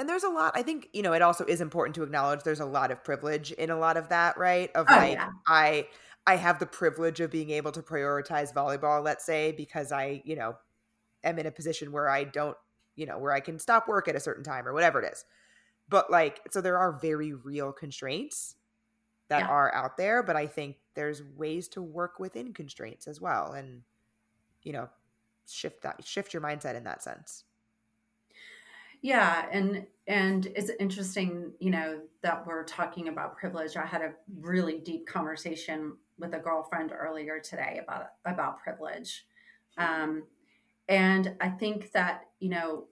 and 0.00 0.08
there's 0.08 0.24
a 0.24 0.30
lot. 0.30 0.52
I 0.56 0.62
think 0.64 0.88
you 0.94 1.02
know 1.02 1.12
it 1.12 1.22
also 1.22 1.44
is 1.46 1.60
important 1.60 1.94
to 1.96 2.02
acknowledge 2.04 2.42
there's 2.44 2.60
a 2.60 2.66
lot 2.66 2.90
of 2.90 3.04
privilege 3.04 3.52
in 3.52 3.70
a 3.70 3.78
lot 3.78 3.98
of 3.98 4.08
that, 4.10 4.38
right? 4.38 4.70
Of 4.74 4.90
Oh, 4.90 4.94
like 4.94 5.20
yeah. 5.20 5.30
I 5.46 5.88
I 6.26 6.36
have 6.36 6.58
the 6.60 6.66
privilege 6.66 7.20
of 7.20 7.30
being 7.30 7.50
able 7.50 7.72
to 7.72 7.82
prioritize 7.82 8.54
volleyball, 8.54 9.04
let's 9.04 9.24
say, 9.26 9.52
because 9.52 9.92
I 9.92 10.22
you 10.24 10.36
know 10.36 10.56
am 11.24 11.38
in 11.38 11.46
a 11.46 11.52
position 11.52 11.92
where 11.92 12.08
I 12.08 12.24
don't 12.24 12.56
you 12.96 13.06
know 13.06 13.18
where 13.18 13.32
I 13.32 13.40
can 13.40 13.58
stop 13.58 13.88
work 13.88 14.08
at 14.08 14.16
a 14.16 14.20
certain 14.20 14.44
time 14.44 14.68
or 14.68 14.74
whatever 14.74 15.02
it 15.02 15.12
is. 15.12 15.24
But 15.88 16.10
like, 16.10 16.40
so 16.52 16.60
there 16.60 16.78
are 16.78 16.92
very 17.00 17.32
real 17.34 17.72
constraints 17.72 18.56
that 19.28 19.44
Yeah. 19.44 19.48
are 19.48 19.74
out 19.74 19.96
there, 19.96 20.22
but 20.22 20.36
I 20.36 20.46
think 20.46 20.78
there's 20.94 21.22
ways 21.22 21.68
to 21.70 21.82
work 21.82 22.18
within 22.20 22.54
constraints 22.54 23.08
as 23.08 23.20
well, 23.20 23.52
and 23.52 23.84
you 24.62 24.72
know 24.72 24.90
shift 25.48 25.82
that 25.82 26.04
shift 26.06 26.34
your 26.34 26.42
mindset 26.42 26.76
in 26.76 26.84
that 26.84 27.02
sense. 27.02 27.44
Yeah, 29.02 29.46
and 29.50 29.86
and 30.06 30.46
it's 30.46 30.70
interesting, 30.80 31.52
you 31.60 31.70
know, 31.70 32.00
that 32.22 32.46
we're 32.46 32.64
talking 32.64 33.08
about 33.08 33.36
privilege. 33.38 33.76
I 33.76 33.86
had 33.86 34.02
a 34.02 34.12
really 34.40 34.78
deep 34.78 35.06
conversation 35.06 35.96
with 36.18 36.34
a 36.34 36.38
girlfriend 36.38 36.92
earlier 36.92 37.40
today 37.40 37.80
about 37.82 38.12
about 38.24 38.58
privilege, 38.62 39.24
um, 39.78 40.24
and 40.88 41.34
I 41.40 41.48
think 41.48 41.92
that 41.92 42.26
you 42.40 42.50
know 42.50 42.84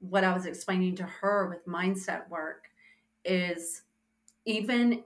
what 0.00 0.24
I 0.24 0.34
was 0.34 0.44
explaining 0.46 0.96
to 0.96 1.04
her 1.04 1.48
with 1.48 1.66
mindset 1.66 2.28
work 2.28 2.64
is 3.24 3.82
even 4.44 5.04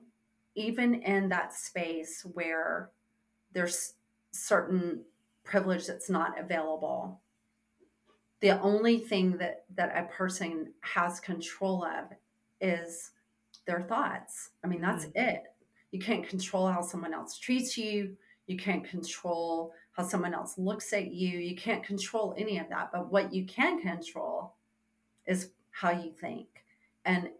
even 0.57 0.95
in 1.03 1.29
that 1.29 1.55
space 1.55 2.27
where 2.35 2.91
there's 3.53 3.95
certain 4.33 5.05
privilege 5.45 5.87
that's 5.87 6.11
not 6.11 6.39
available 6.39 7.21
the 8.41 8.61
only 8.61 8.99
thing 8.99 9.37
that 9.39 9.65
that 9.75 9.93
a 9.97 10.09
person 10.13 10.73
has 10.81 11.21
control 11.21 11.85
of 11.85 12.05
is 12.61 13.11
their 13.67 13.83
thoughts 13.83 14.51
i 14.65 14.67
mean 14.67 14.81
that's 14.81 15.07
mm. 15.07 15.13
it 15.15 15.45
you 15.91 15.99
can't 15.99 16.29
control 16.29 16.67
how 16.69 16.81
someone 16.81 17.15
else 17.15 17.39
treats 17.39 17.77
you 17.77 18.17
you 18.47 18.57
can't 18.57 18.85
control 18.89 19.73
how 19.93 20.03
someone 20.03 20.35
else 20.35 20.57
looks 20.59 20.93
at 20.93 21.13
you 21.13 21.39
you 21.39 21.57
can't 21.57 21.85
control 21.85 22.35
any 22.39 22.59
of 22.59 22.69
that 22.69 22.91
but 22.93 23.11
what 23.11 23.33
you 23.33 23.45
can 23.45 23.81
control 23.81 24.55
is 25.29 25.51
how 25.71 25.93
you 25.93 26.11
think. 26.11 26.49
And 27.05 27.31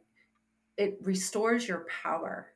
it 0.77 0.99
restores 1.03 1.67
your 1.67 1.87
power. 2.03 2.53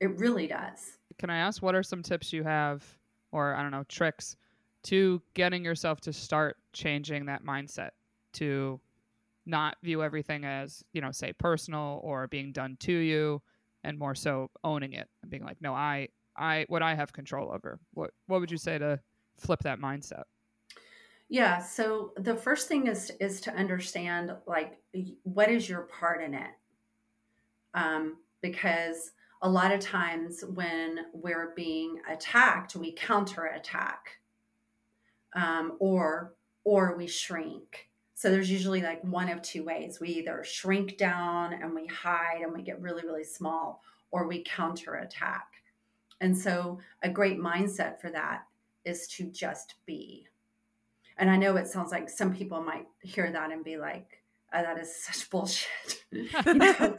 It 0.00 0.18
really 0.18 0.48
does. 0.48 0.98
Can 1.18 1.30
I 1.30 1.36
ask 1.38 1.62
what 1.62 1.76
are 1.76 1.82
some 1.84 2.02
tips 2.02 2.32
you 2.32 2.42
have, 2.42 2.84
or 3.30 3.54
I 3.54 3.62
don't 3.62 3.70
know, 3.70 3.84
tricks 3.88 4.36
to 4.84 5.22
getting 5.34 5.64
yourself 5.64 6.00
to 6.02 6.12
start 6.12 6.56
changing 6.72 7.26
that 7.26 7.44
mindset 7.44 7.90
to 8.34 8.80
not 9.46 9.76
view 9.82 10.02
everything 10.02 10.44
as, 10.44 10.84
you 10.92 11.00
know, 11.00 11.10
say 11.10 11.32
personal 11.32 12.00
or 12.02 12.28
being 12.28 12.52
done 12.52 12.76
to 12.80 12.92
you 12.92 13.42
and 13.84 13.98
more 13.98 14.14
so 14.14 14.50
owning 14.64 14.92
it 14.92 15.08
and 15.22 15.30
being 15.30 15.44
like, 15.44 15.60
no, 15.60 15.74
I, 15.74 16.08
I, 16.36 16.64
what 16.68 16.82
I 16.82 16.94
have 16.94 17.12
control 17.12 17.52
over. 17.52 17.78
What, 17.94 18.12
what 18.26 18.40
would 18.40 18.50
you 18.50 18.56
say 18.56 18.78
to 18.78 19.00
flip 19.36 19.60
that 19.60 19.80
mindset? 19.80 20.22
Yeah. 21.28 21.60
So 21.60 22.12
the 22.16 22.36
first 22.36 22.68
thing 22.68 22.88
is 22.88 23.10
is 23.18 23.40
to 23.40 23.54
understand 23.54 24.32
like 24.46 24.78
what 25.22 25.50
is 25.50 25.66
your 25.66 25.82
part 25.82 26.22
in 26.22 26.34
it, 26.34 26.50
um, 27.72 28.18
because 28.42 29.12
a 29.40 29.48
lot 29.48 29.72
of 29.72 29.80
times 29.80 30.44
when 30.54 31.06
we're 31.14 31.54
being 31.56 32.00
attacked, 32.06 32.76
we 32.76 32.92
counterattack, 32.92 34.18
um, 35.34 35.76
or 35.78 36.34
or 36.64 36.96
we 36.96 37.06
shrink. 37.06 37.88
So 38.14 38.30
there's 38.30 38.50
usually 38.50 38.82
like 38.82 39.02
one 39.02 39.28
of 39.28 39.42
two 39.42 39.64
ways: 39.64 39.98
we 40.00 40.08
either 40.10 40.44
shrink 40.44 40.96
down 40.96 41.52
and 41.52 41.74
we 41.74 41.86
hide 41.86 42.42
and 42.42 42.52
we 42.52 42.62
get 42.62 42.80
really 42.80 43.04
really 43.04 43.24
small, 43.24 43.82
or 44.10 44.26
we 44.26 44.42
counterattack. 44.44 45.46
And 46.20 46.36
so 46.36 46.78
a 47.02 47.08
great 47.08 47.38
mindset 47.38 48.00
for 48.00 48.10
that 48.10 48.46
is 48.84 49.08
to 49.08 49.24
just 49.24 49.74
be 49.86 50.26
and 51.18 51.30
I 51.30 51.36
know 51.36 51.56
it 51.56 51.68
sounds 51.68 51.92
like 51.92 52.08
some 52.08 52.34
people 52.34 52.62
might 52.62 52.86
hear 53.00 53.30
that 53.30 53.52
and 53.52 53.64
be 53.64 53.76
like, 53.76 54.22
oh, 54.52 54.62
that 54.62 54.78
is 54.78 54.94
such 55.04 55.30
bullshit. 55.30 56.04
know? 56.10 56.96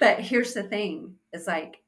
but 0.00 0.20
here's 0.20 0.54
the 0.54 0.62
thing 0.62 1.14
it's 1.32 1.46
like, 1.46 1.82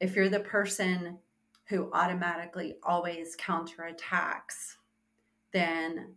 if 0.00 0.16
you're 0.16 0.28
the 0.28 0.40
person 0.40 1.18
who 1.66 1.90
automatically 1.92 2.76
always 2.82 3.36
counterattacks, 3.36 4.76
then 5.52 6.14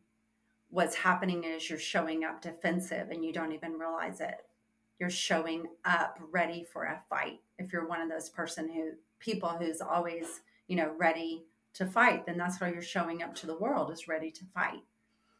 what's 0.70 0.96
happening 0.96 1.44
is 1.44 1.70
you're 1.70 1.80
showing 1.80 2.24
up 2.24 2.42
defensive 2.42 3.10
and 3.10 3.24
you 3.24 3.32
don't 3.32 3.52
even 3.52 3.74
realize 3.74 4.20
it. 4.20 4.46
You're 5.00 5.10
showing 5.10 5.68
up 5.84 6.20
ready 6.32 6.64
for 6.64 6.84
a 6.84 7.02
fight. 7.10 7.40
If 7.60 7.72
you're 7.72 7.88
one 7.88 8.02
of 8.02 8.10
those 8.10 8.30
person 8.30 8.70
who 8.70 8.92
people 9.20 9.50
who's 9.50 9.82
always, 9.82 10.42
you 10.68 10.76
know, 10.76 10.94
ready 10.98 11.44
to 11.74 11.86
fight, 11.86 12.26
then 12.26 12.38
that's 12.38 12.58
how 12.58 12.68
you're 12.68 12.82
showing 12.82 13.22
up 13.22 13.36
to 13.36 13.48
the 13.48 13.58
world 13.58 13.92
is 13.92 14.08
ready 14.08 14.32
to 14.32 14.46
fight. 14.54 14.84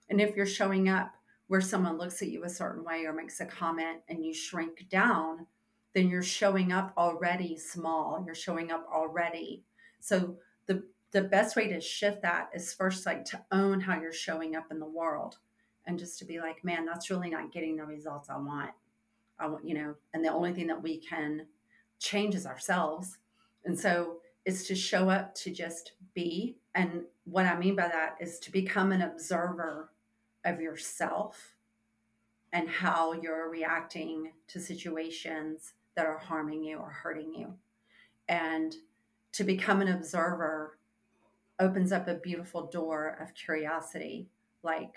And 0.10 0.22
if 0.22 0.36
you're 0.36 0.46
showing 0.46 0.89
up 0.89 1.14
where 1.48 1.62
someone 1.62 1.98
looks 1.98 2.22
at 2.22 2.30
you 2.30 2.43
a 2.43 2.50
certain 2.50 2.84
way 2.84 3.06
or 3.06 3.14
makes 3.14 3.39
a 3.39 3.46
comment 3.46 4.00
and 4.10 4.26
you 4.26 4.34
shrink 4.34 4.89
down, 4.89 5.48
then 5.93 6.10
you're 6.10 6.24
showing 6.24 6.72
up 6.72 6.93
already 6.98 7.58
small. 7.58 8.22
You're 8.26 8.36
showing 8.36 8.72
up 8.72 8.86
already. 8.91 9.64
So 10.00 10.36
the 10.68 10.84
the 11.16 11.22
best 11.22 11.55
way 11.55 11.70
to 11.70 11.80
shift 11.80 12.22
that 12.24 12.49
is 12.53 12.74
first 12.74 13.05
like 13.05 13.24
to 13.24 13.41
own 13.53 13.80
how 13.80 13.97
you're 13.97 14.11
showing 14.11 14.53
up 14.53 14.70
in 14.70 14.80
the 14.80 14.86
world 14.86 15.38
and 15.88 15.97
just 15.97 16.20
to 16.20 16.26
be 16.26 16.41
like, 16.41 16.61
man, 16.66 16.84
that's 16.84 17.09
really 17.09 17.30
not 17.30 17.53
getting 17.53 17.78
the 17.78 17.86
results 17.86 18.30
I 18.30 18.36
want. 18.36 18.72
I 19.39 19.47
want, 19.47 19.66
you 19.66 19.76
know, 19.76 19.95
and 20.13 20.26
the 20.26 20.34
only 20.34 20.51
thing 20.51 20.68
that 20.68 20.84
we 20.84 20.97
can 20.97 21.45
change 21.99 22.36
is 22.36 22.45
ourselves. 22.45 23.20
And 23.63 23.80
so 23.80 24.18
it's 24.43 24.68
to 24.68 24.76
show 24.76 25.09
up 25.09 25.34
to 25.36 25.51
just 25.51 25.93
be. 26.13 26.57
And 26.76 27.03
what 27.24 27.45
I 27.45 27.57
mean 27.57 27.78
by 27.78 27.88
that 27.88 28.18
is 28.20 28.38
to 28.39 28.51
become 28.51 28.91
an 28.91 29.01
observer 29.01 29.91
of 30.43 30.59
yourself 30.59 31.55
and 32.51 32.68
how 32.68 33.13
you're 33.13 33.49
reacting 33.49 34.34
to 34.49 34.59
situations 34.59 35.76
that 35.95 36.07
are 36.07 36.18
harming 36.18 36.66
you 36.66 36.76
or 36.76 36.89
hurting 36.89 37.34
you. 37.34 37.53
And 38.28 38.76
to 39.32 39.45
become 39.45 39.80
an 39.80 39.88
observer 39.88 40.78
opens 41.60 41.91
up 41.91 42.08
a 42.08 42.16
beautiful 42.16 42.68
door 42.68 43.18
of 43.22 43.34
curiosity. 43.34 44.28
Like, 44.64 44.93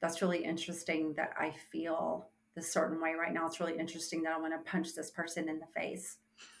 that's 0.00 0.22
really 0.22 0.44
interesting 0.44 1.14
that 1.14 1.32
I 1.38 1.52
feel 1.70 2.26
this 2.54 2.72
certain 2.72 3.00
way 3.00 3.14
right 3.14 3.32
now. 3.32 3.46
It's 3.46 3.60
really 3.60 3.78
interesting 3.78 4.22
that 4.22 4.32
I 4.32 4.38
want 4.38 4.52
to 4.52 4.70
punch 4.70 4.94
this 4.94 5.10
person 5.10 5.48
in 5.48 5.58
the 5.58 5.66
face. 5.66 6.16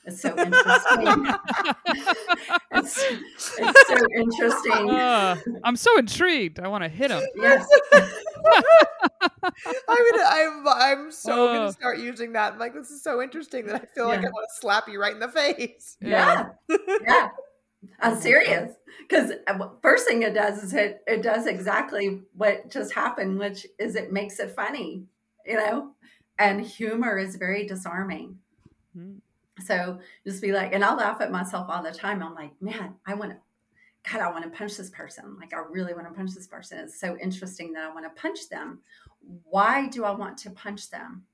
It's 0.06 0.20
so 0.20 0.30
interesting. 0.30 0.64
it's, 2.72 3.04
it's, 3.58 3.88
so 3.88 3.96
interesting. 4.16 4.90
Uh, 4.90 5.36
I'm 5.64 5.76
so 5.76 5.96
intrigued. 5.98 6.60
I 6.60 6.68
want 6.68 6.84
to 6.84 6.88
hit 6.88 7.10
him. 7.10 7.22
Yes. 7.34 7.66
I'm 7.94 8.02
gonna, 10.12 10.24
I'm, 10.26 10.68
I'm 10.68 11.12
so 11.12 11.48
uh, 11.48 11.54
gonna 11.54 11.72
start 11.72 11.98
using 11.98 12.32
that. 12.32 12.54
I'm 12.54 12.58
like, 12.58 12.74
this 12.74 12.90
is 12.90 13.02
so 13.02 13.22
interesting 13.22 13.66
that 13.66 13.76
I 13.76 13.86
feel 13.94 14.08
yeah. 14.08 14.16
like 14.16 14.26
I 14.26 14.28
want 14.28 14.46
to 14.54 14.60
slap 14.60 14.88
you 14.88 15.00
right 15.00 15.14
in 15.14 15.20
the 15.20 15.28
face. 15.28 15.96
Yeah, 16.00 16.48
yeah. 16.68 16.76
yeah. 17.06 17.28
I'm 18.00 18.20
serious 18.20 18.74
because 19.08 19.32
uh, 19.46 19.68
first 19.82 20.06
thing 20.06 20.22
it 20.22 20.34
does 20.34 20.62
is 20.62 20.72
it 20.74 21.02
it 21.06 21.22
does 21.22 21.46
exactly 21.46 22.22
what 22.34 22.70
just 22.70 22.92
happened, 22.94 23.38
which 23.38 23.66
is 23.78 23.96
it 23.96 24.12
makes 24.12 24.38
it 24.38 24.50
funny, 24.50 25.04
you 25.44 25.56
know, 25.56 25.92
and 26.38 26.60
humor 26.60 27.18
is 27.18 27.36
very 27.36 27.66
disarming. 27.66 28.38
Mm-hmm. 28.96 29.18
So 29.64 30.00
just 30.26 30.42
be 30.42 30.52
like, 30.52 30.72
and 30.72 30.84
I'll 30.84 30.96
laugh 30.96 31.20
at 31.20 31.30
myself 31.30 31.66
all 31.68 31.82
the 31.82 31.92
time. 31.92 32.22
I'm 32.22 32.34
like, 32.34 32.60
man, 32.60 32.94
I 33.06 33.14
want 33.14 33.32
to, 33.32 33.38
God, 34.10 34.20
I 34.20 34.30
want 34.30 34.44
to 34.44 34.50
punch 34.50 34.76
this 34.76 34.90
person. 34.90 35.36
Like, 35.38 35.54
I 35.54 35.62
really 35.70 35.94
want 35.94 36.08
to 36.08 36.12
punch 36.12 36.34
this 36.34 36.48
person. 36.48 36.78
It's 36.78 37.00
so 37.00 37.16
interesting 37.18 37.72
that 37.72 37.84
I 37.84 37.94
want 37.94 38.04
to 38.04 38.20
punch 38.20 38.48
them. 38.48 38.80
Why 39.44 39.88
do 39.88 40.04
I 40.04 40.10
want 40.10 40.36
to 40.38 40.50
punch 40.50 40.90
them? 40.90 41.24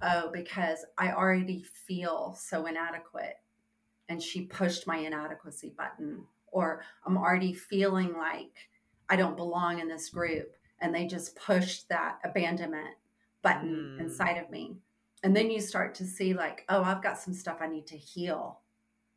Oh, 0.00 0.30
because 0.32 0.84
I 0.96 1.12
already 1.12 1.64
feel 1.86 2.36
so 2.38 2.66
inadequate. 2.66 3.34
And 4.12 4.22
she 4.22 4.42
pushed 4.42 4.86
my 4.86 4.98
inadequacy 4.98 5.72
button. 5.76 6.24
Or 6.52 6.82
I'm 7.06 7.16
already 7.16 7.54
feeling 7.54 8.12
like 8.16 8.68
I 9.08 9.16
don't 9.16 9.36
belong 9.36 9.80
in 9.80 9.88
this 9.88 10.10
group. 10.10 10.52
And 10.80 10.94
they 10.94 11.06
just 11.06 11.34
pushed 11.36 11.88
that 11.88 12.18
abandonment 12.24 12.94
button 13.42 13.96
mm. 13.98 14.00
inside 14.00 14.36
of 14.36 14.50
me 14.50 14.76
and 15.22 15.36
then 15.36 15.50
you 15.50 15.60
start 15.60 15.94
to 15.94 16.04
see 16.04 16.34
like 16.34 16.64
oh 16.68 16.82
i've 16.82 17.02
got 17.02 17.18
some 17.18 17.34
stuff 17.34 17.58
i 17.60 17.66
need 17.66 17.86
to 17.86 17.96
heal 17.96 18.60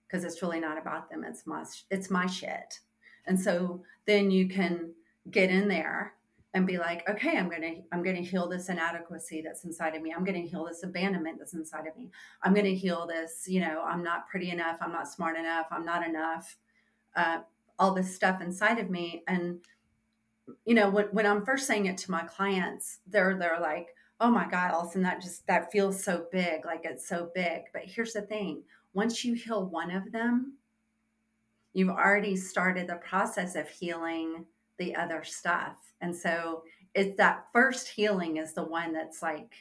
because 0.08 0.24
it's 0.24 0.42
really 0.42 0.60
not 0.60 0.78
about 0.78 1.10
them 1.10 1.24
it's 1.24 1.48
my 1.48 1.64
it's 1.90 2.10
my 2.10 2.26
shit 2.26 2.80
and 3.28 3.40
so 3.40 3.82
then 4.06 4.30
you 4.30 4.48
can 4.48 4.92
get 5.32 5.50
in 5.50 5.68
there 5.68 6.14
and 6.56 6.66
be 6.66 6.78
like 6.78 7.08
okay 7.08 7.38
i'm 7.38 7.50
gonna 7.50 7.76
i'm 7.92 8.02
gonna 8.02 8.22
heal 8.22 8.48
this 8.48 8.70
inadequacy 8.70 9.42
that's 9.42 9.64
inside 9.66 9.96
of 9.96 10.02
me. 10.02 10.14
I'm 10.16 10.24
gonna 10.24 10.40
heal 10.40 10.66
this 10.66 10.82
abandonment 10.84 11.38
that's 11.38 11.54
inside 11.54 11.86
of 11.86 11.96
me. 11.96 12.10
I'm 12.42 12.54
gonna 12.56 12.70
heal 12.70 13.06
this 13.06 13.44
you 13.48 13.62
know 13.62 13.84
i'm 13.88 14.04
not 14.04 14.28
pretty 14.28 14.50
enough. 14.50 14.78
I'm 14.82 14.92
not 14.92 15.08
smart 15.08 15.38
enough. 15.38 15.68
I'm 15.70 15.86
not 15.86 16.08
enough. 16.08 16.58
Uh, 17.16 17.40
all 17.78 17.94
this 17.94 18.16
stuff 18.16 18.42
inside 18.42 18.80
of 18.80 18.90
me. 18.90 19.24
And 19.28 19.60
you 20.66 20.76
know 20.76 20.90
when, 20.90 21.06
when 21.06 21.26
i'm 21.26 21.44
first 21.44 21.66
saying 21.66 21.88
it 21.88 21.98
to 21.98 22.12
my 22.12 22.22
clients 22.22 23.00
they're 23.08 23.36
they're 23.36 23.60
like 23.60 23.96
oh 24.20 24.32
my 24.32 24.48
God, 24.48 24.72
Allison, 24.72 25.02
that 25.04 25.22
just 25.22 25.46
that 25.48 25.72
feels 25.72 26.02
so 26.02 26.26
big, 26.32 26.66
like 26.66 26.82
it's 26.84 27.08
so 27.08 27.30
big. 27.36 27.64
But 27.74 27.84
here's 27.86 28.14
the 28.14 28.22
thing. 28.22 28.64
Once 28.94 29.26
you 29.26 29.34
heal 29.34 29.66
one 29.66 29.92
of 29.92 30.12
them, 30.12 30.54
you've 31.74 31.90
already 31.90 32.36
started 32.36 32.88
the 32.88 32.96
process 32.96 33.56
of 33.56 33.68
healing 33.68 34.46
the 34.78 34.96
other 34.96 35.24
stuff. 35.24 35.78
And 36.02 36.16
so 36.16 36.64
it's 36.94 37.18
that 37.18 37.46
first 37.54 37.88
healing 37.88 38.38
is 38.38 38.54
the 38.54 38.64
one 38.64 38.94
that's 38.94 39.22
like, 39.22 39.54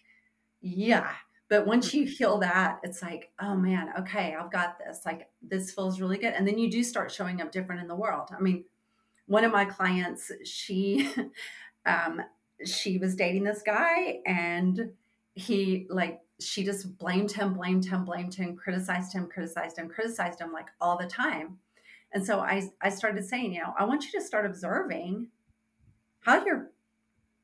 yeah. 0.61 1.11
But 1.49 1.67
once 1.67 1.93
you 1.93 2.07
heal 2.07 2.39
that, 2.39 2.81
it's 2.83 3.03
like, 3.03 3.31
oh 3.41 3.55
man, 3.55 3.93
okay, 3.99 4.35
I've 4.35 4.51
got 4.51 4.79
this. 4.79 5.03
Like, 5.05 5.29
this 5.43 5.71
feels 5.71 6.01
really 6.01 6.19
good. 6.19 6.33
And 6.33 6.47
then 6.47 6.59
you 6.59 6.71
do 6.71 6.83
start 6.83 7.13
showing 7.13 7.41
up 7.41 7.53
different 7.53 7.83
in 7.83 7.89
the 7.89 7.95
world. 7.95 8.31
I 8.37 8.41
mean, 8.41 8.65
one 9.27 9.45
of 9.45 9.53
my 9.53 9.65
clients, 9.65 10.33
she 10.45 11.11
um, 11.87 12.23
she 12.65 12.99
was 12.99 13.17
dating 13.17 13.45
this 13.45 13.63
guy 13.63 14.21
and 14.27 14.91
he 15.35 15.87
like 15.91 16.21
she 16.41 16.65
just 16.65 16.97
blamed 16.99 17.31
him 17.31 17.55
blamed 17.55 17.85
him 17.85 18.05
blamed 18.05 18.35
him 18.35 18.57
criticized 18.57 19.13
him 19.13 19.29
criticized 19.29 19.79
him 19.79 19.89
criticized 19.89 20.41
him 20.41 20.53
like 20.53 20.69
all 20.81 20.97
the 20.97 21.07
time 21.07 21.59
and 22.15 22.25
so 22.25 22.41
i 22.41 22.63
i 22.81 22.89
started 22.89 23.25
saying 23.25 23.53
you 23.53 23.61
know 23.61 23.75
i 23.79 23.85
want 23.85 24.05
you 24.05 24.19
to 24.19 24.25
start 24.25 24.47
observing 24.47 25.29
how 26.21 26.45
you're 26.45 26.71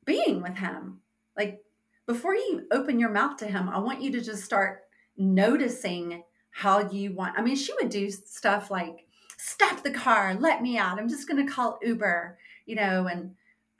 being 0.05 0.41
with 0.41 0.57
him 0.57 0.99
like 1.37 1.61
before 2.07 2.33
you 2.35 2.65
open 2.71 2.99
your 2.99 3.09
mouth 3.09 3.37
to 3.37 3.45
him 3.45 3.69
i 3.69 3.77
want 3.77 4.01
you 4.01 4.11
to 4.11 4.21
just 4.21 4.43
start 4.43 4.81
noticing 5.17 6.23
how 6.51 6.89
you 6.89 7.13
want 7.13 7.37
i 7.37 7.41
mean 7.41 7.55
she 7.55 7.73
would 7.73 7.89
do 7.89 8.09
stuff 8.09 8.71
like 8.71 9.05
stop 9.37 9.83
the 9.83 9.91
car 9.91 10.35
let 10.39 10.61
me 10.61 10.77
out 10.77 10.97
i'm 10.97 11.09
just 11.09 11.27
going 11.27 11.45
to 11.45 11.51
call 11.51 11.77
uber 11.83 12.37
you 12.65 12.75
know 12.75 13.07
and 13.07 13.31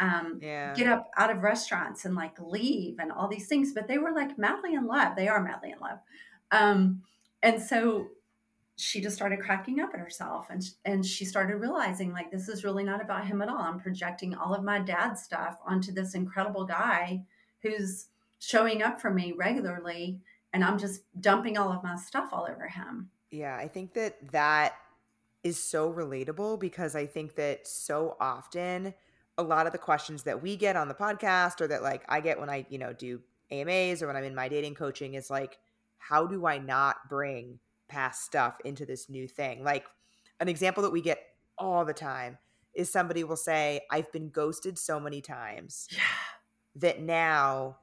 um, 0.01 0.39
yeah. 0.41 0.73
get 0.73 0.87
up 0.87 1.11
out 1.15 1.29
of 1.29 1.43
restaurants 1.43 2.05
and 2.05 2.15
like 2.15 2.35
leave 2.39 2.97
and 2.99 3.11
all 3.11 3.27
these 3.27 3.47
things. 3.47 3.71
But 3.71 3.87
they 3.87 3.99
were 3.99 4.11
like 4.11 4.37
madly 4.37 4.73
in 4.73 4.87
love. 4.87 5.15
They 5.15 5.27
are 5.27 5.41
madly 5.41 5.71
in 5.71 5.79
love. 5.79 5.99
Um, 6.51 7.03
and 7.43 7.61
so 7.61 8.07
she 8.81 8.99
just 8.99 9.15
started 9.15 9.39
cracking 9.39 9.79
up 9.79 9.91
at 9.93 9.99
herself 9.99 10.47
and, 10.49 10.63
and 10.85 11.05
she 11.05 11.23
started 11.25 11.55
realizing 11.55 12.11
like 12.11 12.31
this 12.31 12.49
is 12.49 12.63
really 12.63 12.83
not 12.83 13.01
about 13.01 13.25
him 13.25 13.41
at 13.41 13.49
all 13.49 13.59
i'm 13.59 13.79
projecting 13.79 14.33
all 14.33 14.53
of 14.53 14.63
my 14.63 14.79
dad 14.79 15.13
stuff 15.13 15.59
onto 15.65 15.91
this 15.91 16.15
incredible 16.15 16.65
guy 16.65 17.21
who's 17.61 18.07
showing 18.39 18.81
up 18.81 18.99
for 18.99 19.11
me 19.11 19.33
regularly 19.37 20.19
and 20.53 20.63
I'm 20.63 20.77
just 20.77 21.03
dumping 21.19 21.57
all 21.57 21.71
of 21.71 21.83
my 21.83 21.95
stuff 21.95 22.29
all 22.31 22.47
over 22.49 22.67
him. 22.67 23.09
Yeah, 23.29 23.55
I 23.55 23.67
think 23.67 23.93
that 23.93 24.31
that 24.31 24.73
is 25.43 25.57
so 25.57 25.91
relatable 25.91 26.59
because 26.59 26.95
I 26.95 27.05
think 27.05 27.35
that 27.35 27.65
so 27.67 28.17
often 28.19 28.93
a 29.37 29.43
lot 29.43 29.65
of 29.65 29.71
the 29.71 29.77
questions 29.77 30.23
that 30.23 30.41
we 30.41 30.57
get 30.57 30.75
on 30.75 30.87
the 30.87 30.93
podcast 30.93 31.61
or 31.61 31.67
that 31.67 31.81
like 31.81 32.03
I 32.09 32.19
get 32.19 32.39
when 32.39 32.49
I, 32.49 32.65
you 32.69 32.77
know, 32.77 32.93
do 32.93 33.21
AMAs 33.49 34.03
or 34.03 34.07
when 34.07 34.15
I'm 34.15 34.23
in 34.23 34.35
my 34.35 34.49
dating 34.49 34.75
coaching 34.75 35.13
is 35.13 35.29
like 35.29 35.57
how 35.97 36.25
do 36.25 36.45
I 36.45 36.57
not 36.57 37.09
bring 37.09 37.59
past 37.91 38.23
stuff 38.23 38.57
into 38.63 38.85
this 38.85 39.09
new 39.09 39.27
thing? 39.27 39.63
Like 39.63 39.85
an 40.39 40.47
example 40.47 40.81
that 40.83 40.91
we 40.91 41.01
get 41.01 41.19
all 41.57 41.83
the 41.85 41.93
time 41.93 42.37
is 42.73 42.91
somebody 42.91 43.23
will 43.23 43.35
say, 43.35 43.81
I've 43.91 44.11
been 44.13 44.29
ghosted 44.29 44.79
so 44.79 44.99
many 44.99 45.21
times 45.21 45.87
Yeah. 45.91 46.01
that 46.75 47.01
now 47.01 47.77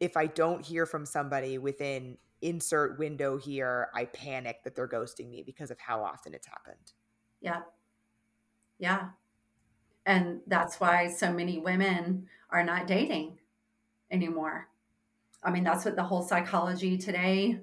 if 0.00 0.16
I 0.16 0.26
don't 0.26 0.64
hear 0.64 0.86
from 0.86 1.04
somebody 1.04 1.58
within 1.58 2.18
insert 2.40 3.00
window 3.00 3.36
here, 3.36 3.88
I 3.94 4.04
panic 4.04 4.62
that 4.62 4.76
they're 4.76 4.86
ghosting 4.88 5.28
me 5.28 5.42
because 5.42 5.72
of 5.72 5.80
how 5.80 6.04
often 6.04 6.34
it's 6.34 6.46
happened. 6.46 6.92
Yeah. 7.40 7.62
Yeah. 8.78 9.08
And 10.06 10.40
that's 10.46 10.78
why 10.78 11.08
so 11.08 11.32
many 11.32 11.58
women 11.58 12.28
are 12.50 12.62
not 12.62 12.86
dating 12.86 13.38
anymore. 14.10 14.68
I 15.42 15.50
mean, 15.50 15.64
that's 15.64 15.84
what 15.84 15.96
the 15.96 16.04
whole 16.04 16.22
psychology 16.22 16.96
today 16.96 17.58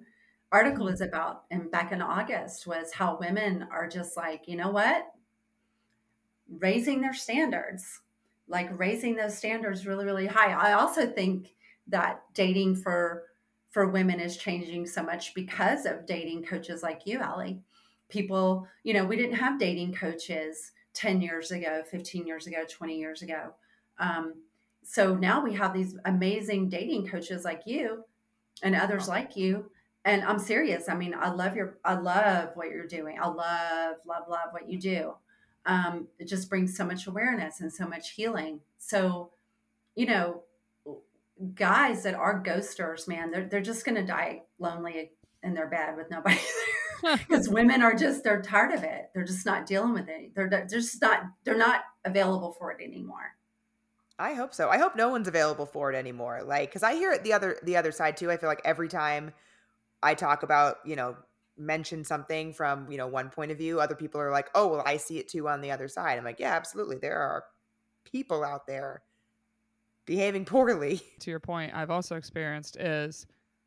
article 0.55 0.87
is 0.87 1.01
about. 1.01 1.43
And 1.51 1.69
back 1.69 1.91
in 1.91 2.01
August 2.01 2.65
was 2.65 2.93
how 2.93 3.17
women 3.19 3.67
are 3.71 3.89
just 3.89 4.15
like, 4.15 4.43
you 4.47 4.55
know 4.55 4.69
what? 4.69 5.05
Raising 6.47 7.01
their 7.01 7.13
standards, 7.13 7.99
like 8.47 8.69
raising 8.79 9.15
those 9.15 9.37
standards 9.37 9.85
really, 9.85 10.05
really 10.05 10.27
high. 10.27 10.53
I 10.53 10.73
also 10.73 11.07
think 11.07 11.53
that 11.87 12.21
dating 12.33 12.77
for 12.77 13.23
for 13.71 13.89
women 13.89 14.21
is 14.21 14.37
changing 14.37 14.87
so 14.87 15.03
much 15.03 15.33
because 15.33 15.85
of 15.85 16.05
dating 16.05 16.45
coaches 16.45 16.81
like 16.81 17.01
you, 17.03 17.19
Allie. 17.19 17.59
People, 18.07 18.65
you 18.83 18.93
know, 18.93 19.03
we 19.03 19.17
didn't 19.17 19.35
have 19.35 19.59
dating 19.59 19.93
coaches 19.93 20.71
10 20.93 21.21
years 21.21 21.51
ago, 21.51 21.83
15 21.91 22.25
years 22.25 22.47
ago, 22.47 22.63
20 22.69 22.97
years 22.97 23.21
ago. 23.21 23.53
Um, 23.99 24.35
so 24.83 25.15
now 25.15 25.43
we 25.43 25.53
have 25.55 25.73
these 25.73 25.97
amazing 26.05 26.69
dating 26.69 27.07
coaches 27.07 27.43
like 27.43 27.63
you 27.65 28.05
and 28.63 28.73
others 28.73 29.09
like 29.09 29.35
you. 29.35 29.69
And 30.05 30.23
I'm 30.23 30.37
serious. 30.37 30.87
I 30.87 30.93
mean, 30.95 31.15
I 31.19 31.31
love 31.31 31.55
your, 31.55 31.79
I 31.83 31.95
love 31.95 32.51
what 32.53 32.69
you're 32.69 32.87
doing. 32.87 33.17
I 33.19 33.27
love, 33.27 33.95
love, 34.07 34.23
love 34.29 34.49
what 34.51 34.69
you 34.69 34.79
do. 34.79 35.13
Um, 35.65 36.07
it 36.19 36.27
just 36.27 36.47
brings 36.47 36.77
so 36.77 36.85
much 36.85 37.07
awareness 37.07 37.59
and 37.59 37.73
so 37.73 37.87
much 37.87 38.11
healing. 38.11 38.59
So, 38.77 39.31
you 39.95 40.05
know, 40.05 40.43
guys 41.55 42.03
that 42.03 42.13
are 42.13 42.43
ghosters, 42.43 43.07
man, 43.07 43.31
they're, 43.31 43.47
they're 43.47 43.61
just 43.61 43.83
going 43.83 43.95
to 43.95 44.05
die 44.05 44.43
lonely 44.59 45.11
in 45.41 45.55
their 45.55 45.67
bed 45.67 45.97
with 45.97 46.11
nobody 46.11 46.37
there 47.01 47.17
because 47.27 47.49
women 47.49 47.81
are 47.81 47.95
just, 47.95 48.23
they're 48.23 48.43
tired 48.43 48.73
of 48.73 48.83
it. 48.83 49.09
They're 49.15 49.25
just 49.25 49.45
not 49.45 49.65
dealing 49.65 49.93
with 49.93 50.07
it. 50.07 50.35
They're, 50.35 50.49
they're 50.49 50.67
just 50.67 51.01
not, 51.01 51.23
they're 51.43 51.57
not 51.57 51.81
available 52.05 52.55
for 52.59 52.71
it 52.71 52.83
anymore. 52.83 53.33
I 54.19 54.33
hope 54.33 54.53
so. 54.53 54.69
I 54.69 54.77
hope 54.77 54.95
no 54.95 55.09
one's 55.09 55.27
available 55.27 55.65
for 55.65 55.91
it 55.91 55.95
anymore. 55.95 56.41
Like, 56.43 56.71
cause 56.71 56.83
I 56.83 56.93
hear 56.93 57.11
it 57.11 57.23
the 57.23 57.33
other, 57.33 57.57
the 57.63 57.75
other 57.75 57.91
side 57.91 58.17
too. 58.17 58.29
I 58.29 58.37
feel 58.37 58.49
like 58.49 58.61
every 58.63 58.87
time 58.87 59.33
I 60.03 60.13
talk 60.13 60.43
about, 60.43 60.77
you 60.85 60.95
know, 60.95 61.15
mention 61.57 62.03
something 62.03 62.53
from, 62.53 62.91
you 62.91 62.97
know, 62.97 63.07
one 63.07 63.29
point 63.29 63.51
of 63.51 63.57
view, 63.57 63.79
other 63.79 63.95
people 63.95 64.19
are 64.19 64.31
like, 64.31 64.49
oh, 64.55 64.67
well, 64.67 64.83
I 64.85 64.97
see 64.97 65.19
it 65.19 65.27
too 65.27 65.47
on 65.47 65.61
the 65.61 65.71
other 65.71 65.87
side. 65.87 66.17
I'm 66.17 66.25
like, 66.25 66.39
yeah, 66.39 66.53
absolutely. 66.53 66.97
There 66.97 67.17
are 67.17 67.45
people 68.03 68.43
out 68.43 68.67
there 68.67 69.03
behaving 70.05 70.45
poorly. 70.45 71.01
to 71.19 71.29
your 71.29 71.39
point, 71.39 71.73
I've 71.73 71.91
also 71.91 72.15
experienced 72.15 72.77
is 72.77 73.25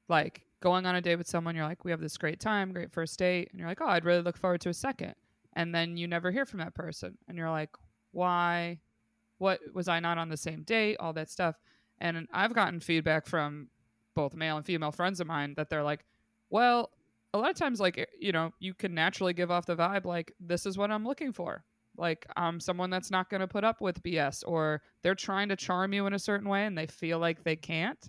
like 0.09 0.43
going 0.61 0.87
on 0.87 0.97
a 0.97 1.01
date 1.01 1.16
with 1.16 1.29
someone, 1.29 1.55
you're 1.55 1.64
like, 1.64 1.85
we 1.85 1.91
have 1.91 2.01
this 2.01 2.16
great 2.16 2.41
time, 2.41 2.72
great 2.72 2.93
first 2.93 3.18
date, 3.18 3.49
and 3.51 3.59
you're 3.59 3.68
like, 3.68 3.81
oh, 3.81 3.89
I'd 3.89 4.05
really 4.05 4.22
look 4.22 4.37
forward 4.37 4.61
to 4.62 4.68
a 4.68 4.74
second. 4.74 5.14
And 5.55 5.74
then 5.74 5.97
you 5.97 6.07
never 6.07 6.31
hear 6.31 6.47
from 6.47 6.61
that 6.61 6.74
person. 6.74 7.16
And 7.26 7.37
you're 7.37 7.51
like, 7.51 7.70
why? 8.12 8.81
What 9.39 9.61
was 9.72 9.89
I 9.89 10.01
not 10.01 10.18
on 10.18 10.29
the 10.29 10.37
same 10.37 10.62
date? 10.62 10.97
All 11.01 11.12
that 11.14 11.31
stuff. 11.31 11.57
And 12.01 12.29
I've 12.33 12.55
gotten 12.55 12.81
feedback 12.81 13.26
from 13.26 13.68
both 14.14 14.35
male 14.35 14.57
and 14.57 14.66
female 14.66 14.93
friends 14.93 15.20
of 15.20 15.26
mine 15.26 15.55
that 15.57 15.68
they're 15.68 15.83
like, 15.83 16.05
well, 16.51 16.90
a 17.34 17.38
lot 17.38 17.51
of 17.51 17.57
times, 17.57 17.80
like, 17.80 18.09
you 18.18 18.32
know, 18.32 18.53
you 18.59 18.74
can 18.74 18.94
naturally 18.94 19.32
give 19.34 19.51
off 19.51 19.66
the 19.66 19.76
vibe, 19.76 20.05
like, 20.05 20.32
this 20.40 20.64
is 20.66 20.78
what 20.78 20.90
I'm 20.90 21.05
looking 21.07 21.32
for. 21.32 21.64
Like, 21.96 22.26
I'm 22.36 22.61
someone 22.61 22.90
that's 22.90 23.11
not 23.11 23.28
going 23.28 23.40
to 23.40 23.49
put 23.49 23.64
up 23.64 23.80
with 23.80 24.03
BS, 24.03 24.44
or 24.46 24.82
they're 25.03 25.14
trying 25.14 25.49
to 25.49 25.57
charm 25.57 25.92
you 25.92 26.07
in 26.07 26.12
a 26.14 26.18
certain 26.18 26.49
way 26.49 26.64
and 26.64 26.78
they 26.78 26.86
feel 26.86 27.18
like 27.18 27.42
they 27.44 27.57
can't. 27.57 28.09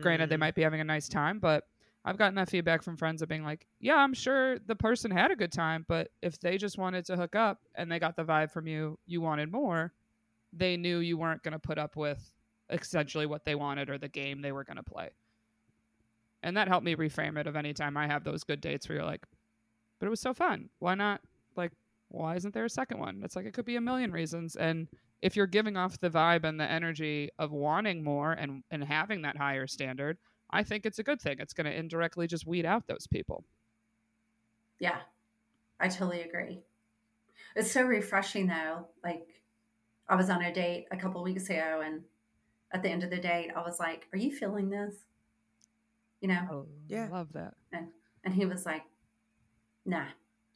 Granted, 0.00 0.28
they 0.28 0.36
Mm. 0.36 0.40
might 0.40 0.54
be 0.54 0.62
having 0.62 0.80
a 0.80 0.84
nice 0.84 1.08
time, 1.08 1.40
but 1.40 1.64
I've 2.04 2.18
gotten 2.18 2.34
that 2.36 2.50
feedback 2.50 2.82
from 2.82 2.96
friends 2.96 3.22
of 3.22 3.28
being 3.28 3.42
like, 3.42 3.66
yeah, 3.80 3.96
I'm 3.96 4.12
sure 4.14 4.58
the 4.58 4.76
person 4.76 5.10
had 5.10 5.30
a 5.30 5.36
good 5.36 5.50
time, 5.52 5.84
but 5.88 6.10
if 6.22 6.38
they 6.38 6.58
just 6.58 6.76
wanted 6.78 7.06
to 7.06 7.16
hook 7.16 7.34
up 7.34 7.60
and 7.74 7.90
they 7.90 7.98
got 7.98 8.14
the 8.14 8.24
vibe 8.24 8.50
from 8.52 8.66
you, 8.66 8.98
you 9.06 9.20
wanted 9.22 9.50
more, 9.50 9.94
they 10.52 10.76
knew 10.76 10.98
you 10.98 11.16
weren't 11.16 11.42
going 11.42 11.52
to 11.52 11.58
put 11.58 11.78
up 11.78 11.96
with 11.96 12.30
essentially 12.70 13.26
what 13.26 13.44
they 13.44 13.54
wanted 13.54 13.88
or 13.90 13.98
the 13.98 14.08
game 14.08 14.42
they 14.42 14.52
were 14.52 14.64
going 14.64 14.76
to 14.76 14.82
play. 14.82 15.10
And 16.44 16.58
that 16.58 16.68
helped 16.68 16.84
me 16.84 16.94
reframe 16.94 17.38
it 17.38 17.46
of 17.46 17.56
any 17.56 17.72
time 17.72 17.96
I 17.96 18.06
have 18.06 18.22
those 18.22 18.44
good 18.44 18.60
dates 18.60 18.86
where 18.86 18.98
you're 18.98 19.06
like, 19.06 19.24
but 19.98 20.06
it 20.06 20.10
was 20.10 20.20
so 20.20 20.34
fun. 20.34 20.68
Why 20.78 20.94
not? 20.94 21.22
Like, 21.56 21.72
why 22.08 22.36
isn't 22.36 22.52
there 22.52 22.66
a 22.66 22.70
second 22.70 23.00
one? 23.00 23.22
It's 23.24 23.34
like 23.34 23.46
it 23.46 23.54
could 23.54 23.64
be 23.64 23.76
a 23.76 23.80
million 23.80 24.12
reasons. 24.12 24.54
And 24.54 24.86
if 25.22 25.36
you're 25.36 25.46
giving 25.46 25.78
off 25.78 25.98
the 25.98 26.10
vibe 26.10 26.44
and 26.44 26.60
the 26.60 26.70
energy 26.70 27.30
of 27.38 27.50
wanting 27.50 28.04
more 28.04 28.32
and, 28.32 28.62
and 28.70 28.84
having 28.84 29.22
that 29.22 29.38
higher 29.38 29.66
standard, 29.66 30.18
I 30.50 30.62
think 30.62 30.84
it's 30.84 30.98
a 30.98 31.02
good 31.02 31.20
thing. 31.20 31.36
It's 31.38 31.54
going 31.54 31.64
to 31.64 31.74
indirectly 31.74 32.26
just 32.26 32.46
weed 32.46 32.66
out 32.66 32.86
those 32.86 33.06
people. 33.06 33.42
Yeah, 34.78 34.98
I 35.80 35.88
totally 35.88 36.20
agree. 36.20 36.60
It's 37.56 37.72
so 37.72 37.82
refreshing 37.82 38.48
though. 38.48 38.88
Like 39.02 39.26
I 40.10 40.16
was 40.16 40.28
on 40.28 40.42
a 40.42 40.52
date 40.52 40.88
a 40.90 40.96
couple 40.98 41.22
weeks 41.22 41.48
ago 41.48 41.80
and 41.82 42.02
at 42.70 42.82
the 42.82 42.90
end 42.90 43.02
of 43.02 43.08
the 43.08 43.16
date 43.16 43.50
I 43.56 43.62
was 43.62 43.80
like, 43.80 44.08
"Are 44.12 44.18
you 44.18 44.30
feeling 44.30 44.68
this?" 44.68 44.94
You 46.24 46.28
know, 46.28 46.48
Oh, 46.50 46.66
Yeah. 46.88 47.08
love 47.10 47.34
that. 47.34 47.52
and 47.70 47.88
and 48.24 48.32
he 48.32 48.46
was 48.46 48.64
like, 48.64 48.82
"Nah, 49.84 50.06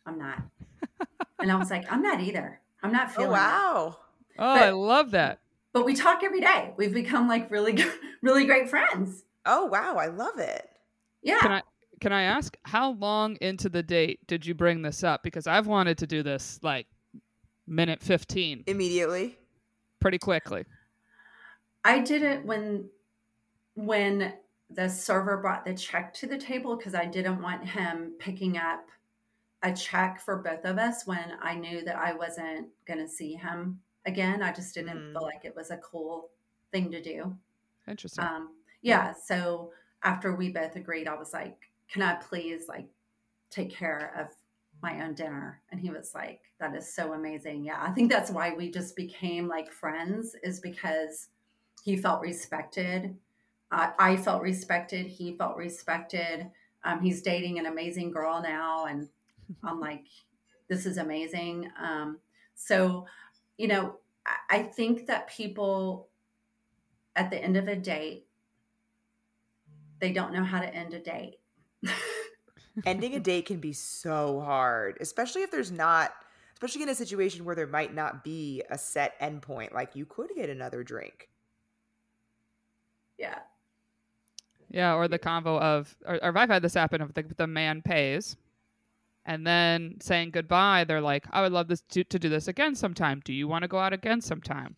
I'm 0.06 0.16
not." 0.16 0.42
and 1.38 1.52
I 1.52 1.56
was 1.56 1.70
like, 1.70 1.84
"I'm 1.92 2.00
not 2.00 2.20
either. 2.20 2.58
I'm 2.82 2.90
not 2.90 3.08
Oh, 3.08 3.12
feeling 3.12 3.28
it." 3.32 3.32
wow. 3.34 3.96
Oh, 3.98 4.54
But- 4.54 4.62
I 4.62 4.70
love 4.70 5.10
that. 5.10 5.40
But 5.74 5.84
we 5.84 5.94
talk 5.94 6.22
every 6.24 6.40
day. 6.40 6.72
We've 6.78 6.94
become 6.94 7.28
like 7.28 7.50
really 7.50 7.76
really 8.22 8.46
great 8.46 8.70
friends. 8.70 9.24
Oh, 9.44 9.66
wow. 9.66 9.96
I 9.98 10.06
love 10.06 10.38
it. 10.38 10.70
Yeah. 11.20 11.38
Can 11.40 11.52
I 11.52 11.62
can 12.00 12.12
I 12.14 12.22
ask 12.22 12.56
how 12.62 12.92
long 12.92 13.36
into 13.42 13.68
the 13.68 13.82
date 13.82 14.26
did 14.26 14.46
you 14.46 14.54
bring 14.54 14.80
this 14.80 15.04
up? 15.04 15.22
Because 15.22 15.46
I've 15.46 15.66
wanted 15.66 15.98
to 15.98 16.06
do 16.06 16.22
this 16.22 16.58
like 16.62 16.86
minute 17.66 18.02
15 18.02 18.64
Immediately. 18.66 19.38
pretty 20.00 20.16
quickly. 20.16 20.64
I 21.84 21.98
did 21.98 22.22
it 22.22 22.46
when 22.46 22.88
when 23.74 24.32
the 24.70 24.88
server 24.88 25.36
brought 25.38 25.64
the 25.64 25.74
check 25.74 26.12
to 26.14 26.26
the 26.26 26.38
table 26.38 26.76
because 26.76 26.94
I 26.94 27.06
didn't 27.06 27.40
want 27.42 27.66
him 27.66 28.12
picking 28.18 28.58
up 28.58 28.86
a 29.62 29.72
check 29.72 30.20
for 30.20 30.36
both 30.36 30.64
of 30.64 30.78
us 30.78 31.06
when 31.06 31.34
I 31.40 31.54
knew 31.54 31.82
that 31.84 31.96
I 31.96 32.12
wasn't 32.12 32.68
going 32.86 33.00
to 33.00 33.08
see 33.08 33.34
him 33.34 33.80
again. 34.06 34.42
I 34.42 34.52
just 34.52 34.74
didn't 34.74 34.98
Mm. 34.98 35.12
feel 35.12 35.22
like 35.22 35.44
it 35.44 35.56
was 35.56 35.70
a 35.70 35.78
cool 35.78 36.30
thing 36.70 36.90
to 36.92 37.02
do. 37.02 37.36
Interesting. 37.88 38.24
Um, 38.24 38.54
yeah. 38.82 39.12
So 39.14 39.72
after 40.02 40.34
we 40.36 40.50
both 40.52 40.76
agreed, 40.76 41.08
I 41.08 41.14
was 41.14 41.32
like, 41.32 41.58
"Can 41.88 42.02
I 42.02 42.14
please 42.16 42.68
like 42.68 42.88
take 43.50 43.70
care 43.70 44.12
of 44.16 44.28
my 44.82 45.02
own 45.02 45.14
dinner?" 45.14 45.60
And 45.70 45.80
he 45.80 45.90
was 45.90 46.14
like, 46.14 46.42
"That 46.58 46.76
is 46.76 46.92
so 46.94 47.14
amazing." 47.14 47.64
Yeah, 47.64 47.82
I 47.82 47.90
think 47.90 48.10
that's 48.12 48.30
why 48.30 48.52
we 48.54 48.70
just 48.70 48.94
became 48.94 49.48
like 49.48 49.72
friends, 49.72 50.36
is 50.44 50.60
because 50.60 51.30
he 51.82 51.96
felt 51.96 52.20
respected. 52.20 53.16
Uh, 53.70 53.90
I 53.98 54.16
felt 54.16 54.42
respected. 54.42 55.06
He 55.06 55.36
felt 55.36 55.56
respected. 55.56 56.50
Um, 56.84 57.00
he's 57.00 57.22
dating 57.22 57.58
an 57.58 57.66
amazing 57.66 58.10
girl 58.10 58.40
now, 58.42 58.86
and 58.86 59.08
I'm 59.62 59.80
like, 59.88 60.06
"This 60.68 60.86
is 60.86 60.96
amazing." 60.96 61.70
Um, 61.80 62.18
so, 62.54 63.06
you 63.56 63.68
know, 63.68 63.96
I, 64.26 64.58
I 64.58 64.62
think 64.62 65.06
that 65.06 65.28
people 65.28 66.08
at 67.16 67.30
the 67.30 67.38
end 67.38 67.56
of 67.56 67.68
a 67.68 67.76
date 67.76 68.28
they 70.00 70.12
don't 70.12 70.32
know 70.32 70.44
how 70.44 70.60
to 70.60 70.74
end 70.74 70.94
a 70.94 70.98
date. 70.98 71.38
Ending 72.86 73.14
a 73.14 73.20
date 73.20 73.46
can 73.46 73.58
be 73.58 73.72
so 73.72 74.40
hard, 74.40 74.98
especially 75.00 75.42
if 75.42 75.50
there's 75.50 75.72
not, 75.72 76.12
especially 76.54 76.82
in 76.82 76.88
a 76.88 76.94
situation 76.94 77.44
where 77.44 77.56
there 77.56 77.66
might 77.66 77.94
not 77.94 78.22
be 78.22 78.62
a 78.70 78.78
set 78.78 79.18
endpoint. 79.20 79.72
Like 79.72 79.96
you 79.96 80.06
could 80.06 80.30
get 80.36 80.48
another 80.48 80.84
drink. 80.84 81.28
yeah. 83.18 83.40
Yeah, 84.70 84.94
or 84.94 85.08
the 85.08 85.18
convo 85.18 85.58
of, 85.60 85.96
or, 86.06 86.16
or 86.22 86.36
I've 86.36 86.50
had 86.50 86.62
this 86.62 86.74
happen 86.74 87.00
of 87.00 87.14
the, 87.14 87.24
the 87.36 87.46
man 87.46 87.80
pays, 87.82 88.36
and 89.24 89.46
then 89.46 89.96
saying 90.00 90.30
goodbye. 90.30 90.84
They're 90.84 91.00
like, 91.00 91.24
"I 91.30 91.42
would 91.42 91.52
love 91.52 91.68
this 91.68 91.82
to, 91.90 92.04
to 92.04 92.18
do 92.18 92.28
this 92.28 92.48
again 92.48 92.74
sometime. 92.74 93.22
Do 93.24 93.32
you 93.32 93.48
want 93.48 93.62
to 93.62 93.68
go 93.68 93.78
out 93.78 93.92
again 93.92 94.20
sometime?" 94.20 94.76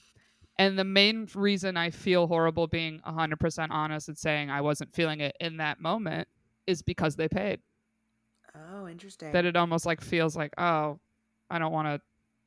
And 0.60 0.78
the 0.78 0.84
main 0.84 1.26
reason 1.34 1.78
I 1.78 1.88
feel 1.88 2.26
horrible 2.26 2.66
being 2.66 3.00
100% 3.08 3.68
honest 3.70 4.08
and 4.08 4.18
saying 4.18 4.50
I 4.50 4.60
wasn't 4.60 4.94
feeling 4.94 5.20
it 5.20 5.34
in 5.40 5.56
that 5.56 5.80
moment 5.80 6.28
is 6.66 6.82
because 6.82 7.16
they 7.16 7.28
paid. 7.28 7.60
Oh, 8.54 8.86
interesting. 8.86 9.32
That 9.32 9.46
it 9.46 9.56
almost 9.56 9.86
like 9.86 10.02
feels 10.02 10.36
like, 10.36 10.52
oh, 10.58 10.98
I 11.50 11.58
don't 11.58 11.72
want 11.72 11.88
to 11.88 12.00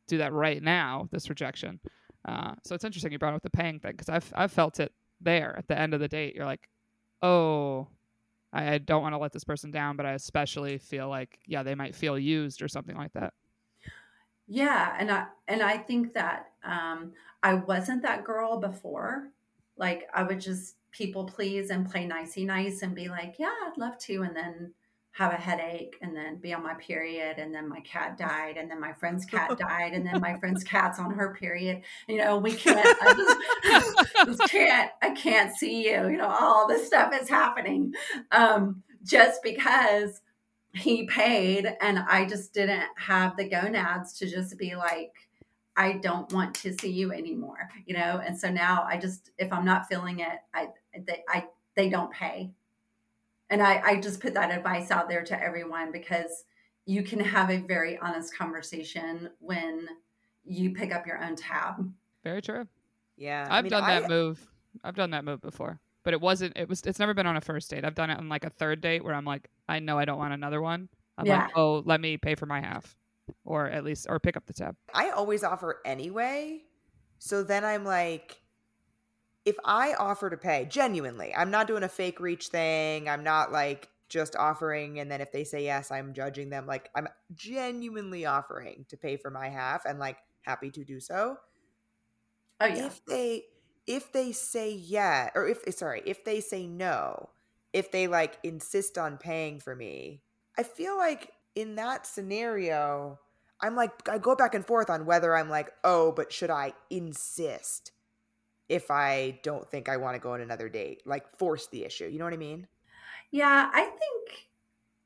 do 0.07 0.19
that 0.19 0.31
right 0.31 0.61
now, 0.61 1.09
this 1.11 1.27
rejection. 1.27 1.79
Uh, 2.23 2.53
so 2.63 2.75
it's 2.75 2.83
interesting 2.83 3.11
you 3.11 3.17
brought 3.17 3.33
up 3.33 3.41
the 3.41 3.49
paying 3.49 3.79
thing 3.79 3.93
because 3.93 4.09
I've, 4.09 4.31
I've 4.35 4.51
felt 4.51 4.79
it 4.79 4.91
there 5.19 5.55
at 5.57 5.67
the 5.67 5.79
end 5.79 5.95
of 5.95 5.99
the 5.99 6.07
date. 6.07 6.35
You're 6.35 6.45
like, 6.45 6.69
oh, 7.23 7.87
I, 8.51 8.77
don't 8.77 9.01
want 9.01 9.13
to 9.13 9.17
let 9.17 9.31
this 9.31 9.43
person 9.43 9.71
down, 9.71 9.97
but 9.97 10.05
I 10.05 10.11
especially 10.11 10.77
feel 10.77 11.09
like, 11.09 11.39
yeah, 11.47 11.63
they 11.63 11.73
might 11.73 11.95
feel 11.95 12.19
used 12.19 12.61
or 12.61 12.67
something 12.67 12.95
like 12.95 13.13
that. 13.13 13.33
Yeah, 14.45 14.93
and 14.99 15.09
I 15.09 15.27
and 15.47 15.63
I 15.63 15.77
think 15.77 16.13
that 16.13 16.51
um, 16.65 17.13
I 17.41 17.53
wasn't 17.53 18.01
that 18.01 18.25
girl 18.25 18.59
before. 18.59 19.29
Like 19.77 20.07
I 20.13 20.23
would 20.23 20.41
just 20.41 20.75
people 20.91 21.23
please 21.23 21.69
and 21.69 21.89
play 21.89 22.05
nicey 22.05 22.43
nice 22.43 22.81
and 22.81 22.93
be 22.93 23.07
like, 23.07 23.35
yeah, 23.39 23.53
I'd 23.65 23.77
love 23.77 23.97
to, 23.99 24.21
and 24.21 24.35
then 24.35 24.73
have 25.13 25.31
a 25.31 25.37
headache 25.37 25.95
and 26.01 26.15
then 26.15 26.37
be 26.37 26.53
on 26.53 26.63
my 26.63 26.73
period 26.73 27.37
and 27.37 27.53
then 27.53 27.69
my 27.69 27.79
cat 27.81 28.17
died 28.17 28.57
and 28.57 28.69
then 28.69 28.79
my 28.79 28.91
friend's 28.93 29.25
cat 29.33 29.57
died 29.57 29.93
and 29.93 30.05
then 30.05 30.19
my 30.19 30.37
friend's 30.39 30.63
cat's 30.63 30.99
on 30.99 31.13
her 31.13 31.35
period. 31.39 31.81
You 32.07 32.17
know 32.17 32.37
we 32.37 32.53
can't 32.53 32.79
I 33.01 33.13
just, 33.13 34.15
just 34.39 34.51
can't 34.51 34.91
i 35.01 35.11
can't 35.11 35.55
see 35.55 35.87
you. 35.87 36.09
You 36.09 36.17
know 36.17 36.27
all 36.27 36.67
this 36.67 36.87
stuff 36.87 37.13
is 37.19 37.29
happening 37.29 37.93
um, 38.31 38.83
just 39.03 39.43
because 39.43 40.21
he 40.75 41.05
paid 41.05 41.71
and 41.81 41.99
i 41.99 42.25
just 42.25 42.51
didn't 42.51 42.89
have 42.95 43.37
the 43.37 43.47
gonads 43.47 44.17
to 44.17 44.27
just 44.27 44.57
be 44.57 44.75
like 44.75 45.11
i 45.77 45.93
don't 45.93 46.33
want 46.33 46.55
to 46.55 46.73
see 46.81 46.89
you 46.89 47.11
anymore 47.11 47.69
you 47.85 47.93
know? 47.93 48.19
And 48.25 48.35
so 48.35 48.49
now 48.49 48.83
i 48.89 48.97
just 48.97 49.29
if 49.37 49.53
i'm 49.53 49.65
not 49.65 49.87
feeling 49.87 50.21
it 50.21 50.39
i 50.53 50.69
they, 51.05 51.23
I 51.29 51.45
they 51.75 51.89
don't 51.89 52.11
pay 52.11 52.53
and 53.53 53.61
I, 53.61 53.79
I 53.85 54.01
just 54.01 54.19
put 54.19 54.33
that 54.33 54.49
advice 54.51 54.89
out 54.89 55.07
there 55.07 55.23
to 55.23 55.39
everyone 55.41 55.91
because 55.91 56.43
you 56.85 57.03
can 57.03 57.19
have 57.19 57.51
a 57.51 57.57
very 57.59 57.99
honest 57.99 58.35
conversation 58.35 59.29
when 59.39 59.87
you 60.43 60.71
pick 60.73 60.91
up 60.93 61.05
your 61.05 61.23
own 61.23 61.35
tab. 61.35 61.75
Very 62.23 62.41
true. 62.41 62.67
Yeah. 63.15 63.43
I've 63.47 63.51
I 63.51 63.61
mean, 63.61 63.69
done 63.69 63.83
that 63.87 64.05
I- 64.05 64.07
move. 64.07 64.47
I've 64.83 64.95
done 64.95 65.11
that 65.11 65.23
move 65.23 65.39
before, 65.39 65.79
but 66.03 66.15
it 66.15 66.19
wasn't. 66.21 66.57
It 66.57 66.67
was. 66.67 66.81
It's 66.81 66.97
never 66.97 67.13
been 67.13 67.27
on 67.27 67.37
a 67.37 67.41
first 67.41 67.69
date. 67.69 67.85
I've 67.85 67.93
done 67.93 68.09
it 68.09 68.17
on 68.17 68.27
like 68.27 68.43
a 68.43 68.49
third 68.49 68.81
date 68.81 69.03
where 69.03 69.13
I'm 69.13 69.23
like, 69.23 69.47
I 69.69 69.77
know 69.77 69.99
I 69.99 70.05
don't 70.05 70.17
want 70.17 70.33
another 70.33 70.61
one. 70.63 70.89
I'm 71.15 71.27
Yeah. 71.27 71.43
like, 71.43 71.51
oh, 71.55 71.83
let 71.85 72.01
me 72.01 72.17
pay 72.17 72.33
for 72.33 72.47
my 72.47 72.59
half, 72.59 72.95
or 73.45 73.67
at 73.67 73.83
least, 73.83 74.07
or 74.09 74.19
pick 74.19 74.35
up 74.35 74.47
the 74.47 74.53
tab. 74.53 74.75
I 74.91 75.11
always 75.11 75.43
offer 75.43 75.79
anyway. 75.85 76.63
So 77.19 77.43
then 77.43 77.63
I'm 77.63 77.85
like, 77.85 78.41
if 79.45 79.57
I 79.65 79.93
offer 79.93 80.29
to 80.29 80.37
pay, 80.37 80.65
genuinely, 80.69 81.33
I'm 81.35 81.51
not 81.51 81.67
doing 81.67 81.83
a 81.83 81.89
fake 81.89 82.19
reach 82.19 82.47
thing. 82.47 83.09
I'm 83.09 83.23
not 83.23 83.51
like 83.51 83.89
just 84.09 84.35
offering. 84.35 84.99
And 84.99 85.11
then 85.11 85.21
if 85.21 85.31
they 85.31 85.43
say 85.43 85.63
yes, 85.63 85.91
I'm 85.91 86.13
judging 86.13 86.49
them. 86.49 86.65
Like, 86.65 86.89
I'm 86.95 87.07
genuinely 87.33 88.25
offering 88.25 88.85
to 88.89 88.97
pay 88.97 89.17
for 89.17 89.31
my 89.31 89.49
half 89.49 89.85
and 89.85 89.99
like 89.99 90.17
happy 90.41 90.69
to 90.71 90.83
do 90.83 90.99
so. 90.99 91.37
Oh 92.61 92.65
yeah. 92.65 92.85
If 92.85 93.03
they, 93.05 93.45
if 93.87 94.13
they 94.13 94.31
say 94.31 94.71
yeah, 94.71 95.29
or 95.35 95.47
if, 95.47 95.63
sorry, 95.75 96.01
if 96.05 96.23
they 96.23 96.39
say 96.39 96.67
no, 96.67 97.29
if 97.73 97.91
they 97.91 98.07
like 98.07 98.37
insist 98.43 98.97
on 98.97 99.17
paying 99.17 99.59
for 99.59 99.75
me, 99.75 100.21
I 100.57 100.63
feel 100.63 100.95
like 100.95 101.31
in 101.55 101.75
that 101.75 102.05
scenario, 102.05 103.19
I'm 103.59 103.75
like, 103.75 104.07
I 104.07 104.19
go 104.19 104.35
back 104.35 104.55
and 104.55 104.65
forth 104.65 104.89
on 104.89 105.05
whether 105.05 105.35
I'm 105.35 105.49
like, 105.49 105.71
oh, 105.83 106.11
but 106.11 106.31
should 106.31 106.51
I 106.51 106.73
insist 106.89 107.91
if 108.69 108.89
I 108.91 109.39
don't 109.43 109.69
think 109.69 109.89
I 109.89 109.97
want 109.97 110.15
to 110.15 110.19
go 110.19 110.33
on 110.33 110.41
another 110.41 110.69
date? 110.69 111.01
Like, 111.05 111.27
force 111.37 111.67
the 111.67 111.83
issue. 111.83 112.05
You 112.07 112.19
know 112.19 112.25
what 112.25 112.33
I 112.33 112.37
mean? 112.37 112.67
Yeah, 113.31 113.69
I 113.73 113.83
think 113.83 114.47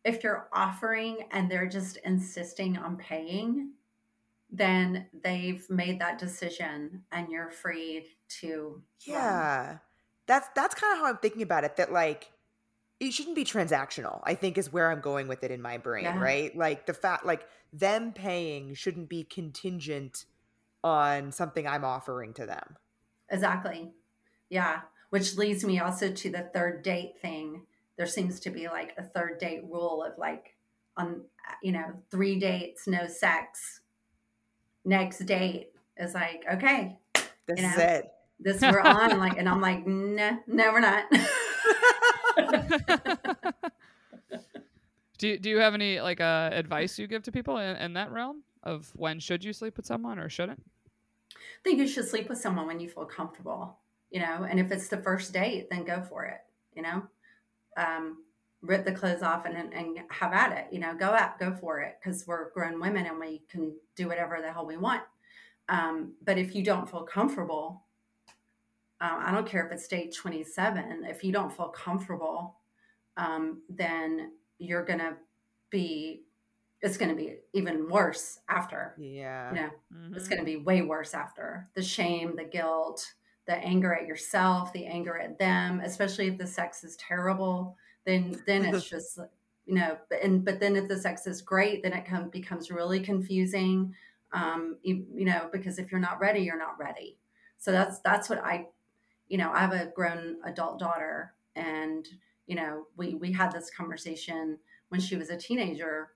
if 0.03 0.23
you're 0.23 0.47
offering 0.53 1.27
and 1.31 1.49
they're 1.49 1.67
just 1.67 1.97
insisting 2.03 2.77
on 2.77 2.97
paying, 2.97 3.71
then 4.49 5.07
they've 5.23 5.69
made 5.69 5.99
that 5.99 6.17
decision 6.17 7.03
and 7.11 7.29
you're 7.29 7.51
free 7.51 8.05
to. 8.41 8.81
Yeah. 9.01 9.77
That's 10.25 10.47
that's 10.55 10.75
kind 10.75 10.93
of 10.93 10.99
how 10.99 11.05
I'm 11.07 11.17
thinking 11.17 11.41
about 11.41 11.63
it. 11.63 11.77
That 11.77 11.91
like 11.91 12.31
it 12.99 13.11
shouldn't 13.11 13.35
be 13.35 13.43
transactional, 13.45 14.21
I 14.23 14.33
think 14.35 14.57
is 14.57 14.73
where 14.73 14.91
I'm 14.91 15.01
going 15.01 15.27
with 15.27 15.43
it 15.43 15.51
in 15.51 15.61
my 15.61 15.77
brain, 15.77 16.05
Yeah. 16.05 16.19
right? 16.19 16.55
Like 16.55 16.85
the 16.85 16.93
fact 16.93 17.25
like 17.25 17.45
them 17.71 18.11
paying 18.11 18.73
shouldn't 18.73 19.09
be 19.09 19.23
contingent 19.23 20.25
on 20.83 21.31
something 21.31 21.67
I'm 21.67 21.83
offering 21.85 22.33
to 22.35 22.45
them. 22.45 22.77
Exactly. 23.29 23.91
Yeah. 24.49 24.81
Which 25.09 25.37
leads 25.37 25.63
me 25.63 25.79
also 25.79 26.11
to 26.11 26.29
the 26.29 26.49
third 26.53 26.83
date 26.83 27.13
thing. 27.21 27.65
There 27.97 28.07
seems 28.07 28.39
to 28.41 28.49
be 28.49 28.67
like 28.67 28.93
a 28.97 29.03
third 29.03 29.39
date 29.39 29.63
rule 29.69 30.03
of 30.03 30.17
like 30.17 30.55
on 30.95 31.21
you 31.61 31.71
know, 31.71 31.85
three 32.11 32.39
dates, 32.39 32.87
no 32.87 33.07
sex. 33.07 33.81
Next 34.85 35.19
date 35.19 35.71
is 35.97 36.13
like, 36.13 36.43
okay, 36.53 36.97
This 37.45 37.59
You 37.59 37.67
is 37.67 37.77
it. 37.77 38.11
this 38.39 38.61
we're 38.61 38.81
on. 38.81 39.17
like 39.19 39.37
and 39.37 39.47
I'm 39.49 39.61
like, 39.61 39.85
no, 39.87 40.37
no, 40.47 40.71
we're 40.71 40.79
not. 40.79 41.05
do 45.17 45.27
you, 45.29 45.39
Do 45.39 45.49
you 45.49 45.57
have 45.59 45.73
any 45.73 45.99
like 45.99 46.21
uh, 46.21 46.49
advice 46.53 46.99
you 46.99 47.07
give 47.07 47.23
to 47.23 47.31
people 47.31 47.57
in, 47.57 47.75
in 47.77 47.93
that 47.93 48.11
realm 48.11 48.43
of 48.63 48.91
when 48.95 49.19
should 49.19 49.43
you 49.43 49.53
sleep 49.53 49.77
with 49.77 49.85
someone 49.85 50.19
or 50.19 50.29
shouldn't? 50.29 50.63
Think 51.63 51.79
you 51.79 51.87
should 51.87 52.07
sleep 52.07 52.29
with 52.29 52.37
someone 52.37 52.67
when 52.67 52.79
you 52.79 52.89
feel 52.89 53.05
comfortable, 53.05 53.77
you 54.11 54.19
know, 54.19 54.47
and 54.49 54.59
if 54.59 54.71
it's 54.71 54.87
the 54.87 54.97
first 54.97 55.33
date, 55.33 55.69
then 55.69 55.83
go 55.83 56.01
for 56.01 56.25
it, 56.25 56.41
you 56.73 56.81
know. 56.81 57.03
Um, 57.75 58.23
rip 58.61 58.85
the 58.85 58.91
clothes 58.91 59.21
off 59.21 59.45
and, 59.45 59.55
and 59.73 59.99
have 60.09 60.33
at 60.33 60.51
it, 60.51 60.65
you 60.71 60.79
know, 60.79 60.95
go 60.95 61.11
out, 61.11 61.39
go 61.39 61.55
for 61.55 61.79
it 61.81 61.97
because 61.99 62.25
we're 62.25 62.49
grown 62.51 62.79
women 62.79 63.05
and 63.05 63.19
we 63.19 63.43
can 63.49 63.73
do 63.95 64.07
whatever 64.07 64.39
the 64.41 64.51
hell 64.51 64.65
we 64.65 64.77
want. 64.77 65.03
Um, 65.69 66.13
but 66.23 66.37
if 66.37 66.55
you 66.55 66.63
don't 66.63 66.89
feel 66.89 67.03
comfortable, 67.03 67.83
um, 68.99 69.21
I 69.23 69.31
don't 69.31 69.47
care 69.47 69.65
if 69.65 69.71
it's 69.71 69.87
date 69.87 70.15
27, 70.15 71.05
if 71.07 71.23
you 71.23 71.31
don't 71.31 71.55
feel 71.55 71.67
comfortable, 71.67 72.55
um, 73.15 73.61
then 73.69 74.31
you're 74.57 74.83
going 74.83 74.99
to 74.99 75.13
be, 75.69 76.23
it's 76.81 76.97
going 76.97 77.09
to 77.09 77.15
be 77.15 77.37
even 77.53 77.89
worse 77.89 78.39
after, 78.49 78.95
Yeah. 78.97 79.53
you 79.53 79.61
know 79.61 79.69
Mhm. 79.93 80.15
it's 80.15 80.27
going 80.27 80.39
to 80.39 80.45
be 80.45 80.57
way 80.57 80.81
worse 80.81 81.13
after 81.13 81.67
the 81.73 81.83
shame 81.83 82.35
the 82.35 82.43
guilt 82.43 83.13
the 83.45 83.55
anger 83.55 83.93
at 83.95 84.05
yourself 84.07 84.73
the 84.73 84.85
anger 84.85 85.17
at 85.17 85.37
them 85.39 85.79
especially 85.81 86.27
if 86.27 86.37
the 86.37 86.47
sex 86.47 86.83
is 86.83 86.95
terrible 86.97 87.77
then 88.05 88.41
then 88.45 88.65
it's 88.65 88.89
just 88.89 89.17
you 89.65 89.75
know 89.75 89.97
but 90.09 90.21
and 90.21 90.43
but 90.45 90.59
then 90.59 90.75
if 90.75 90.87
the 90.87 90.97
sex 90.97 91.25
is 91.27 91.41
great 91.41 91.81
then 91.83 91.93
it 91.93 92.05
come, 92.05 92.29
becomes 92.29 92.69
really 92.71 92.99
confusing 92.99 93.93
um 94.33 94.77
you, 94.81 95.05
you 95.13 95.25
know 95.25 95.49
because 95.51 95.79
if 95.79 95.91
you're 95.91 95.99
not 95.99 96.19
ready 96.19 96.41
you're 96.41 96.57
not 96.57 96.77
ready 96.79 97.17
so 97.57 97.71
that's 97.71 97.99
that's 98.01 98.29
what 98.29 98.39
i 98.43 98.67
you 99.27 99.37
know 99.37 99.51
i 99.51 99.59
have 99.59 99.73
a 99.73 99.91
grown 99.95 100.37
adult 100.45 100.79
daughter 100.79 101.33
and 101.55 102.07
you 102.47 102.55
know 102.55 102.85
we 102.97 103.15
we 103.15 103.31
had 103.31 103.51
this 103.51 103.69
conversation 103.69 104.57
when 104.89 104.99
she 105.01 105.15
was 105.15 105.29
a 105.29 105.37
teenager 105.37 106.11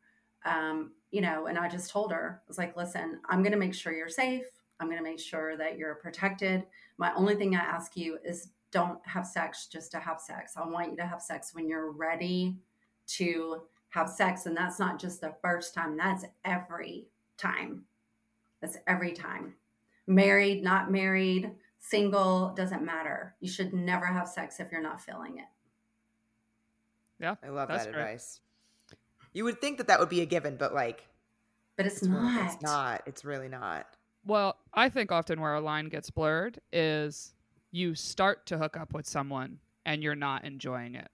um, 0.45 0.91
you 1.11 1.21
know, 1.21 1.47
and 1.47 1.57
I 1.57 1.67
just 1.67 1.89
told 1.89 2.11
her, 2.11 2.41
I 2.43 2.47
was 2.47 2.57
like, 2.57 2.75
listen, 2.75 3.19
I'm 3.29 3.41
going 3.41 3.51
to 3.51 3.57
make 3.57 3.73
sure 3.73 3.93
you're 3.93 4.09
safe. 4.09 4.45
I'm 4.79 4.87
going 4.87 4.97
to 4.97 5.03
make 5.03 5.19
sure 5.19 5.55
that 5.57 5.77
you're 5.77 5.95
protected. 5.95 6.63
My 6.97 7.13
only 7.15 7.35
thing 7.35 7.55
I 7.55 7.59
ask 7.59 7.95
you 7.95 8.17
is 8.25 8.49
don't 8.71 8.99
have 9.05 9.27
sex 9.27 9.67
just 9.67 9.91
to 9.91 9.99
have 9.99 10.19
sex. 10.19 10.53
I 10.57 10.65
want 10.67 10.91
you 10.91 10.97
to 10.97 11.05
have 11.05 11.21
sex 11.21 11.53
when 11.53 11.67
you're 11.67 11.91
ready 11.91 12.55
to 13.07 13.63
have 13.89 14.09
sex. 14.09 14.45
And 14.45 14.55
that's 14.55 14.79
not 14.79 14.99
just 14.99 15.21
the 15.21 15.35
first 15.41 15.73
time, 15.73 15.97
that's 15.97 16.25
every 16.45 17.07
time. 17.37 17.83
That's 18.61 18.77
every 18.87 19.11
time. 19.11 19.53
Married, 20.07 20.63
not 20.63 20.91
married, 20.91 21.51
single, 21.79 22.53
doesn't 22.55 22.83
matter. 22.83 23.35
You 23.39 23.49
should 23.49 23.73
never 23.73 24.05
have 24.05 24.27
sex 24.27 24.59
if 24.59 24.71
you're 24.71 24.81
not 24.81 25.01
feeling 25.01 25.37
it. 25.39 25.45
Yeah, 27.19 27.35
I 27.43 27.49
love 27.49 27.67
That's 27.67 27.85
that 27.85 27.93
great. 27.93 28.01
advice. 28.01 28.39
You 29.33 29.43
would 29.45 29.61
think 29.61 29.77
that 29.77 29.87
that 29.87 29.99
would 29.99 30.09
be 30.09 30.21
a 30.21 30.25
given, 30.25 30.57
but 30.57 30.73
like, 30.73 31.07
But 31.77 31.85
it's, 31.85 31.97
it's 31.97 32.07
really- 32.07 32.21
not. 32.23 32.53
It's 32.53 32.61
not. 32.61 33.01
It's 33.05 33.25
really 33.25 33.47
not. 33.49 33.87
Well, 34.25 34.57
I 34.73 34.89
think 34.89 35.11
often 35.11 35.41
where 35.41 35.55
a 35.55 35.61
line 35.61 35.89
gets 35.89 36.09
blurred 36.11 36.59
is 36.71 37.33
you 37.71 37.95
start 37.95 38.45
to 38.47 38.57
hook 38.57 38.77
up 38.77 38.93
with 38.93 39.07
someone 39.07 39.57
and 39.85 40.03
you're 40.03 40.13
not 40.15 40.43
enjoying 40.45 40.93
it. 40.95 41.09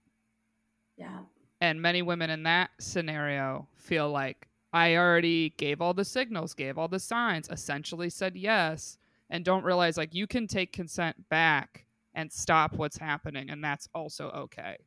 Yeah. 0.97 1.19
And 1.61 1.81
many 1.81 2.01
women 2.01 2.29
in 2.29 2.43
that 2.43 2.71
scenario 2.79 3.67
feel 3.75 4.09
like 4.09 4.47
I 4.73 4.95
already 4.97 5.51
gave 5.51 5.79
all 5.81 5.93
the 5.93 6.03
signals, 6.03 6.53
gave 6.53 6.77
all 6.77 6.87
the 6.89 6.99
signs, 6.99 7.47
essentially 7.49 8.09
said 8.09 8.35
yes, 8.35 8.97
and 9.29 9.45
don't 9.45 9.63
realize 9.63 9.95
like 9.97 10.13
you 10.13 10.27
can 10.27 10.45
take 10.47 10.73
consent 10.73 11.29
back 11.29 11.85
and 12.13 12.31
stop 12.31 12.73
what's 12.73 12.97
happening, 12.97 13.49
and 13.49 13.63
that's 13.63 13.87
also 13.95 14.29
okay. 14.31 14.77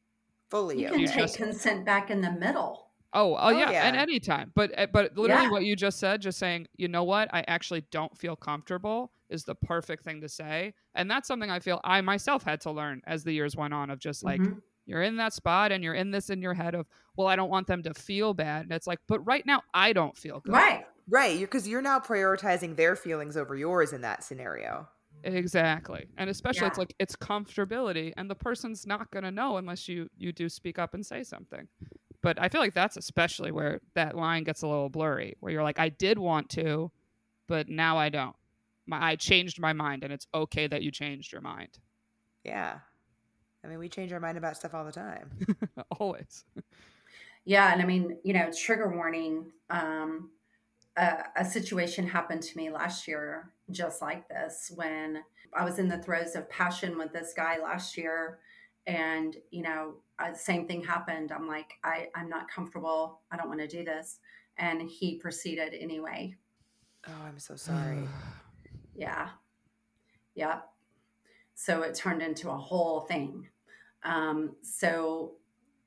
Fully 0.50 0.80
You 0.82 0.86
okay. 0.86 0.92
can 0.92 1.00
You 1.00 1.06
take 1.06 1.16
just- 1.18 1.36
consent 1.36 1.84
back 1.86 2.10
in 2.10 2.20
the 2.20 2.32
middle. 2.32 2.88
Oh, 3.12 3.34
oh, 3.34 3.38
Oh, 3.40 3.48
yeah, 3.50 3.70
yeah. 3.70 3.86
and 3.88 3.96
anytime. 3.96 4.52
But 4.54 4.78
uh, 4.78 4.86
but 4.92 5.16
literally 5.18 5.44
Yeah. 5.44 5.50
what 5.50 5.64
you 5.64 5.74
just 5.76 5.98
said, 5.98 6.20
just 6.22 6.38
saying, 6.38 6.68
you 6.76 6.86
know 6.88 7.02
what, 7.04 7.28
I 7.34 7.44
actually 7.48 7.82
don't 7.90 8.16
feel 8.16 8.36
comfortable. 8.36 9.12
is 9.30 9.44
the 9.44 9.54
perfect 9.54 10.02
thing 10.02 10.20
to 10.20 10.28
say. 10.28 10.74
And 10.96 11.08
that's 11.08 11.28
something 11.28 11.52
I 11.52 11.60
feel 11.60 11.80
I 11.84 12.00
myself 12.00 12.42
had 12.42 12.60
to 12.62 12.72
learn 12.72 13.00
as 13.06 13.22
the 13.22 13.30
years 13.32 13.54
went 13.54 13.72
on 13.72 13.88
of 13.88 14.00
just 14.00 14.24
like, 14.24 14.40
Mhm. 14.40 14.60
you're 14.86 15.02
in 15.02 15.14
that 15.18 15.32
spot 15.32 15.70
and 15.70 15.84
you're 15.84 15.94
in 15.94 16.10
this 16.10 16.30
in 16.30 16.42
your 16.42 16.52
head 16.52 16.74
of, 16.74 16.88
well, 17.16 17.28
I 17.28 17.36
don't 17.36 17.48
want 17.48 17.68
them 17.68 17.80
to 17.84 17.94
feel 17.94 18.34
bad. 18.34 18.62
And 18.64 18.72
it's 18.72 18.88
like, 18.88 18.98
but 19.06 19.20
right 19.20 19.46
now 19.46 19.62
I 19.72 19.92
don't 19.92 20.16
feel 20.16 20.40
good. 20.40 20.52
right. 20.52 20.84
Right, 21.08 21.38
because 21.38 21.68
you're 21.68 21.80
now 21.80 22.00
prioritizing 22.00 22.74
their 22.74 22.96
feelings 22.96 23.36
over 23.36 23.54
yours 23.54 23.92
in 23.92 24.00
that 24.00 24.24
scenario. 24.24 24.88
Exactly. 25.22 26.06
And 26.18 26.28
especially 26.28 26.66
it's 26.66 26.78
like 26.78 26.92
it's 26.98 27.14
comfortability 27.14 28.12
and 28.16 28.28
the 28.28 28.34
person's 28.34 28.84
not 28.84 29.12
going 29.12 29.22
to 29.24 29.30
know 29.30 29.58
unless 29.58 29.86
you 29.88 30.08
you 30.16 30.32
do 30.32 30.48
speak 30.48 30.76
up 30.80 30.92
and 30.94 31.06
say 31.06 31.22
something. 31.22 31.68
But 32.22 32.40
I 32.40 32.48
feel 32.48 32.60
like 32.60 32.74
that's 32.74 32.96
especially 32.96 33.50
where 33.50 33.80
that 33.94 34.16
line 34.16 34.44
gets 34.44 34.62
a 34.62 34.66
little 34.66 34.90
blurry 34.90 35.36
where 35.40 35.52
you're 35.52 35.62
like 35.62 35.78
I 35.78 35.88
did 35.88 36.18
want 36.18 36.50
to, 36.50 36.90
but 37.46 37.68
now 37.68 37.96
I 37.96 38.08
don't. 38.08 38.36
My 38.86 39.12
I 39.12 39.16
changed 39.16 39.60
my 39.60 39.72
mind 39.72 40.04
and 40.04 40.12
it's 40.12 40.26
okay 40.34 40.66
that 40.66 40.82
you 40.82 40.90
changed 40.90 41.32
your 41.32 41.40
mind. 41.40 41.78
Yeah. 42.44 42.78
I 43.64 43.68
mean, 43.68 43.78
we 43.78 43.88
change 43.88 44.12
our 44.12 44.20
mind 44.20 44.38
about 44.38 44.56
stuff 44.56 44.74
all 44.74 44.84
the 44.84 44.92
time. 44.92 45.30
Always. 46.00 46.44
Yeah, 47.44 47.72
and 47.72 47.82
I 47.82 47.84
mean, 47.84 48.16
you 48.22 48.32
know, 48.32 48.50
trigger 48.56 48.88
warning. 48.94 49.52
Um, 49.68 50.30
a, 50.96 51.24
a 51.36 51.44
situation 51.44 52.06
happened 52.06 52.42
to 52.42 52.56
me 52.56 52.70
last 52.70 53.06
year, 53.06 53.50
just 53.70 54.02
like 54.02 54.28
this, 54.28 54.70
when 54.74 55.22
I 55.54 55.64
was 55.64 55.78
in 55.78 55.88
the 55.88 55.98
throes 55.98 56.34
of 56.34 56.48
passion 56.50 56.98
with 56.98 57.12
this 57.12 57.32
guy 57.36 57.58
last 57.58 57.96
year, 57.96 58.38
and 58.86 59.36
you 59.50 59.62
know, 59.62 59.94
uh, 60.20 60.34
same 60.34 60.66
thing 60.66 60.82
happened. 60.82 61.32
I'm 61.32 61.48
like, 61.48 61.72
I, 61.82 62.08
I'm 62.14 62.28
not 62.28 62.50
comfortable. 62.50 63.20
I 63.30 63.36
don't 63.36 63.48
want 63.48 63.60
to 63.60 63.68
do 63.68 63.84
this, 63.84 64.18
and 64.58 64.82
he 64.82 65.16
proceeded 65.16 65.74
anyway. 65.78 66.34
Oh, 67.08 67.22
I'm 67.26 67.38
so 67.38 67.56
sorry. 67.56 68.02
Yeah, 68.96 69.28
yeah. 70.34 70.58
So 71.54 71.82
it 71.82 71.94
turned 71.94 72.20
into 72.20 72.50
a 72.50 72.56
whole 72.56 73.00
thing. 73.02 73.48
Um, 74.02 74.56
so, 74.62 75.36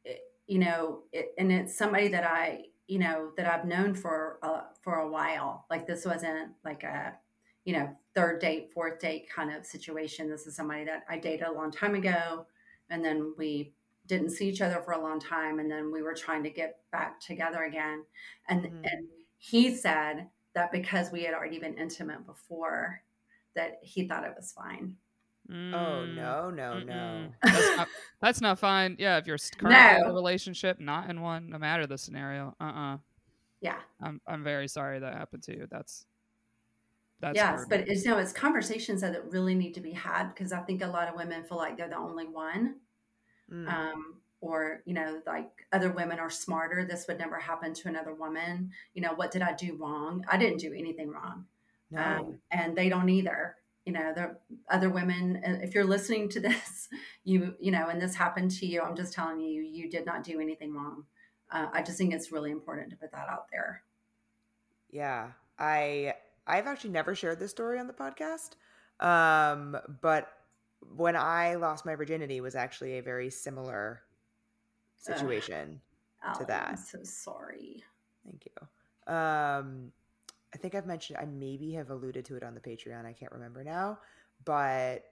it, 0.04 0.22
you 0.48 0.58
know, 0.58 1.02
it, 1.12 1.34
and 1.38 1.52
it's 1.52 1.78
somebody 1.78 2.08
that 2.08 2.24
I, 2.24 2.64
you 2.88 2.98
know, 2.98 3.30
that 3.38 3.46
I've 3.46 3.66
known 3.66 3.94
for 3.94 4.40
uh, 4.42 4.62
for 4.82 5.00
a 5.00 5.08
while. 5.08 5.66
Like 5.70 5.86
this 5.86 6.06
wasn't 6.06 6.54
like 6.66 6.82
a, 6.82 7.14
you 7.66 7.74
know, 7.74 7.96
third 8.16 8.40
date, 8.40 8.72
fourth 8.74 9.00
date 9.00 9.30
kind 9.30 9.54
of 9.54 9.64
situation. 9.64 10.28
This 10.28 10.48
is 10.48 10.56
somebody 10.56 10.86
that 10.86 11.04
I 11.08 11.20
dated 11.20 11.46
a 11.46 11.52
long 11.52 11.72
time 11.72 11.94
ago, 11.94 12.48
and 12.90 13.06
then 13.06 13.36
we 13.38 13.74
didn't 14.06 14.32
see 14.32 14.50
each 14.50 14.62
other 14.62 14.82
for 14.82 14.92
a 14.94 15.02
long 15.02 15.20
time, 15.20 15.60
and 15.60 15.72
then 15.72 15.92
we 15.92 16.02
were 16.02 16.14
trying 16.16 16.44
to 16.44 16.50
get 16.50 16.82
back 16.92 17.20
together 17.20 17.64
again. 17.64 18.06
And 18.48 18.66
Mhm. 18.66 18.84
and 18.84 19.10
he 19.38 19.76
said 19.76 20.30
that 20.54 20.72
because 20.72 21.12
we 21.12 21.24
had 21.24 21.34
already 21.34 21.60
been 21.60 21.78
intimate 21.78 22.26
before, 22.26 23.04
that 23.56 23.80
he 23.84 24.08
thought 24.08 24.26
it 24.26 24.36
was 24.36 24.52
fine. 24.54 24.98
Oh, 25.72 26.06
Mm, 26.06 26.14
no, 26.16 26.50
no, 26.52 26.80
no. 26.80 27.32
mm-mm. 27.32 27.36
That's 27.52 27.72
not, 27.76 27.90
that's 28.22 28.42
not 28.42 28.60
fine. 28.60 28.96
Yeah, 29.00 29.18
if 29.18 29.26
you're 29.28 29.34
s- 29.36 29.52
currently 29.52 29.96
in 29.96 30.06
a 30.06 30.12
relationship, 30.14 30.80
not 30.80 31.10
in 31.10 31.22
one, 31.22 31.50
no 31.50 31.58
matter 31.58 31.86
the 31.88 31.98
scenario. 31.98 32.56
Uh-uh. 32.60 33.00
Yeah. 33.62 33.82
I'm 34.02 34.22
I'm 34.28 34.44
very 34.44 34.68
sorry 34.68 35.00
that 35.00 35.14
happened 35.14 35.44
to 35.44 35.56
you. 35.56 35.68
That's 35.70 36.06
that's 37.20 37.42
yes, 37.42 37.44
hard. 37.44 37.70
but 37.70 37.82
it's 37.88 38.04
you 38.06 38.12
know 38.12 38.18
it's 38.18 38.34
conversations 38.34 39.02
that 39.02 39.32
really 39.32 39.56
need 39.56 39.74
to 39.74 39.82
be 39.82 39.92
had 39.92 40.30
because 40.30 40.52
I 40.52 40.62
think 40.62 40.82
a 40.82 40.88
lot 40.88 41.08
of 41.08 41.16
women 41.16 41.44
feel 41.44 41.58
like 41.58 41.78
they're 41.78 41.90
the 41.90 41.98
only 41.98 42.28
one, 42.28 42.82
Mm. 43.52 43.68
um, 43.68 44.16
or 44.44 44.82
you 44.86 44.94
know 44.94 45.22
like 45.26 45.66
other 45.72 45.92
women 45.92 46.20
are 46.20 46.30
smarter. 46.30 46.86
This 46.86 47.08
would 47.08 47.18
never 47.18 47.40
happen 47.40 47.74
to 47.74 47.88
another 47.88 48.14
woman. 48.14 48.72
You 48.94 49.02
know 49.02 49.14
what 49.16 49.32
did 49.32 49.42
I 49.42 49.54
do 49.54 49.76
wrong? 49.76 50.26
I 50.30 50.38
didn't 50.38 50.60
do 50.60 50.74
anything 50.74 51.10
wrong, 51.10 51.46
no. 51.90 52.02
um, 52.02 52.40
and 52.52 52.76
they 52.76 52.90
don't 52.90 53.10
either. 53.10 53.56
You 53.86 53.92
know, 53.92 54.14
the 54.14 54.38
other 54.70 54.90
women. 54.90 55.42
If 55.62 55.74
you're 55.74 55.84
listening 55.86 56.30
to 56.30 56.40
this, 56.42 56.90
you 57.24 57.56
you 57.60 57.72
know, 57.72 57.88
and 57.88 58.02
this 58.02 58.16
happened 58.16 58.52
to 58.52 58.66
you, 58.66 58.82
I'm 58.82 58.96
just 58.96 59.14
telling 59.14 59.40
you, 59.40 59.62
you 59.62 59.90
did 59.90 60.06
not 60.06 60.24
do 60.24 60.40
anything 60.40 60.74
wrong. 60.74 61.06
Uh, 61.52 61.68
I 61.72 61.82
just 61.82 61.98
think 61.98 62.14
it's 62.14 62.32
really 62.32 62.52
important 62.52 62.90
to 62.90 62.96
put 62.96 63.12
that 63.12 63.30
out 63.30 63.46
there. 63.52 63.84
Yeah, 64.90 65.32
I 65.58 66.16
I've 66.46 66.68
actually 66.68 66.92
never 66.92 67.16
shared 67.16 67.40
this 67.40 67.52
story 67.52 67.80
on 67.80 67.88
the 67.88 67.94
podcast. 67.94 68.52
Um, 69.00 69.78
but 70.02 70.32
when 70.96 71.16
I 71.16 71.56
lost 71.56 71.86
my 71.86 71.96
virginity 71.96 72.42
was 72.42 72.56
actually 72.56 72.98
a 72.98 73.02
very 73.02 73.30
similar 73.30 74.02
Ugh. 75.08 75.16
situation. 75.16 75.82
Allie, 76.24 76.46
that. 76.46 76.68
I'm 76.70 76.78
so 76.78 77.00
sorry. 77.04 77.84
Thank 78.26 78.46
you. 78.46 79.14
Um, 79.14 79.92
I 80.54 80.58
think 80.58 80.76
I've 80.76 80.86
mentioned 80.86 81.18
I 81.20 81.26
maybe 81.26 81.74
have 81.74 81.90
alluded 81.90 82.26
to 82.26 82.38
it 82.38 82.44
on 82.44 82.54
the 82.54 82.62
Patreon. 82.62 83.06
I 83.06 83.14
can't 83.14 83.32
remember 83.32 83.64
now, 83.64 84.00
but 84.46 85.04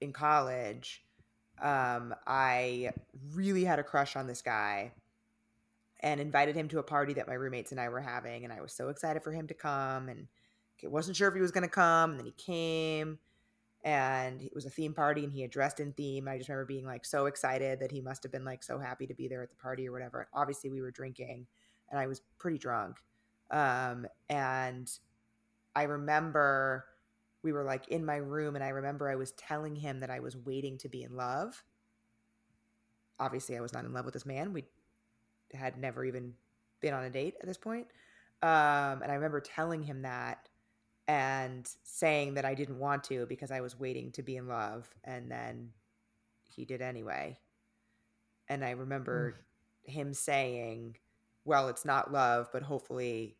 in 0.00 0.12
college, 0.12 1.04
um, 1.60 2.14
I 2.26 2.92
really 3.34 3.64
had 3.64 3.78
a 3.78 3.82
crush 3.82 4.14
on 4.14 4.26
this 4.26 4.42
guy 4.42 4.92
and 6.00 6.20
invited 6.20 6.54
him 6.54 6.68
to 6.68 6.78
a 6.78 6.82
party 6.82 7.14
that 7.14 7.26
my 7.26 7.34
roommates 7.34 7.72
and 7.72 7.80
I 7.80 7.88
were 7.88 8.00
having, 8.00 8.44
and 8.44 8.52
I 8.52 8.60
was 8.60 8.72
so 8.72 8.88
excited 8.88 9.22
for 9.24 9.32
him 9.32 9.48
to 9.48 9.54
come, 9.54 10.08
and 10.08 10.28
wasn't 10.84 11.16
sure 11.16 11.28
if 11.28 11.34
he 11.34 11.40
was 11.40 11.50
going 11.50 11.62
to 11.62 11.68
come, 11.68 12.10
and 12.10 12.20
then 12.20 12.26
he 12.26 12.32
came, 12.32 13.18
and 13.84 14.42
it 14.42 14.54
was 14.54 14.66
a 14.66 14.70
theme 14.70 14.94
party, 14.94 15.24
and 15.24 15.32
he 15.32 15.42
had 15.42 15.50
dressed 15.50 15.80
in 15.80 15.92
theme. 15.92 16.28
I 16.28 16.36
just 16.36 16.48
remember 16.48 16.66
being 16.66 16.86
like 16.86 17.04
so 17.04 17.26
excited 17.26 17.80
that 17.80 17.92
he 17.92 18.00
must 18.00 18.22
have 18.22 18.32
been 18.32 18.44
like 18.44 18.62
so 18.62 18.78
happy 18.78 19.06
to 19.06 19.14
be 19.14 19.28
there 19.28 19.42
at 19.42 19.50
the 19.50 19.56
party 19.56 19.88
or 19.88 19.92
whatever. 19.92 20.28
Obviously, 20.32 20.70
we 20.70 20.80
were 20.80 20.90
drinking, 20.90 21.46
and 21.90 22.00
I 22.00 22.06
was 22.06 22.22
pretty 22.38 22.58
drunk, 22.58 22.96
um, 23.50 24.06
and 24.28 24.90
I 25.74 25.84
remember 25.84 26.84
we 27.42 27.52
were 27.52 27.64
like 27.64 27.88
in 27.88 28.04
my 28.04 28.16
room, 28.16 28.54
and 28.56 28.64
I 28.64 28.68
remember 28.68 29.08
I 29.08 29.14
was 29.14 29.32
telling 29.32 29.76
him 29.76 30.00
that 30.00 30.10
I 30.10 30.20
was 30.20 30.36
waiting 30.36 30.78
to 30.78 30.88
be 30.88 31.02
in 31.02 31.16
love. 31.16 31.62
Obviously, 33.20 33.56
I 33.56 33.60
was 33.60 33.72
not 33.72 33.84
in 33.84 33.92
love 33.92 34.04
with 34.04 34.14
this 34.14 34.26
man. 34.26 34.52
We 34.52 34.64
had 35.54 35.78
never 35.78 36.04
even 36.04 36.34
been 36.80 36.94
on 36.94 37.04
a 37.04 37.10
date 37.10 37.34
at 37.40 37.46
this 37.46 37.56
point. 37.56 37.86
Um, 38.42 39.02
and 39.02 39.10
I 39.10 39.14
remember 39.14 39.40
telling 39.40 39.82
him 39.82 40.02
that 40.02 40.48
and 41.08 41.68
saying 41.82 42.34
that 42.34 42.44
I 42.44 42.54
didn't 42.54 42.78
want 42.78 43.02
to 43.04 43.26
because 43.26 43.50
I 43.50 43.62
was 43.62 43.78
waiting 43.80 44.12
to 44.12 44.22
be 44.22 44.36
in 44.36 44.46
love. 44.46 44.88
And 45.04 45.30
then 45.30 45.70
he 46.54 46.66
did 46.66 46.82
anyway. 46.82 47.38
And 48.48 48.64
I 48.64 48.70
remember 48.72 49.36
him 49.84 50.12
saying, 50.12 50.98
Well, 51.44 51.68
it's 51.68 51.84
not 51.86 52.12
love, 52.12 52.50
but 52.52 52.62
hopefully 52.62 53.36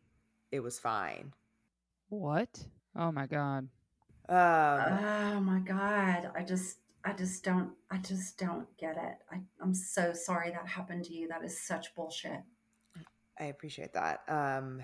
it 0.51 0.61
was 0.61 0.79
fine. 0.79 1.33
what? 2.09 2.65
Oh 2.95 3.11
my 3.11 3.27
god. 3.27 3.69
Um, 4.27 4.99
Oh 4.99 5.39
my 5.39 5.59
God. 5.59 6.31
I 6.35 6.43
just, 6.43 6.79
I 7.05 7.13
just 7.13 7.43
don't, 7.43 7.71
I 7.91 7.97
just 7.97 8.37
don't 8.39 8.67
get 8.77 8.97
it. 8.97 9.17
I, 9.31 9.41
I'm 9.61 9.73
so 9.75 10.13
sorry 10.13 10.51
that 10.51 10.67
happened 10.67 11.05
to 11.05 11.13
you. 11.13 11.27
That 11.27 11.43
is 11.43 11.59
such 11.59 11.93
bullshit. 11.95 12.41
I 13.39 13.45
appreciate 13.45 13.93
that. 13.93 14.21
Um, 14.27 14.81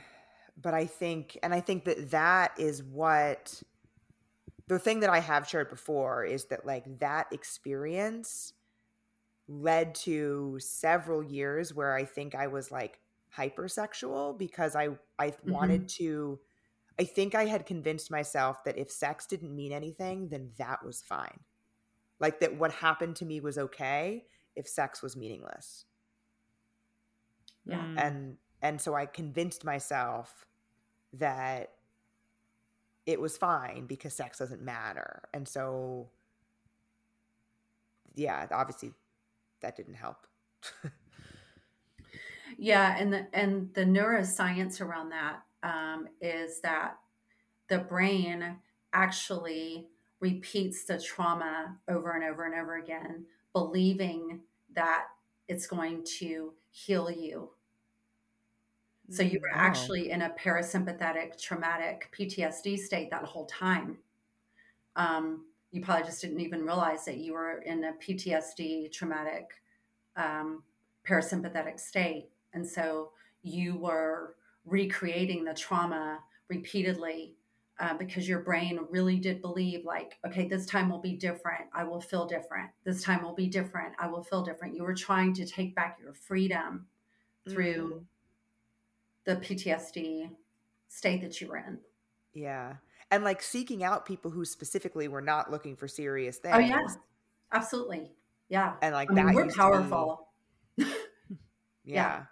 but 0.61 0.73
I 0.73 0.85
think, 0.85 1.37
and 1.43 1.53
I 1.53 1.59
think 1.59 1.85
that 1.85 2.11
that 2.11 2.53
is 2.57 2.83
what 2.83 3.61
the 4.67 4.79
thing 4.79 5.01
that 5.01 5.09
I 5.09 5.19
have 5.19 5.47
shared 5.47 5.69
before 5.69 6.23
is 6.25 6.45
that 6.45 6.65
like 6.65 6.99
that 6.99 7.27
experience 7.31 8.53
led 9.47 9.93
to 9.93 10.57
several 10.59 11.21
years 11.21 11.73
where 11.73 11.93
I 11.93 12.03
think 12.03 12.33
I 12.33 12.47
was 12.47 12.71
like 12.71 12.99
hypersexual 13.35 14.37
because 14.37 14.75
I 14.75 14.89
I 15.19 15.29
mm-hmm. 15.29 15.51
wanted 15.51 15.89
to 15.89 16.39
I 16.97 17.03
think 17.03 17.35
I 17.35 17.45
had 17.45 17.65
convinced 17.65 18.09
myself 18.09 18.63
that 18.63 18.77
if 18.77 18.89
sex 18.89 19.25
didn't 19.25 19.55
mean 19.55 19.71
anything 19.71 20.29
then 20.29 20.51
that 20.57 20.83
was 20.83 21.01
fine. 21.01 21.41
Like 22.19 22.39
that 22.39 22.57
what 22.57 22.71
happened 22.71 23.17
to 23.17 23.25
me 23.25 23.39
was 23.39 23.57
okay 23.57 24.25
if 24.55 24.67
sex 24.67 25.03
was 25.03 25.15
meaningless 25.15 25.85
Yeah. 27.65 27.85
And 27.97 28.37
and 28.61 28.79
so 28.79 28.93
i 28.93 29.05
convinced 29.05 29.63
myself 29.63 30.45
that 31.13 31.71
it 33.05 33.19
was 33.19 33.37
fine 33.37 33.85
because 33.85 34.13
sex 34.13 34.39
doesn't 34.39 34.61
matter 34.61 35.23
and 35.33 35.47
so 35.47 36.09
yeah 38.15 38.47
obviously 38.51 38.91
that 39.61 39.75
didn't 39.75 39.95
help 39.95 40.27
Yeah. 42.57 42.95
And 42.97 43.13
the, 43.13 43.27
and 43.33 43.73
the 43.73 43.83
neuroscience 43.83 44.81
around 44.81 45.09
that 45.09 45.41
um, 45.63 46.07
is 46.21 46.61
that 46.61 46.97
the 47.67 47.79
brain 47.79 48.57
actually 48.93 49.87
repeats 50.19 50.85
the 50.85 50.99
trauma 50.99 51.77
over 51.89 52.11
and 52.11 52.23
over 52.23 52.45
and 52.45 52.55
over 52.55 52.77
again, 52.77 53.25
believing 53.53 54.41
that 54.73 55.05
it's 55.47 55.67
going 55.67 56.03
to 56.19 56.53
heal 56.71 57.09
you. 57.11 57.49
So 59.09 59.23
you 59.23 59.39
were 59.41 59.51
Wow. 59.51 59.55
actually 59.55 60.11
in 60.11 60.21
a 60.21 60.31
parasympathetic 60.31 61.39
traumatic 61.41 62.09
PTSD 62.11 62.77
state 62.77 63.09
that 63.11 63.23
whole 63.25 63.45
time. 63.45 63.99
Um, 64.95 65.47
you 65.71 65.81
probably 65.81 66.05
just 66.05 66.21
didn't 66.21 66.39
even 66.39 66.65
realize 66.65 67.05
that 67.05 67.17
you 67.17 67.33
were 67.33 67.59
in 67.61 67.83
a 67.83 67.93
PTSD 67.93 68.89
traumatic 68.89 69.61
um, 70.15 70.63
parasympathetic 71.05 71.79
state. 71.79 72.31
And 72.53 72.67
so 72.67 73.13
you 73.43 73.77
were 73.77 74.37
recreating 74.65 75.45
the 75.45 75.53
trauma 75.53 76.23
repeatedly 76.49 77.37
uh, 77.79 77.95
because 77.97 78.27
your 78.27 78.39
brain 78.41 78.79
really 78.89 79.19
did 79.19 79.41
believe 79.41 79.85
like 79.85 80.19
okay 80.25 80.47
this 80.47 80.65
time 80.65 80.89
will 80.89 80.99
be 80.99 81.15
different 81.17 81.69
i 81.73 81.83
will 81.83 82.01
feel 82.01 82.25
different 82.25 82.71
this 82.83 83.03
time 83.03 83.23
will 83.23 83.33
be 83.35 83.47
different 83.47 83.95
i 83.99 84.07
will 84.07 84.23
feel 84.23 84.43
different 84.43 84.75
you 84.75 84.83
were 84.83 84.93
trying 84.95 85.33
to 85.33 85.45
take 85.45 85.75
back 85.75 85.99
your 85.99 86.13
freedom 86.13 86.87
through 87.47 87.93
Mhm. 87.93 88.07
The 89.25 89.35
ptsd 89.37 90.29
state 90.87 91.21
that 91.21 91.39
you 91.41 91.47
were 91.47 91.57
in 91.57 91.77
Yeah. 92.33 92.75
And 93.11 93.23
like 93.23 93.41
seeking 93.41 93.83
out 93.83 94.05
people 94.05 94.31
who 94.31 94.45
specifically 94.45 95.07
were 95.07 95.21
not 95.21 95.51
looking 95.51 95.75
for 95.75 95.87
serious 95.87 96.37
things. 96.37 96.55
oh 96.55 96.59
yeah 96.59 96.79
absolutely 97.51 98.11
yeah 98.49 98.73
And 98.81 98.93
like 98.93 99.09
i 99.11 99.13
mean 99.13 99.25
that 99.27 99.35
we're 99.35 99.43
used 99.45 99.55
to 99.55 99.59
be- 99.59 99.61
powerful 99.61 100.27
yeah. 101.83 102.23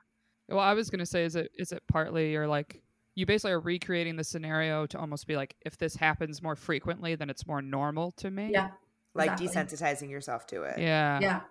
Well, 0.49 0.59
I 0.59 0.73
was 0.73 0.89
gonna 0.89 1.05
say, 1.05 1.23
is 1.23 1.35
it 1.35 1.51
is 1.57 1.71
it 1.71 1.81
partly 1.87 2.31
you're 2.31 2.47
like 2.47 2.81
you 3.15 3.25
basically 3.25 3.51
are 3.53 3.59
recreating 3.59 4.15
the 4.15 4.23
scenario 4.23 4.85
to 4.87 4.97
almost 4.99 5.27
be 5.27 5.35
like, 5.35 5.55
if 5.61 5.77
this 5.77 5.95
happens 5.95 6.41
more 6.41 6.55
frequently, 6.55 7.13
then 7.15 7.29
it's 7.29 7.45
more 7.45 7.61
normal 7.61 8.11
to 8.13 8.29
me. 8.31 8.49
yeah 8.51 8.69
Like 9.13 9.39
exactly. 9.39 9.77
desensitizing 9.77 10.09
yourself 10.09 10.47
to 10.47 10.63
it. 10.63 10.79
Yeah. 10.79 11.19
yeah 11.21 11.41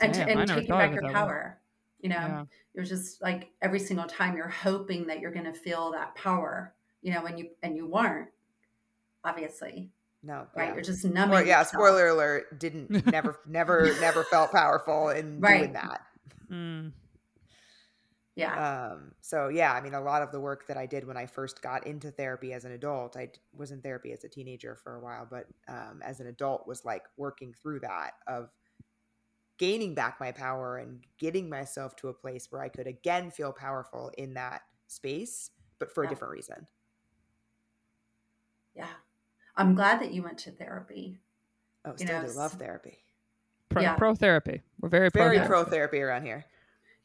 and, 0.00 0.14
Damn, 0.14 0.28
I 0.28 0.40
and 0.42 0.48
taking 0.50 0.68
back 0.68 0.92
your 0.92 1.02
that 1.02 1.08
way. 1.08 1.12
power 1.14 1.59
you 2.02 2.08
know 2.08 2.16
Yeah. 2.16 2.44
you're 2.74 2.84
just 2.84 3.20
like 3.22 3.50
every 3.62 3.78
single 3.80 4.06
time 4.06 4.36
you're 4.36 4.48
hoping 4.48 5.06
that 5.06 5.20
you're 5.20 5.32
going 5.32 5.44
to 5.44 5.52
feel 5.52 5.92
that 5.92 6.14
power 6.14 6.74
you 7.02 7.12
know 7.12 7.24
and 7.26 7.38
you 7.38 7.50
and 7.62 7.76
you 7.76 7.86
weren't 7.86 8.28
obviously 9.24 9.90
No. 10.22 10.46
right 10.56 10.68
Yeah. 10.68 10.74
you're 10.74 10.82
just 10.84 11.04
numbing 11.04 11.38
Or, 11.38 11.42
yeah, 11.42 11.58
yourself. 11.60 11.68
spoiler 11.68 12.08
alert, 12.08 12.58
didn't 12.58 13.06
never 13.06 13.38
never 13.46 13.94
never 14.00 14.24
felt 14.24 14.52
powerful 14.52 15.08
in 15.10 15.40
doing 15.40 15.72
that. 15.74 16.02
Mm. 16.50 16.92
yeah 18.34 18.90
Um, 18.92 19.12
so 19.20 19.48
yeah, 19.48 19.72
I 19.72 19.80
mean, 19.80 19.94
a 19.94 20.00
lot 20.00 20.22
of 20.22 20.32
the 20.32 20.40
work 20.40 20.66
that 20.68 20.76
I 20.76 20.86
did 20.86 21.06
when 21.06 21.16
I 21.16 21.26
first 21.26 21.62
got 21.62 21.86
into 21.86 22.10
therapy 22.10 22.52
as 22.52 22.64
an 22.64 22.72
adult, 22.72 23.16
I 23.16 23.28
was 23.54 23.70
in 23.70 23.80
therapy 23.82 24.12
as 24.12 24.24
a 24.24 24.28
teenager 24.28 24.74
for 24.76 24.96
a 24.96 25.00
while, 25.00 25.26
but 25.30 25.46
um, 25.68 26.00
as 26.04 26.20
an 26.20 26.26
adult 26.28 26.66
was 26.66 26.84
like 26.84 27.04
working 27.16 27.52
through 27.62 27.80
that 27.80 28.12
of 28.26 28.50
gaining 29.60 29.94
back 29.94 30.18
my 30.18 30.32
power 30.32 30.78
and 30.78 31.00
getting 31.18 31.48
myself 31.48 31.94
to 31.94 32.08
a 32.08 32.12
place 32.14 32.50
where 32.50 32.62
I 32.62 32.68
could 32.70 32.86
again 32.86 33.30
feel 33.30 33.52
powerful 33.52 34.10
in 34.16 34.32
that 34.34 34.62
space, 34.88 35.50
but 35.78 35.92
for 35.94 36.02
a 36.02 36.08
different 36.08 36.32
reason. 36.32 36.66
yeah 38.74 38.86
i'm 39.56 39.74
glad 39.74 40.00
that 40.00 40.12
you 40.12 40.22
went 40.22 40.38
to 40.38 40.50
therapy 40.50 41.18
Oh, 41.84 41.92
You 41.92 41.98
still 42.06 42.20
know, 42.22 42.28
do 42.28 42.32
love 42.34 42.52
therapy. 42.52 42.98
Pro, 43.70 43.80
Yeah. 43.82 43.94
pro 43.96 44.14
therapy. 44.14 44.60
We're 44.80 44.90
very 44.90 45.10
pro. 45.10 45.24
Very 45.30 45.46
pro 45.46 45.64
therapy 45.64 46.00
around 46.00 46.24
here. 46.24 46.44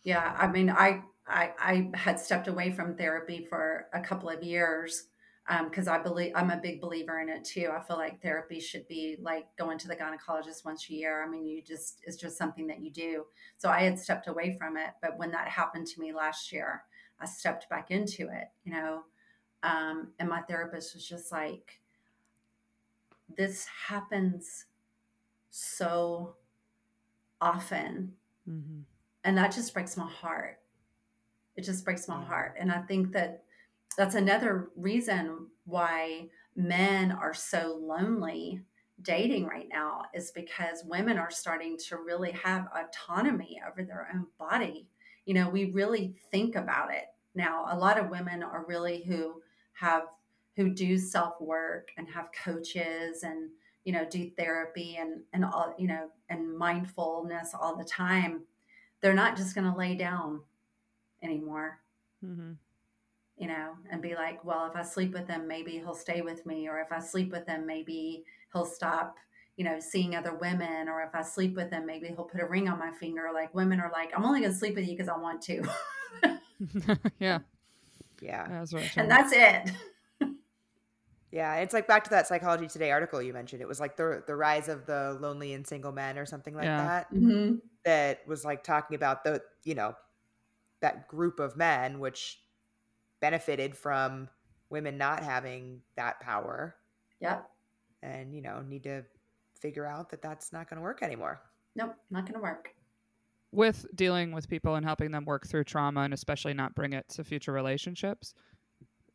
yeah 0.03 0.35
i 0.37 0.47
mean 0.47 0.69
i 0.69 1.01
i, 1.27 1.51
I 1.59 1.89
had 1.93 2.19
stepped 2.19 2.47
away 2.47 2.71
from 2.71 2.95
therapy 2.95 3.45
for 3.49 3.87
a 3.93 4.01
couple 4.01 4.29
of 4.29 4.43
years 4.43 5.07
because 5.65 5.87
I 5.87 5.99
believe 5.99 6.31
I'm 6.35 6.49
a 6.49 6.57
big 6.57 6.81
believer 6.81 7.19
in 7.19 7.29
it 7.29 7.43
too. 7.43 7.69
I 7.71 7.81
feel 7.81 7.97
like 7.97 8.21
therapy 8.21 8.59
should 8.59 8.87
be 8.87 9.17
like 9.19 9.55
going 9.57 9.77
to 9.79 9.87
the 9.87 9.95
gynecologist 9.95 10.65
once 10.65 10.89
a 10.89 10.93
year. 10.93 11.23
I 11.23 11.29
mean, 11.29 11.45
you 11.45 11.61
just 11.61 12.01
it's 12.03 12.17
just 12.17 12.37
something 12.37 12.67
that 12.67 12.79
you 12.81 12.91
do. 12.91 13.25
So 13.57 13.69
I 13.69 13.81
had 13.81 13.99
stepped 13.99 14.27
away 14.27 14.57
from 14.57 14.75
it, 14.77 14.91
but 15.01 15.17
when 15.17 15.31
that 15.31 15.47
happened 15.47 15.87
to 15.87 15.99
me 16.01 16.13
last 16.13 16.51
year, 16.51 16.83
I 17.19 17.25
stepped 17.25 17.69
back 17.69 17.91
into 17.91 18.23
it. 18.29 18.49
You 18.63 18.73
know, 18.73 19.03
um, 19.63 20.13
and 20.19 20.29
my 20.29 20.41
therapist 20.43 20.95
was 20.95 21.07
just 21.07 21.31
like, 21.31 21.79
"This 23.29 23.67
happens 23.67 24.65
so 25.51 26.37
often 27.41 28.17
Mhm. 28.47 28.85
and 29.23 29.37
that 29.37 29.51
just 29.51 29.73
breaks 29.73 29.97
my 29.97 30.09
heart 30.09 30.61
it 31.57 31.63
just 31.63 31.85
breaks 31.85 32.07
my 32.09 32.23
heart 32.23 32.55
and 32.59 32.71
i 32.71 32.81
think 32.83 33.13
that 33.13 33.44
that's 33.95 34.15
another 34.15 34.69
reason 34.75 35.47
why 35.65 36.29
men 36.55 37.11
are 37.11 37.33
so 37.33 37.79
lonely 37.81 38.61
dating 39.01 39.45
right 39.45 39.67
now 39.69 40.03
is 40.13 40.31
because 40.31 40.83
women 40.85 41.17
are 41.17 41.31
starting 41.31 41.77
to 41.77 41.97
really 41.97 42.31
have 42.31 42.67
autonomy 42.73 43.59
over 43.69 43.83
their 43.83 44.07
own 44.13 44.27
body. 44.39 44.87
You 45.25 45.33
know 45.33 45.49
we 45.49 45.71
really 45.71 46.15
think 46.31 46.55
about 46.55 46.93
it. 46.93 47.05
Now 47.33 47.65
a 47.69 47.77
lot 47.77 47.99
of 47.99 48.09
women 48.09 48.43
are 48.43 48.65
really 48.67 49.03
who 49.03 49.41
have 49.73 50.03
who 50.55 50.69
do 50.69 50.97
self 50.97 51.39
work 51.41 51.89
and 51.97 52.07
have 52.09 52.29
coaches 52.31 53.23
and 53.23 53.49
you 53.83 53.91
know 53.93 54.05
do 54.05 54.29
therapy 54.31 54.97
and 54.99 55.21
and 55.33 55.43
all 55.43 55.73
you 55.77 55.87
know 55.87 56.09
and 56.29 56.57
mindfulness 56.57 57.53
all 57.53 57.75
the 57.75 57.83
time. 57.83 58.43
They're 59.01 59.13
not 59.13 59.35
just 59.37 59.53
going 59.55 59.69
to 59.69 59.77
lay 59.77 59.95
down 59.95 60.41
anymore. 61.21 61.81
Mhm. 62.23 62.57
You 63.37 63.47
know 63.47 63.73
and 63.91 64.01
be 64.01 64.15
like 64.15 64.43
well 64.45 64.65
if 64.65 64.75
i 64.75 64.81
sleep 64.81 65.13
with 65.13 65.27
him 65.27 65.47
maybe 65.47 65.71
he'll 65.71 65.93
stay 65.93 66.21
with 66.21 66.45
me 66.45 66.67
or 66.67 66.79
if 66.79 66.91
i 66.91 66.99
sleep 66.99 67.31
with 67.31 67.45
him 67.47 67.65
maybe 67.65 68.23
he'll 68.53 68.65
stop 68.65 69.15
you 69.57 69.65
know 69.65 69.79
seeing 69.79 70.15
other 70.15 70.33
women 70.35 70.87
or 70.87 71.01
if 71.03 71.13
i 71.13 71.21
sleep 71.21 71.55
with 71.55 71.71
him 71.71 71.85
maybe 71.85 72.07
he'll 72.07 72.23
put 72.23 72.41
a 72.41 72.45
ring 72.45 72.69
on 72.69 72.79
my 72.79 72.91
finger 72.91 73.29
like 73.33 73.53
women 73.53 73.79
are 73.79 73.91
like 73.91 74.11
i'm 74.15 74.23
only 74.25 74.39
going 74.41 74.51
to 74.51 74.57
sleep 74.57 74.75
with 74.75 74.85
you 74.87 74.95
because 74.95 75.09
i 75.09 75.17
want 75.17 75.41
to 75.41 75.63
yeah. 77.19 77.39
Yeah. 78.21 78.47
That's 78.47 78.73
what 78.73 78.89
and 78.95 79.11
that's 79.11 79.33
it 79.33 79.71
Yeah, 81.31 81.55
it's 81.55 81.73
like 81.73 81.85
back 81.85 82.05
to 82.05 82.09
that 82.11 82.27
Psychology 82.27 82.67
Today 82.67 82.91
article 82.91 83.21
you 83.21 83.33
mentioned. 83.33 83.61
It 83.61 83.67
was 83.67 83.79
like 83.79 83.97
the 83.97 84.23
the 84.25 84.35
rise 84.35 84.69
of 84.69 84.85
the 84.85 85.17
lonely 85.19 85.51
and 85.53 85.67
single 85.67 85.91
men 85.91 86.17
or 86.17 86.25
something 86.25 86.55
like 86.55 86.63
Yeah. 86.63 86.85
that. 86.85 87.13
Mhm. 87.13 87.59
That 87.83 88.25
was 88.25 88.45
like 88.45 88.63
talking 88.63 88.95
about 88.95 89.25
the 89.25 89.41
you 89.65 89.75
know 89.75 89.95
that 90.81 91.09
group 91.09 91.39
of 91.41 91.57
men 91.57 91.99
which 91.99 92.39
benefited 93.25 93.75
from 93.75 94.29
women 94.69 94.99
not 94.99 95.23
having 95.23 95.81
that 95.95 96.19
power. 96.19 96.75
Yep. 97.21 97.49
And 98.03 98.35
you 98.35 98.41
know 98.41 98.61
need 98.61 98.83
to 98.83 99.03
figure 99.59 99.87
out 99.87 100.11
that 100.11 100.21
that's 100.21 100.53
not 100.53 100.69
going 100.69 100.77
to 100.77 100.83
work 100.83 101.01
anymore. 101.01 101.41
nope 101.75 101.95
not 102.11 102.23
going 102.23 102.35
to 102.35 102.39
work. 102.39 102.75
With 103.51 103.87
dealing 103.95 104.31
with 104.31 104.47
people 104.47 104.75
and 104.75 104.85
helping 104.85 105.09
them 105.09 105.25
work 105.25 105.47
through 105.47 105.63
trauma 105.63 106.01
and 106.01 106.13
especially 106.13 106.53
not 106.53 106.75
bring 106.75 106.93
it 106.93 107.07
to 107.09 107.23
future 107.23 107.51
relationships 107.51 108.35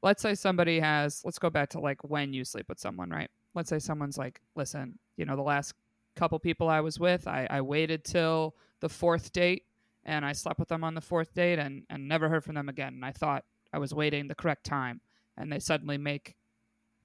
let's 0.02 0.22
say 0.22 0.34
somebody 0.34 0.80
has 0.80 1.22
let's 1.24 1.38
go 1.38 1.50
back 1.50 1.68
to 1.68 1.78
like 1.78 2.02
when 2.02 2.32
you 2.32 2.44
sleep 2.44 2.66
with 2.68 2.80
someone 2.80 3.10
right? 3.10 3.30
Let's 3.54 3.70
say 3.70 3.78
someone's 3.78 4.18
like 4.18 4.40
listen 4.56 4.98
you 5.16 5.24
know 5.24 5.36
the 5.36 5.42
last 5.42 5.74
couple 6.16 6.38
people 6.40 6.68
i 6.68 6.80
was 6.80 6.98
with 6.98 7.28
i, 7.28 7.46
I 7.48 7.60
waited 7.60 8.04
till 8.04 8.56
the 8.80 8.88
fourth 8.88 9.32
date 9.32 9.64
and 10.04 10.24
i 10.24 10.32
slept 10.32 10.58
with 10.58 10.68
them 10.68 10.82
on 10.82 10.94
the 10.94 11.00
fourth 11.00 11.32
date 11.34 11.60
and, 11.60 11.84
and 11.88 12.08
never 12.08 12.28
heard 12.28 12.42
from 12.42 12.56
them 12.56 12.68
again. 12.68 12.94
And 12.94 13.04
i 13.04 13.12
thought 13.12 13.44
i 13.72 13.78
was 13.78 13.94
waiting 13.94 14.28
the 14.28 14.34
correct 14.34 14.64
time. 14.64 15.00
And 15.36 15.50
they 15.50 15.58
suddenly 15.58 15.96
make 15.96 16.36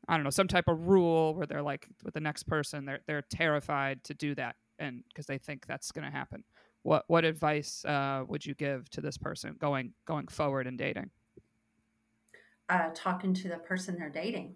i 0.08 0.16
don't 0.16 0.24
know 0.24 0.30
some 0.30 0.48
type 0.48 0.68
of 0.68 0.88
rule 0.88 1.36
where 1.36 1.48
they're 1.48 1.62
like 1.62 1.88
with 2.04 2.14
the 2.14 2.20
next 2.20 2.44
person 2.44 2.86
they're, 2.86 3.00
they're 3.08 3.24
terrified 3.24 4.04
to 4.04 4.14
do 4.14 4.36
that 4.36 4.56
and 4.78 5.04
because 5.08 5.26
they 5.26 5.38
think 5.38 5.66
that's 5.66 5.92
going 5.92 6.06
to 6.06 6.12
happen. 6.12 6.44
What 6.84 7.06
what 7.08 7.26
advice 7.26 7.84
uh, 7.86 8.24
would 8.28 8.46
you 8.46 8.54
give 8.56 8.90
to 8.92 9.02
this 9.02 9.18
person 9.18 9.56
going 9.60 9.94
going 10.06 10.28
forward 10.28 10.68
in 10.68 10.78
dating? 10.78 11.12
uh, 12.70 12.90
talking 12.94 13.34
to 13.34 13.48
the 13.48 13.58
person 13.58 13.96
they're 13.98 14.10
dating. 14.10 14.56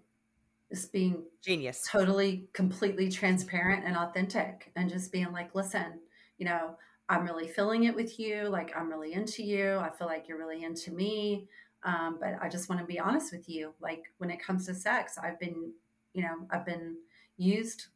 Just 0.71 0.91
being 0.93 1.23
Genius. 1.43 1.87
totally 1.89 2.47
completely 2.53 3.09
transparent 3.09 3.85
and 3.85 3.97
authentic 3.97 4.71
and 4.75 4.87
just 4.87 5.11
being 5.11 5.31
like 5.31 5.55
listen 5.55 5.99
you 6.37 6.45
know 6.45 6.75
i'm 7.09 7.25
really 7.25 7.47
feeling 7.47 7.85
it 7.85 7.95
with 7.95 8.19
you 8.19 8.47
like 8.49 8.71
i'm 8.77 8.87
really 8.87 9.13
into 9.13 9.41
you. 9.43 9.77
I 9.77 9.89
feel 9.89 10.05
like 10.05 10.27
you're 10.27 10.37
really 10.37 10.63
into 10.63 10.91
me 10.91 11.47
um, 11.83 12.17
but 12.19 12.35
i 12.41 12.49
just 12.49 12.69
want 12.69 12.79
to 12.79 12.87
be 12.87 12.99
honest 12.99 13.31
with 13.31 13.47
you 13.47 13.73
like 13.81 14.03
when 14.17 14.29
it 14.29 14.41
comes 14.41 14.65
to 14.65 14.73
sex 14.73 15.17
i've 15.21 15.39
been 15.39 15.71
you 16.13 16.21
know 16.21 16.35
i've 16.51 16.65
been 16.65 16.95
used 17.37 17.87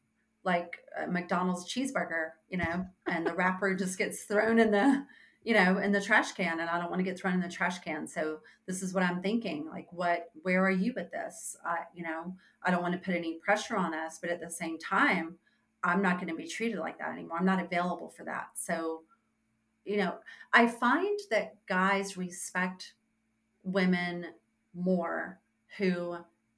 like 0.44 0.80
a 1.02 1.08
mcdonald's 1.08 1.72
cheeseburger 1.72 2.32
you 2.50 2.58
know 2.58 2.86
and 3.08 3.26
the 3.26 3.34
wrapper 3.36 3.76
just 3.76 3.98
gets 3.98 4.24
thrown 4.24 4.60
in 4.60 4.72
the 4.72 5.06
you 5.44 5.54
know 5.54 5.78
in 5.78 5.92
the 5.92 6.02
trash 6.02 6.32
can 6.32 6.60
and 6.60 6.70
i 6.70 6.80
don't 6.80 6.90
want 6.90 7.00
to 7.00 7.04
get 7.04 7.20
thrown 7.20 7.34
in 7.34 7.42
the 7.42 7.50
trash 7.50 7.80
can 7.80 8.08
so 8.08 8.40
this 8.66 8.82
is 8.82 8.94
what 8.94 9.04
i'm 9.04 9.22
thinking 9.22 9.68
like 9.70 9.88
what 9.92 10.30
where 10.42 10.66
are 10.66 10.72
you 10.72 10.94
with 10.96 11.12
this 11.12 11.58
i 11.66 11.80
you 11.94 12.04
know 12.04 12.34
I 12.66 12.72
don't 12.72 12.82
want 12.82 12.94
to 12.94 13.00
put 13.00 13.16
any 13.16 13.36
pressure 13.36 13.76
on 13.76 13.94
us, 13.94 14.20
but 14.20 14.30
at 14.30 14.40
the 14.40 14.50
same 14.50 14.80
time, 14.80 15.36
I'm 15.84 16.02
not 16.02 16.16
going 16.16 16.30
to 16.30 16.36
be 16.36 16.48
treated 16.48 16.80
like 16.80 16.98
that 17.00 17.12
anymore. 17.12 17.38
I'm 17.38 17.46
not 17.46 17.62
available 17.62 18.10
for 18.10 18.24
that. 18.24 18.50
So, 18.56 19.02
you 19.86 19.98
know, 19.98 20.16
I 20.54 20.68
find 20.68 21.20
that 21.30 21.56
guys 21.68 22.16
respect 22.16 22.94
women 23.64 24.28
more 24.74 25.40
who 25.78 26.18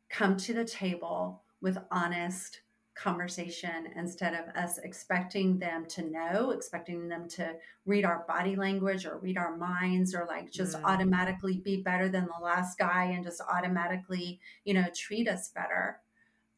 come 0.09 0.37
to 0.37 0.53
the 0.53 0.65
table 0.65 1.43
with 1.61 1.77
honest 1.91 2.61
conversation 2.95 3.87
instead 3.97 4.33
of 4.33 4.47
us 4.55 4.77
expecting 4.77 5.59
them 5.59 5.85
to 5.85 6.01
know, 6.09 6.51
expecting 6.51 7.09
them 7.09 7.27
to 7.27 7.53
read 7.85 8.05
our 8.05 8.23
body 8.25 8.55
language 8.55 9.05
or 9.05 9.17
read 9.17 9.37
our 9.37 9.57
minds 9.57 10.15
or 10.15 10.25
like 10.25 10.49
just 10.49 10.77
Mm. 10.77 10.83
automatically 10.85 11.57
be 11.57 11.81
better 11.81 12.07
than 12.07 12.25
the 12.25 12.43
last 12.43 12.77
guy 12.77 13.05
and 13.05 13.23
just 13.23 13.41
automatically, 13.41 14.39
you 14.63 14.73
know, 14.73 14.85
treat 14.95 15.27
us 15.27 15.49
better. 15.49 15.99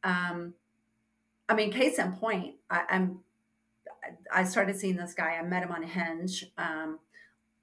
Um, 0.04 0.54
I 1.48 1.54
mean, 1.54 1.72
case 1.72 1.98
in 1.98 2.12
point, 2.12 2.54
I, 2.70 2.84
I'm 2.88 3.20
I 4.32 4.44
started 4.44 4.76
seeing 4.76 4.96
this 4.96 5.14
guy. 5.14 5.36
I 5.36 5.42
met 5.42 5.62
him 5.62 5.72
on 5.72 5.82
Hinge 5.82 6.44
um, 6.56 6.98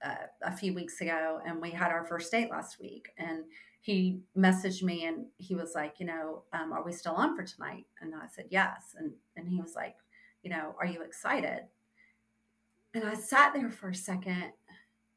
uh, 0.05 0.27
a 0.43 0.55
few 0.55 0.73
weeks 0.73 1.01
ago, 1.01 1.39
and 1.45 1.61
we 1.61 1.71
had 1.71 1.91
our 1.91 2.05
first 2.05 2.31
date 2.31 2.51
last 2.51 2.79
week. 2.79 3.09
And 3.17 3.45
he 3.81 4.19
messaged 4.35 4.81
me 4.81 5.05
and 5.05 5.27
he 5.37 5.53
was 5.53 5.73
like, 5.75 5.99
you 5.99 6.07
know, 6.07 6.41
um, 6.53 6.73
are 6.73 6.83
we 6.83 6.91
still 6.91 7.13
on 7.13 7.35
for 7.35 7.43
tonight? 7.43 7.85
And 8.01 8.15
I 8.15 8.25
said, 8.27 8.45
yes. 8.49 8.95
And, 8.97 9.11
and 9.35 9.47
he 9.47 9.61
was 9.61 9.75
like, 9.75 9.95
you 10.41 10.49
know, 10.49 10.75
are 10.79 10.87
you 10.87 11.03
excited? 11.03 11.61
And 12.95 13.03
I 13.03 13.13
sat 13.13 13.53
there 13.53 13.69
for 13.69 13.89
a 13.89 13.95
second 13.95 14.53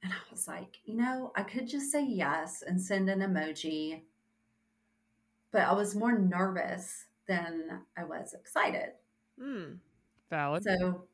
and 0.02 0.12
I 0.12 0.30
was 0.30 0.46
like, 0.46 0.76
you 0.84 0.96
know, 0.96 1.32
I 1.34 1.44
could 1.44 1.66
just 1.66 1.90
say 1.90 2.04
yes 2.04 2.62
and 2.66 2.78
send 2.78 3.08
an 3.08 3.20
emoji, 3.20 4.02
but 5.50 5.62
I 5.62 5.72
was 5.72 5.96
more 5.96 6.18
nervous 6.18 7.06
than 7.26 7.80
I 7.96 8.04
was 8.04 8.34
excited. 8.34 8.90
Mm. 9.42 9.78
Valid. 10.28 10.64
So 10.64 11.04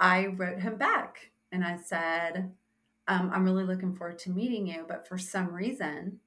I 0.00 0.26
wrote 0.26 0.60
him 0.60 0.78
back 0.78 1.30
and 1.52 1.64
I 1.64 1.76
said, 1.76 2.50
um, 3.08 3.30
I'm 3.34 3.44
really 3.44 3.64
looking 3.64 3.94
forward 3.94 4.18
to 4.20 4.30
meeting 4.30 4.66
you, 4.66 4.84
but 4.86 5.08
for 5.08 5.16
some 5.16 5.52
reason, 5.52 6.20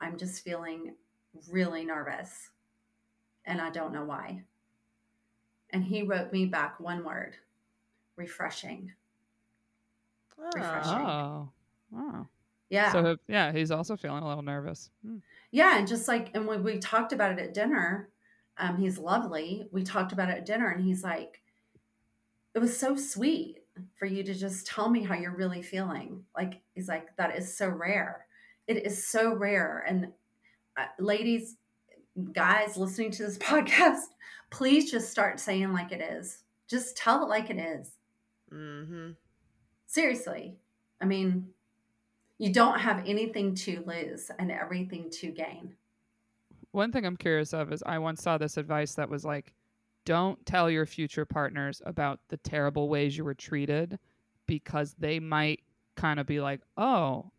I'm 0.00 0.18
just 0.18 0.44
feeling 0.44 0.94
really 1.50 1.84
nervous 1.84 2.50
and 3.46 3.60
I 3.60 3.70
don't 3.70 3.92
know 3.92 4.04
why. 4.04 4.42
And 5.70 5.82
he 5.82 6.02
wrote 6.02 6.32
me 6.32 6.44
back 6.44 6.78
one 6.78 7.04
word 7.04 7.36
refreshing. 8.16 8.92
Refreshing. 10.36 10.92
oh. 10.92 11.48
Oh. 11.96 12.26
Yeah. 12.68 12.92
So 12.92 13.16
yeah, 13.28 13.52
he's 13.52 13.70
also 13.70 13.96
feeling 13.96 14.22
a 14.22 14.28
little 14.28 14.42
nervous. 14.42 14.90
Hmm. 15.04 15.18
Yeah. 15.52 15.78
And 15.78 15.88
just 15.88 16.06
like, 16.06 16.30
and 16.34 16.46
when 16.46 16.62
we 16.62 16.78
talked 16.78 17.12
about 17.12 17.32
it 17.32 17.38
at 17.38 17.54
dinner, 17.54 18.10
um, 18.58 18.76
he's 18.76 18.98
lovely. 18.98 19.68
We 19.72 19.84
talked 19.84 20.12
about 20.12 20.28
it 20.28 20.38
at 20.38 20.46
dinner 20.46 20.68
and 20.68 20.84
he's 20.84 21.02
like, 21.02 21.40
it 22.54 22.58
was 22.58 22.78
so 22.78 22.96
sweet 22.96 23.58
for 23.94 24.06
you 24.06 24.22
to 24.24 24.34
just 24.34 24.66
tell 24.66 24.88
me 24.88 25.02
how 25.02 25.14
you're 25.14 25.36
really 25.36 25.62
feeling. 25.62 26.24
Like, 26.36 26.60
he's 26.74 26.88
like, 26.88 27.14
that 27.16 27.36
is 27.36 27.56
so 27.56 27.68
rare. 27.68 28.26
It 28.66 28.84
is 28.84 29.06
so 29.06 29.34
rare. 29.34 29.84
And 29.86 30.12
uh, 30.76 30.86
ladies, 30.98 31.56
guys 32.32 32.76
listening 32.76 33.10
to 33.12 33.24
this 33.24 33.38
podcast, 33.38 34.02
please 34.50 34.90
just 34.90 35.10
start 35.10 35.40
saying 35.40 35.72
like 35.72 35.92
it 35.92 36.00
is. 36.00 36.42
Just 36.68 36.96
tell 36.96 37.22
it 37.22 37.28
like 37.28 37.50
it 37.50 37.58
is. 37.58 37.92
Mm-hmm. 38.52 39.10
Seriously. 39.86 40.56
I 41.00 41.04
mean, 41.04 41.48
you 42.38 42.52
don't 42.52 42.78
have 42.78 43.04
anything 43.06 43.54
to 43.54 43.82
lose 43.86 44.30
and 44.38 44.50
everything 44.50 45.10
to 45.10 45.30
gain. 45.30 45.74
One 46.72 46.92
thing 46.92 47.06
I'm 47.06 47.16
curious 47.16 47.54
of 47.54 47.72
is 47.72 47.82
I 47.86 47.98
once 47.98 48.22
saw 48.22 48.36
this 48.36 48.56
advice 48.56 48.94
that 48.94 49.08
was 49.08 49.24
like, 49.24 49.54
don't 50.06 50.46
tell 50.46 50.70
your 50.70 50.86
future 50.86 51.26
partners 51.26 51.82
about 51.84 52.20
the 52.28 52.38
terrible 52.38 52.88
ways 52.88 53.18
you 53.18 53.24
were 53.24 53.34
treated 53.34 53.98
because 54.46 54.94
they 54.98 55.18
might 55.20 55.60
kind 55.96 56.18
of 56.18 56.26
be 56.26 56.40
like, 56.40 56.60
oh, 56.78 57.30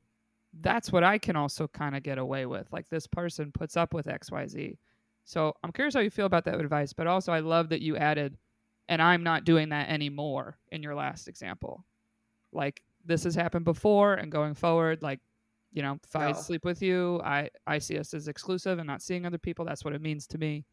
that's 0.61 0.91
what 0.91 1.03
I 1.03 1.17
can 1.17 1.35
also 1.35 1.67
kind 1.67 1.95
of 1.95 2.03
get 2.03 2.17
away 2.17 2.45
with. 2.45 2.67
Like 2.71 2.89
this 2.89 3.07
person 3.07 3.51
puts 3.51 3.77
up 3.77 3.93
with 3.93 4.05
XYZ. 4.05 4.77
So 5.23 5.55
I'm 5.63 5.71
curious 5.71 5.93
how 5.93 6.01
you 6.01 6.09
feel 6.09 6.25
about 6.25 6.45
that 6.45 6.59
advice, 6.59 6.93
but 6.93 7.07
also 7.07 7.31
I 7.31 7.39
love 7.39 7.69
that 7.69 7.81
you 7.81 7.97
added, 7.97 8.37
and 8.89 9.01
I'm 9.01 9.23
not 9.23 9.45
doing 9.45 9.69
that 9.69 9.89
anymore 9.89 10.57
in 10.71 10.83
your 10.83 10.95
last 10.95 11.27
example. 11.27 11.85
Like 12.51 12.81
this 13.05 13.23
has 13.23 13.35
happened 13.35 13.65
before 13.65 14.15
and 14.15 14.31
going 14.31 14.53
forward, 14.53 15.01
like, 15.01 15.19
you 15.71 15.81
know, 15.81 15.99
if 16.03 16.15
I 16.15 16.31
oh. 16.31 16.33
sleep 16.33 16.65
with 16.65 16.81
you, 16.81 17.21
I, 17.23 17.49
I 17.65 17.79
see 17.79 17.97
us 17.97 18.13
as 18.13 18.27
exclusive 18.27 18.79
and 18.79 18.87
not 18.87 19.01
seeing 19.01 19.25
other 19.25 19.37
people. 19.37 19.65
That's 19.65 19.85
what 19.85 19.93
it 19.93 20.01
means 20.01 20.27
to 20.27 20.37
me. 20.37 20.65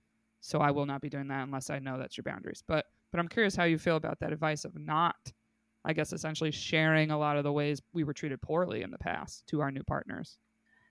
So 0.45 0.59
I 0.59 0.73
will 0.73 0.85
not 0.85 1.01
be 1.01 1.09
doing 1.09 1.29
that 1.29 1.43
unless 1.43 1.71
I 1.71 1.79
know 1.79 1.97
that's 1.99 2.19
your 2.19 2.23
boundaries. 2.23 2.63
But 2.69 2.85
but 3.11 3.19
I'm 3.19 3.29
curious 3.29 3.57
how 3.57 3.65
you 3.65 3.79
feel 3.79 3.97
about 3.97 4.21
that 4.21 4.31
advice 4.31 4.67
of 4.67 4.79
not, 4.79 5.17
I 5.87 5.95
guess, 5.95 6.13
essentially 6.13 6.51
sharing 6.51 7.11
a 7.11 7.19
lot 7.19 7.39
of 7.39 7.45
the 7.45 7.53
ways 7.53 7.81
we 7.95 8.05
were 8.05 8.13
treated 8.13 8.43
poorly 8.43 8.83
in 8.83 8.91
the 8.91 8.99
past 8.99 9.47
to 9.47 9.63
our 9.63 9.71
new 9.71 9.83
partners. 9.85 10.37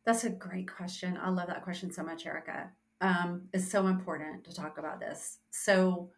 That's 0.06 0.24
a 0.24 0.32
great 0.32 0.72
question. 0.72 1.20
I 1.22 1.30
love 1.30 1.48
that 1.50 1.64
question 1.64 1.92
so 1.92 2.02
much, 2.02 2.26
Erica. 2.26 2.72
Um, 3.00 3.44
it's 3.54 3.70
so 3.70 3.86
important 3.86 4.44
to 4.46 4.56
talk 4.56 4.80
about 4.80 5.00
this. 5.00 5.38
So, 5.52 6.10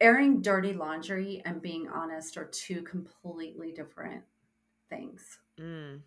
airing 0.00 0.40
dirty 0.40 0.74
laundry 0.74 1.42
and 1.44 1.60
being 1.60 1.88
honest 1.88 2.36
are 2.36 2.44
two 2.44 2.82
completely 2.82 3.72
different 3.72 4.22
things. 4.88 5.40
Mm. 5.58 6.02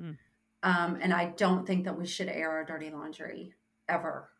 Mm. 0.00 0.16
Um, 0.64 0.98
and 1.00 1.12
I 1.12 1.26
don't 1.36 1.64
think 1.64 1.84
that 1.84 1.96
we 1.96 2.06
should 2.06 2.28
air 2.28 2.50
our 2.50 2.64
dirty 2.64 2.90
laundry 2.90 3.54
ever. 3.88 4.30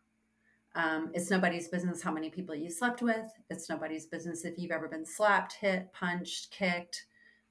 Um, 0.79 1.11
it's 1.13 1.29
nobody's 1.29 1.67
business 1.67 2.01
how 2.01 2.11
many 2.11 2.29
people 2.29 2.55
you 2.55 2.69
slept 2.69 3.01
with. 3.01 3.33
It's 3.49 3.69
nobody's 3.69 4.05
business 4.05 4.45
if 4.45 4.57
you've 4.57 4.71
ever 4.71 4.87
been 4.87 5.05
slapped, 5.05 5.53
hit, 5.53 5.91
punched, 5.91 6.51
kicked, 6.51 7.05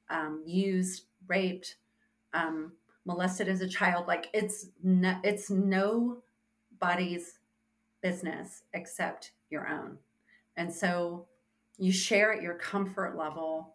um, 0.08 0.42
used, 0.46 1.04
raped, 1.26 1.76
um, 2.32 2.72
molested 3.04 3.46
as 3.46 3.60
a 3.60 3.68
child. 3.68 4.06
Like 4.08 4.28
it's 4.32 4.68
no, 4.82 5.18
it's 5.22 5.50
nobody's 5.50 7.40
business 8.00 8.62
except 8.72 9.32
your 9.50 9.68
own. 9.68 9.98
And 10.56 10.72
so 10.72 11.26
you 11.76 11.92
share 11.92 12.32
at 12.32 12.42
your 12.42 12.54
comfort 12.54 13.14
level. 13.14 13.74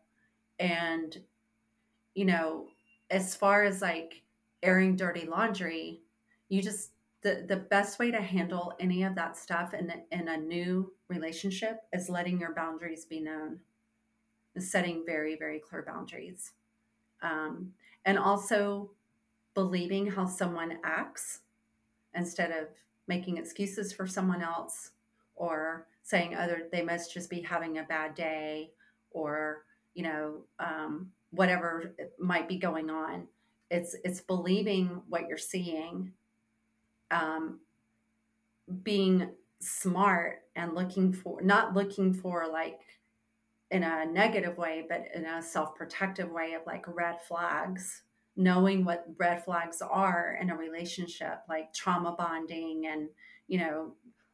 And, 0.58 1.16
you 2.16 2.26
know, 2.26 2.70
as 3.12 3.36
far 3.36 3.66
as 3.66 3.84
like 3.84 4.24
airing 4.64 4.96
dirty 4.96 5.28
laundry, 5.28 6.02
you 6.50 6.64
just 6.64 6.93
the 7.24 7.46
the 7.48 7.56
best 7.56 8.00
way 8.00 8.12
to 8.12 8.22
handle 8.22 8.74
any 8.80 9.04
of 9.04 9.16
that 9.16 9.38
stuff 9.38 9.74
in 9.74 9.92
in 10.12 10.28
a 10.28 10.38
new 10.38 10.92
relationship 11.08 11.82
is 11.92 12.10
letting 12.10 12.40
your 12.40 12.54
boundaries 12.54 13.06
be 13.06 13.20
known, 13.20 13.60
setting 14.60 15.04
very 15.06 15.36
very 15.36 15.60
clear 15.60 15.84
boundaries, 15.84 16.52
um, 17.22 17.72
and 18.06 18.20
also 18.20 18.92
believing 19.54 20.08
how 20.08 20.26
someone 20.26 20.78
acts 20.84 21.40
instead 22.14 22.52
of 22.52 22.68
making 23.08 23.38
excuses 23.38 23.94
for 23.94 24.06
someone 24.06 24.42
else 24.42 24.92
or 25.36 25.88
saying 26.04 26.36
other 26.36 26.68
they 26.72 26.82
must 26.82 27.14
just 27.14 27.30
be 27.30 27.42
having 27.42 27.78
a 27.78 27.84
bad 27.84 28.14
day 28.16 28.72
or 29.12 29.64
you 29.94 30.04
know 30.04 30.42
um, 30.60 31.10
whatever 31.32 31.96
might 32.20 32.50
be 32.50 32.58
going 32.58 32.90
on. 32.90 33.28
It's 33.72 33.96
it's 34.04 34.20
believing 34.20 35.02
what 35.08 35.28
you're 35.30 35.38
seeing 35.38 36.12
um, 37.14 37.60
being 38.84 39.30
smart 39.60 40.42
and 40.56 40.74
looking 40.74 41.14
for 41.14 41.42
not 41.42 41.74
looking 41.74 42.14
for 42.14 42.48
like 42.52 42.80
in 43.72 43.84
a 43.84 44.06
negative 44.06 44.58
way 44.58 44.86
but 44.88 45.06
in 45.16 45.26
a 45.26 45.42
self-protective 45.42 46.30
way 46.30 46.54
of 46.54 46.62
like 46.68 46.86
red 46.88 47.16
flags 47.28 48.02
knowing 48.36 48.84
what 48.84 49.06
red 49.18 49.44
flags 49.44 49.82
are 49.82 50.38
in 50.42 50.50
a 50.50 50.56
relationship 50.56 51.40
like 51.48 51.74
trauma 51.74 52.14
bonding 52.18 52.88
and 52.88 53.08
you 53.48 53.58
know 53.58 53.94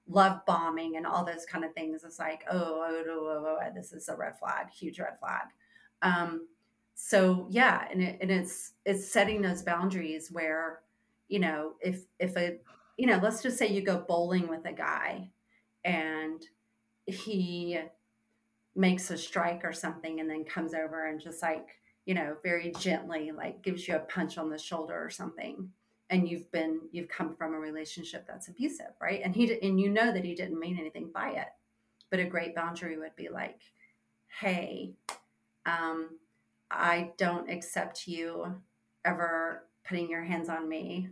love 0.10 0.44
bombing 0.46 0.98
and 0.98 1.06
all 1.06 1.24
those 1.24 1.46
kind 1.46 1.64
of 1.64 1.74
things. 1.74 2.04
It's 2.04 2.20
like 2.20 2.44
oh, 2.52 2.58
oh, 2.58 3.04
oh, 3.08 3.46
oh, 3.46 3.58
oh 3.62 3.74
this 3.74 3.94
is 3.94 4.10
a 4.10 4.16
red 4.16 4.38
flag 4.40 4.70
huge 4.72 5.00
red 5.00 5.20
flag. 5.20 5.48
Um, 6.02 6.48
so 6.96 7.48
yeah 7.50 7.88
and, 7.90 8.02
it, 8.02 8.18
and 8.20 8.30
it's 8.30 8.74
it's 8.86 9.10
setting 9.10 9.42
those 9.42 9.62
boundaries 9.62 10.30
where 10.32 10.82
you 11.30 11.40
know 11.40 11.74
if 11.80 12.02
if 12.20 12.36
a 12.36 12.58
you 12.98 13.08
know 13.08 13.20
let's 13.24 13.42
just 13.42 13.58
say 13.58 13.68
you 13.68 13.82
go 13.82 14.04
bowling 14.08 14.48
with 14.48 14.66
a 14.66 14.74
guy 14.74 15.30
and 15.86 16.46
he 17.06 17.80
makes 18.76 19.10
a 19.10 19.18
strike 19.18 19.62
or 19.64 19.74
something 19.74 20.20
and 20.20 20.30
then 20.30 20.44
comes 20.44 20.74
over 20.74 21.08
and 21.08 21.20
just 21.20 21.42
like 21.42 21.68
you 22.06 22.14
know 22.14 22.36
very 22.44 22.72
gently 22.80 23.32
like 23.32 23.62
gives 23.62 23.88
you 23.88 23.96
a 23.96 24.00
punch 24.00 24.38
on 24.38 24.50
the 24.50 24.58
shoulder 24.58 25.02
or 25.02 25.10
something. 25.10 25.70
And 26.12 26.28
you've 26.28 26.52
been 26.52 26.82
you've 26.92 27.08
come 27.08 27.36
from 27.36 27.54
a 27.54 27.60
relationship 27.60 28.26
that's 28.28 28.48
abusive 28.48 28.94
right? 29.00 29.22
And 29.24 29.36
he 29.36 29.60
and 29.62 29.80
you 29.80 29.90
know 29.90 30.12
that 30.12 30.26
he 30.26 30.36
didn't 30.36 30.60
mean 30.60 30.78
anything 30.80 31.12
by 31.14 31.32
it. 31.32 31.48
But 32.10 32.20
a 32.20 32.26
great 32.26 32.56
boundary 32.56 32.98
would 32.98 33.16
be 33.16 33.30
like 33.30 33.62
hey 34.40 34.94
um 35.66 36.10
i 36.72 37.12
don't 37.18 37.50
accept 37.50 38.08
you 38.08 38.56
ever 39.04 39.66
putting 39.88 40.10
your 40.10 40.24
hands 40.24 40.50
on 40.50 40.70
me 40.70 41.10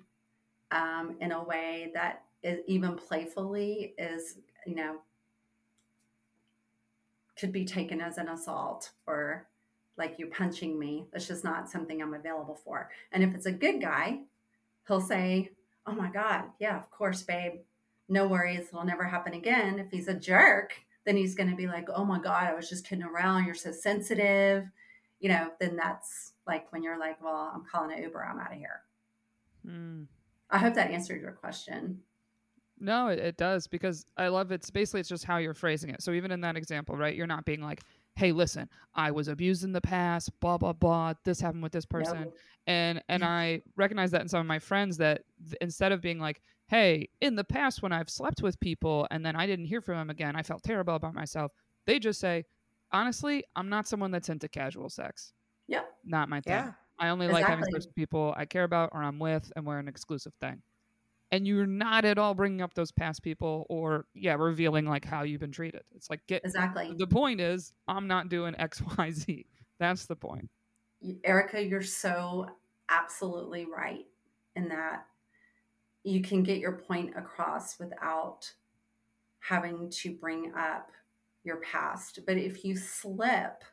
um, 0.71 1.15
in 1.21 1.31
a 1.31 1.43
way 1.43 1.91
that 1.93 2.23
is 2.43 2.59
even 2.67 2.95
playfully 2.95 3.93
is 3.97 4.39
you 4.65 4.75
know 4.75 4.97
could 7.37 7.51
be 7.51 7.65
taken 7.65 8.01
as 8.01 8.17
an 8.17 8.29
assault 8.29 8.91
or 9.05 9.47
like 9.97 10.15
you're 10.17 10.29
punching 10.29 10.77
me. 10.77 11.05
That's 11.11 11.27
just 11.27 11.43
not 11.43 11.69
something 11.69 12.01
i'm 12.01 12.13
available 12.13 12.59
for. 12.63 12.89
And 13.11 13.23
if 13.23 13.33
it's 13.33 13.45
a 13.45 13.51
good 13.51 13.81
guy 13.81 14.19
he'll 14.87 15.01
say 15.01 15.51
oh 15.85 15.91
my 15.91 16.09
god 16.09 16.45
yeah 16.59 16.77
of 16.77 16.89
course 16.91 17.21
babe. 17.23 17.53
No 18.09 18.25
worries. 18.27 18.67
It'll 18.69 18.85
never 18.85 19.03
happen 19.03 19.33
again. 19.33 19.79
If 19.79 19.91
he's 19.91 20.07
a 20.07 20.13
jerk 20.13 20.73
then 21.05 21.15
he's 21.15 21.35
going 21.35 21.49
to 21.49 21.55
be 21.55 21.67
like 21.67 21.87
oh 21.93 22.03
my 22.03 22.19
god 22.19 22.47
i 22.47 22.53
was 22.53 22.69
just 22.69 22.87
kidding 22.87 23.03
around. 23.03 23.45
You're 23.45 23.55
so 23.55 23.71
sensitive. 23.71 24.65
You 25.19 25.29
know 25.29 25.51
then 25.59 25.75
that's 25.75 26.33
like 26.45 26.71
when 26.71 26.83
you're 26.83 26.99
like 26.99 27.21
well 27.23 27.51
i'm 27.53 27.63
calling 27.65 27.95
an 27.95 28.03
uber. 28.03 28.23
I'm 28.23 28.39
out 28.39 28.51
of 28.51 28.57
here. 28.57 28.81
Hmm. 29.65 30.03
I 30.49 30.57
hope 30.59 30.75
that 30.75 30.91
answered 30.91 31.21
your 31.21 31.33
question. 31.33 32.01
No, 32.79 33.07
it, 33.07 33.19
it 33.19 33.37
does 33.37 33.67
because 33.67 34.05
I 34.17 34.27
love 34.27 34.51
it's 34.51 34.69
basically 34.69 34.99
it's 34.99 35.09
just 35.09 35.25
how 35.25 35.37
you're 35.37 35.53
phrasing 35.53 35.89
it. 35.89 36.01
So 36.01 36.11
even 36.11 36.31
in 36.31 36.41
that 36.41 36.55
example, 36.55 36.95
right, 36.95 37.15
you're 37.15 37.27
not 37.27 37.43
being 37.45 37.61
like, 37.61 37.81
"Hey, 38.15 38.31
listen, 38.31 38.69
I 38.93 39.11
was 39.11 39.27
abused 39.27 39.63
in 39.63 39.71
the 39.71 39.81
past, 39.81 40.29
blah 40.39 40.57
blah 40.57 40.73
blah. 40.73 41.13
This 41.25 41.39
happened 41.41 41.63
with 41.63 41.71
this 41.71 41.85
person," 41.85 42.21
No. 42.21 42.33
and 42.67 43.01
and 43.09 43.23
I 43.25 43.63
recognize 43.75 44.11
that 44.11 44.21
in 44.21 44.27
some 44.27 44.41
of 44.41 44.45
my 44.45 44.59
friends 44.59 44.97
that 44.97 45.23
th- 45.43 45.57
instead 45.59 45.91
of 45.91 46.01
being 46.01 46.19
like, 46.19 46.41
"Hey, 46.67 47.09
in 47.19 47.35
the 47.35 47.43
past 47.43 47.81
when 47.81 47.91
I've 47.91 48.09
slept 48.09 48.43
with 48.43 48.59
people 48.59 49.07
and 49.09 49.25
then 49.25 49.35
I 49.35 49.47
didn't 49.47 49.65
hear 49.65 49.81
from 49.81 49.95
them 49.95 50.09
again, 50.11 50.35
I 50.35 50.43
felt 50.43 50.63
terrible 50.63 50.95
about 50.95 51.15
myself," 51.15 51.51
they 51.87 51.97
just 51.97 52.19
say, 52.19 52.45
"Honestly, 52.91 53.43
I'm 53.55 53.69
not 53.69 53.87
someone 53.87 54.11
that's 54.11 54.29
into 54.29 54.47
casual 54.47 54.89
sex. 54.89 55.33
Yep. 55.67 55.89
Not 56.05 56.29
my 56.29 56.41
thing. 56.41 56.53
Yeah. 56.53 56.73
I 56.99 57.09
only 57.09 57.27
like 57.27 57.45
having 57.45 57.65
sex 57.65 57.85
with 57.85 57.95
people 57.95 58.33
I 58.37 58.45
care 58.45 58.63
about 58.63 58.89
or 58.93 59.03
I'm 59.03 59.19
with, 59.19 59.51
and 59.55 59.65
we're 59.65 59.79
an 59.79 59.87
exclusive 59.87 60.33
thing." 60.39 60.61
and 61.29 61.45
you're 61.45 61.65
not 61.65 62.05
at 62.05 62.17
all 62.17 62.33
bringing 62.33 62.61
up 62.61 62.73
those 62.73 62.89
past 62.89 63.21
people 63.21 63.65
or 63.67 64.05
yeah 64.13 64.33
revealing 64.35 64.85
like 64.85 65.03
how 65.03 65.23
you've 65.23 65.41
been 65.41 65.51
treated 65.51 65.81
it's 65.93 66.09
like 66.09 66.25
get 66.25 66.41
Exactly. 66.45 66.93
the 66.97 67.05
point 67.05 67.41
is 67.41 67.73
i'm 67.85 68.07
not 68.07 68.29
doing 68.29 68.53
xyz 68.53 69.43
that's 69.77 70.05
the 70.05 70.15
point 70.15 70.49
Erica, 71.23 71.63
you're 71.63 71.81
so 71.81 72.47
absolutely 72.89 73.65
right 73.65 74.05
in 74.55 74.69
that 74.69 75.05
you 76.03 76.21
can 76.21 76.43
get 76.43 76.59
your 76.59 76.73
point 76.73 77.13
across 77.15 77.77
without 77.79 78.51
having 79.39 79.89
to 79.89 80.13
bring 80.13 80.53
up 80.55 80.91
your 81.43 81.57
past. 81.57 82.19
But 82.25 82.37
if 82.37 82.65
you 82.65 82.75
slip, 82.75 83.63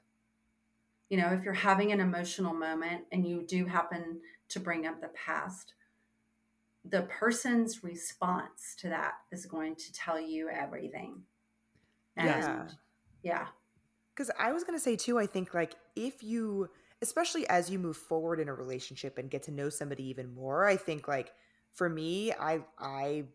you 1.15 1.21
know, 1.21 1.29
if 1.29 1.45
you're 1.45 1.55
having 1.55 1.93
an 1.93 2.01
emotional 2.01 2.53
moment 2.53 3.05
and 3.13 3.25
you 3.25 3.45
do 3.47 3.67
happen 3.67 4.19
to 4.49 4.59
bring 4.59 4.85
up 4.85 5.01
the 5.01 5.11
past, 5.15 5.75
the 6.85 7.03
person's 7.03 7.85
response 7.85 8.75
to 8.81 8.89
that 8.89 9.13
is 9.31 9.47
going 9.47 9.77
to 9.77 9.93
tell 9.93 10.21
you 10.21 10.49
everything. 10.49 11.23
And 12.17 12.27
Yeah. 12.27 12.67
yeah. 13.23 13.47
Because 14.13 14.33
I 14.37 14.51
was 14.51 14.65
going 14.65 14.77
to 14.77 14.83
say 14.83 14.97
too, 14.97 15.17
I 15.17 15.27
think 15.27 15.55
like 15.55 15.77
if 15.95 16.25
you, 16.25 16.69
especially 17.01 17.49
as 17.49 17.71
you 17.71 17.79
move 17.79 17.97
forward 17.97 18.41
in 18.41 18.49
a 18.49 18.55
relationship 18.55 19.17
and 19.17 19.31
get 19.31 19.45
to 19.45 19.53
know 19.53 19.69
somebody 19.69 20.09
even 20.09 20.35
more, 20.35 20.67
I 20.67 20.77
think 20.77 21.07
like 21.07 21.33
for 21.71 21.89
me, 21.89 22.33
I 22.33 22.65
I 22.77 23.27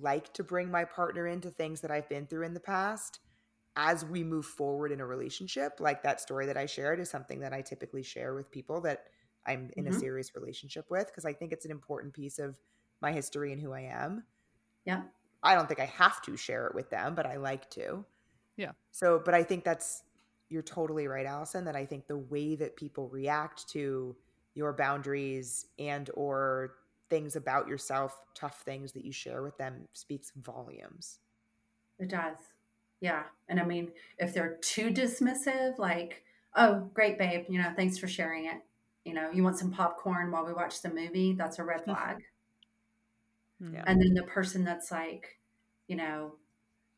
like 0.00 0.32
to 0.34 0.44
bring 0.44 0.70
my 0.70 0.84
partner 0.84 1.26
into 1.26 1.50
things 1.50 1.80
that 1.80 1.90
I've 1.90 2.08
been 2.08 2.28
through 2.28 2.44
in 2.44 2.54
the 2.54 2.60
past 2.60 3.18
as 3.76 4.04
we 4.04 4.24
move 4.24 4.46
forward 4.46 4.90
in 4.92 5.00
a 5.00 5.06
relationship. 5.06 5.80
Like 5.80 6.02
that 6.02 6.20
story 6.20 6.46
that 6.46 6.56
I 6.56 6.66
shared 6.66 7.00
is 7.00 7.10
something 7.10 7.40
that 7.40 7.52
I 7.52 7.62
typically 7.62 8.02
share 8.02 8.34
with 8.34 8.50
people 8.50 8.80
that 8.82 9.06
I'm 9.46 9.70
in 9.76 9.86
a 9.86 9.90
Mhm. 9.90 10.00
serious 10.00 10.34
relationship 10.34 10.90
with 10.90 11.06
because 11.06 11.24
I 11.24 11.32
think 11.32 11.52
it's 11.52 11.64
an 11.64 11.70
important 11.70 12.12
piece 12.12 12.38
of 12.38 12.60
my 13.00 13.12
history 13.12 13.52
and 13.52 13.60
who 13.60 13.72
I 13.72 13.82
am. 13.82 14.26
Yeah. 14.84 15.04
I 15.42 15.54
don't 15.54 15.68
think 15.68 15.80
I 15.80 15.86
have 15.86 16.20
to 16.22 16.36
share 16.36 16.66
it 16.66 16.74
with 16.74 16.90
them, 16.90 17.14
but 17.14 17.24
I 17.26 17.36
like 17.36 17.70
to. 17.70 18.04
Yeah. 18.56 18.72
So, 18.90 19.20
but 19.24 19.34
I 19.34 19.44
think 19.44 19.64
that's 19.64 20.02
you're 20.48 20.62
totally 20.62 21.06
right, 21.06 21.26
Allyson, 21.26 21.64
that 21.66 21.76
I 21.76 21.86
think 21.86 22.06
the 22.06 22.18
way 22.18 22.56
that 22.56 22.74
people 22.76 23.08
react 23.08 23.68
to 23.70 24.16
your 24.54 24.72
boundaries 24.72 25.66
and 25.78 26.10
or 26.14 26.78
things 27.10 27.36
about 27.36 27.68
yourself, 27.68 28.20
tough 28.34 28.62
things 28.62 28.92
that 28.92 29.04
you 29.04 29.12
share 29.12 29.42
with 29.42 29.56
them 29.58 29.88
speaks 29.92 30.32
volumes. 30.32 31.20
It 31.98 32.08
does. 32.08 32.36
Yeah. 33.00 33.24
And 33.48 33.60
I 33.60 33.64
mean, 33.64 33.92
if 34.18 34.34
they're 34.34 34.56
too 34.60 34.90
dismissive, 34.90 35.78
like, 35.78 36.24
oh, 36.54 36.90
great, 36.94 37.18
babe, 37.18 37.46
you 37.48 37.60
know, 37.60 37.72
thanks 37.76 37.98
for 37.98 38.08
sharing 38.08 38.46
it. 38.46 38.60
You 39.04 39.14
know, 39.14 39.30
you 39.30 39.42
want 39.42 39.58
some 39.58 39.70
popcorn 39.70 40.30
while 40.30 40.44
we 40.44 40.52
watch 40.52 40.82
the 40.82 40.90
movie? 40.90 41.32
That's 41.32 41.58
a 41.58 41.64
red 41.64 41.84
flag. 41.84 42.18
Yeah. 43.60 43.84
And 43.86 44.00
then 44.00 44.14
the 44.14 44.24
person 44.24 44.64
that's 44.64 44.90
like, 44.90 45.38
you 45.86 45.96
know, 45.96 46.34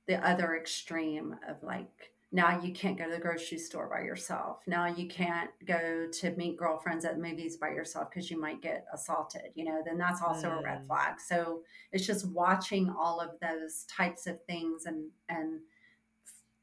the 0.07 0.17
other 0.27 0.57
extreme 0.57 1.37
of 1.49 1.63
like, 1.63 2.13
now 2.33 2.61
you 2.61 2.73
can't 2.73 2.97
go 2.97 3.07
to 3.07 3.11
the 3.13 3.19
grocery 3.21 3.59
store 3.59 3.89
by 3.89 4.03
yourself. 4.03 4.63
Now 4.67 4.87
you 4.87 5.09
can't 5.09 5.51
go 5.65 6.07
to 6.13 6.31
meet 6.37 6.57
girlfriends 6.57 7.05
at 7.05 7.19
movies 7.19 7.57
by 7.57 7.71
yourself 7.71 8.11
because 8.11 8.31
you 8.31 8.41
might 8.41 8.63
get 8.63 8.87
assaulted, 8.93 9.51
you 9.55 9.65
know, 9.65 9.83
then 9.85 9.99
that's 9.99 10.23
also 10.23 10.51
a 10.51 10.63
red 10.63 10.83
Mm. 10.83 10.87
flag. 10.87 11.21
So 11.21 11.63
it's 11.93 12.07
just 12.07 12.29
watching 12.29 12.89
all 12.89 13.21
of 13.21 13.31
those 13.41 13.85
types 13.85 14.27
of 14.27 14.43
things 14.45 14.87
and, 14.87 15.11
and 15.29 15.61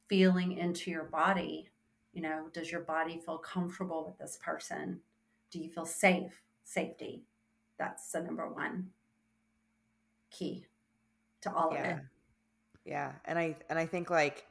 feeling 0.08 0.58
into 0.58 0.91
your 0.91 1.03
body. 1.05 1.70
You 2.14 2.22
know, 2.22 2.47
does 2.53 2.72
your 2.72 2.82
body 2.82 3.20
feel 3.24 3.38
comfortable 3.38 4.05
with 4.05 4.18
this 4.18 4.38
person? 4.41 4.99
Do 5.51 5.60
you 5.60 5.70
feel 5.70 5.86
safe? 5.86 6.41
Safety. 6.64 7.24
That's 7.78 8.12
the 8.12 8.22
number 8.22 8.47
one 8.49 8.89
key 10.30 10.66
to 11.41 11.53
all 11.53 11.70
of 11.74 11.78
it. 11.80 11.99
Yeah. 12.86 13.14
And 13.26 13.38
I 13.39 13.55
and 13.70 13.78
I 13.80 13.86
think 13.86 14.10
like 14.10 14.45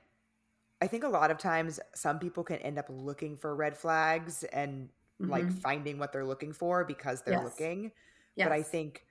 I 0.81 0.87
think 0.87 1.05
a 1.05 1.09
lot 1.09 1.31
of 1.31 1.39
times 1.39 1.81
some 1.95 2.19
people 2.19 2.45
can 2.45 2.59
end 2.59 2.79
up 2.79 2.87
looking 2.89 3.37
for 3.37 3.55
red 3.55 3.77
flags 3.77 4.45
and 4.45 4.89
like 5.19 5.45
Mhm. 5.47 5.61
finding 5.61 5.99
what 5.99 6.13
they're 6.13 6.25
looking 6.25 6.53
for 6.53 6.85
because 6.85 7.23
they're 7.23 7.35
Yes. 7.35 7.45
looking. 7.45 7.93
yes. 8.35 8.47
But 8.47 8.53
I 8.53 8.63
think 8.63 9.07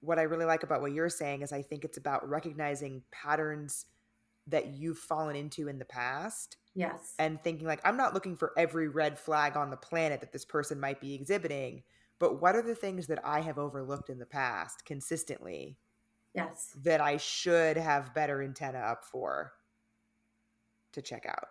what 0.00 0.18
I 0.18 0.22
really 0.22 0.44
like 0.44 0.62
about 0.62 0.82
what 0.82 0.92
you're 0.92 1.08
saying 1.08 1.42
is 1.42 1.52
I 1.52 1.62
think 1.62 1.84
it's 1.84 1.96
about 1.98 2.28
recognizing 2.28 3.02
patterns 3.10 3.86
that 4.48 4.74
you've 4.74 4.98
fallen 4.98 5.36
into 5.36 5.68
in 5.68 5.78
the 5.78 5.84
past 5.84 6.56
yes. 6.74 7.14
and 7.18 7.42
thinking 7.42 7.66
like 7.66 7.80
I'm 7.84 7.96
not 7.96 8.14
looking 8.14 8.36
for 8.36 8.52
every 8.56 8.88
red 8.88 9.18
flag 9.18 9.56
on 9.56 9.70
the 9.70 9.76
planet 9.76 10.20
that 10.20 10.32
this 10.32 10.44
person 10.44 10.80
might 10.80 11.00
be 11.00 11.14
exhibiting, 11.14 11.82
but 12.18 12.40
what 12.40 12.56
are 12.56 12.62
the 12.62 12.74
things 12.74 13.06
that 13.06 13.20
I 13.24 13.40
have 13.40 13.58
overlooked 13.58 14.10
in 14.10 14.18
the 14.18 14.26
past 14.26 14.84
consistently 14.84 15.78
yes. 16.34 16.76
that 16.82 17.00
I 17.00 17.16
should 17.16 17.76
have 17.76 18.14
better 18.14 18.42
antenna 18.42 18.78
up 18.78 19.04
for 19.04 19.52
to 20.92 21.02
check 21.02 21.26
out? 21.26 21.48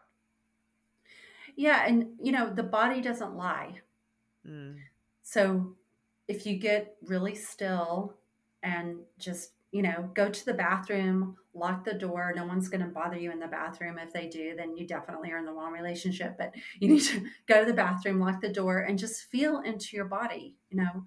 Yeah. 1.56 1.86
And, 1.86 2.10
you 2.22 2.32
know, 2.32 2.50
the 2.54 2.64
body 2.64 3.02
doesn't 3.02 3.36
lie. 3.36 3.82
Mm. 4.48 4.78
So 5.24 5.76
if 6.28 6.46
you 6.46 6.58
get 6.58 6.96
really 7.06 7.36
still 7.36 8.16
and 8.64 9.00
just, 9.20 9.52
you 9.72 9.82
know, 9.82 10.10
go 10.14 10.30
to 10.30 10.46
the 10.46 10.54
bathroom, 10.54 11.38
lock 11.54 11.86
the 11.86 11.94
door, 11.94 12.34
no 12.36 12.46
one's 12.46 12.68
going 12.68 12.82
to 12.82 12.88
bother 12.88 13.18
you 13.18 13.32
in 13.32 13.40
the 13.40 13.48
bathroom. 13.48 13.98
If 13.98 14.12
they 14.12 14.28
do, 14.28 14.54
then 14.56 14.76
you 14.76 14.86
definitely 14.86 15.32
are 15.32 15.38
in 15.38 15.46
the 15.46 15.54
wrong 15.54 15.72
relationship. 15.72 16.36
But 16.38 16.54
you 16.80 16.90
need 16.90 17.04
to 17.04 17.26
go 17.48 17.62
to 17.62 17.66
the 17.66 17.76
bathroom, 17.76 18.20
lock 18.20 18.42
the 18.42 18.52
door, 18.52 18.80
and 18.80 19.00
just 19.00 19.24
feel 19.24 19.62
into 19.62 19.96
your 19.96 20.06
body. 20.06 20.56
You 20.70 20.78
know, 20.78 21.06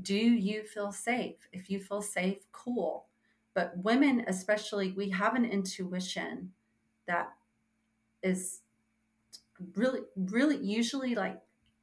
do 0.00 0.16
you 0.16 0.64
feel 0.64 0.90
safe? 0.90 1.36
If 1.52 1.70
you 1.70 1.80
feel 1.80 2.02
safe, 2.02 2.38
cool. 2.50 3.06
But 3.54 3.76
women, 3.76 4.24
especially, 4.26 4.92
we 4.92 5.10
have 5.10 5.34
an 5.34 5.44
intuition 5.44 6.52
that 7.06 7.32
is 8.22 8.60
really, 9.76 10.00
really 10.16 10.56
usually 10.56 11.14
like 11.14 11.40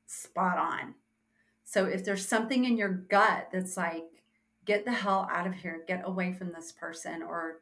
spot 0.08 0.58
on. 0.58 0.96
So 1.64 1.86
if 1.86 2.04
there's 2.04 2.28
something 2.28 2.66
in 2.66 2.78
your 2.78 2.90
gut 2.90 3.50
that's 3.54 3.78
like, 3.78 4.19
get 4.66 4.86
the 4.86 4.92
hell 4.92 5.28
out 5.32 5.48
of 5.48 5.54
here, 5.54 5.84
get 5.88 6.02
away 6.06 6.34
from 6.34 6.52
this 6.52 6.72
person, 6.72 7.24
or 7.24 7.62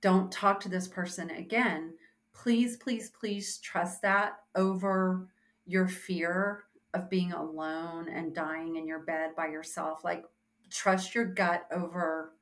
don't 0.00 0.30
talk 0.30 0.60
to 0.60 0.68
this 0.68 0.88
person 0.88 1.30
again, 1.30 1.94
please, 2.32 2.76
please, 2.76 3.10
please 3.10 3.58
trust 3.58 4.02
that 4.02 4.40
over 4.54 5.28
your 5.66 5.88
fear 5.88 6.64
of 6.94 7.10
being 7.10 7.32
alone 7.32 8.08
and 8.08 8.34
dying 8.34 8.76
in 8.76 8.86
your 8.86 9.00
bed 9.00 9.34
by 9.36 9.46
yourself. 9.48 10.04
Like, 10.04 10.24
trust 10.70 11.14
your 11.14 11.24
gut 11.26 11.66
over 11.72 12.34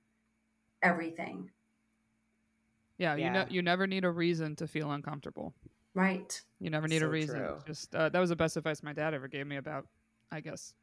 everything, 0.82 1.50
yeah, 2.98 3.14
you 3.14 3.24
Yeah. 3.24 3.32
know 3.32 3.44
you 3.48 3.62
never 3.62 3.86
need 3.86 4.04
a 4.04 4.10
reason 4.10 4.56
to 4.56 4.66
feel 4.66 4.90
uncomfortable 4.92 5.54
right? 5.94 6.42
you 6.60 6.70
never 6.70 6.88
need 6.88 7.02
a 7.02 7.08
reason 7.08 7.40
true. 7.42 7.58
just 7.66 7.94
uh, 7.94 8.08
that 8.08 8.20
was 8.20 8.30
the 8.30 8.36
best 8.36 8.56
advice 8.56 8.82
my 8.82 8.92
dad 8.92 9.14
ever 9.14 9.28
gave 9.28 9.46
me 9.46 9.56
about 9.56 9.86
i 10.30 10.40
guess 10.40 10.74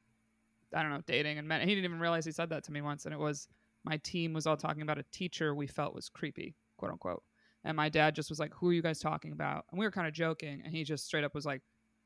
i 0.76 0.82
don't 0.82 0.92
know 0.92 1.02
dating 1.06 1.38
and 1.38 1.48
men 1.48 1.62
he 1.62 1.76
didn't 1.76 1.86
even 1.86 2.00
realize 2.00 2.26
he 2.26 2.32
said 2.32 2.50
that 2.50 2.64
to 2.64 2.72
me 2.72 2.82
once 2.82 3.06
and 3.06 3.14
it 3.14 3.20
was 3.20 3.48
my 3.84 3.98
team 3.98 4.34
was 4.34 4.48
all 4.48 4.58
talking 4.58 4.82
about 4.82 4.98
a 4.98 5.04
teacher 5.12 5.54
we 5.54 5.68
felt 5.68 5.94
was 5.94 6.10
creepy 6.10 6.56
quote 6.78 6.92
unquote. 6.92 7.24
And 7.66 7.78
my 7.78 7.88
dad 7.88 8.14
just 8.16 8.30
was 8.30 8.40
like 8.40 8.54
who 8.54 8.70
are 8.70 8.74
you 8.74 8.82
guys 8.82 9.00
talking 9.00 9.32
about? 9.32 9.66
And 9.72 9.80
we 9.80 9.86
were 9.86 9.92
kind 9.92 10.08
of 10.08 10.14
joking 10.14 10.62
and 10.66 10.74
he 10.74 10.84
just 10.84 11.06
straight 11.06 11.24
up 11.24 11.34
was 11.34 11.46
like 11.46 11.62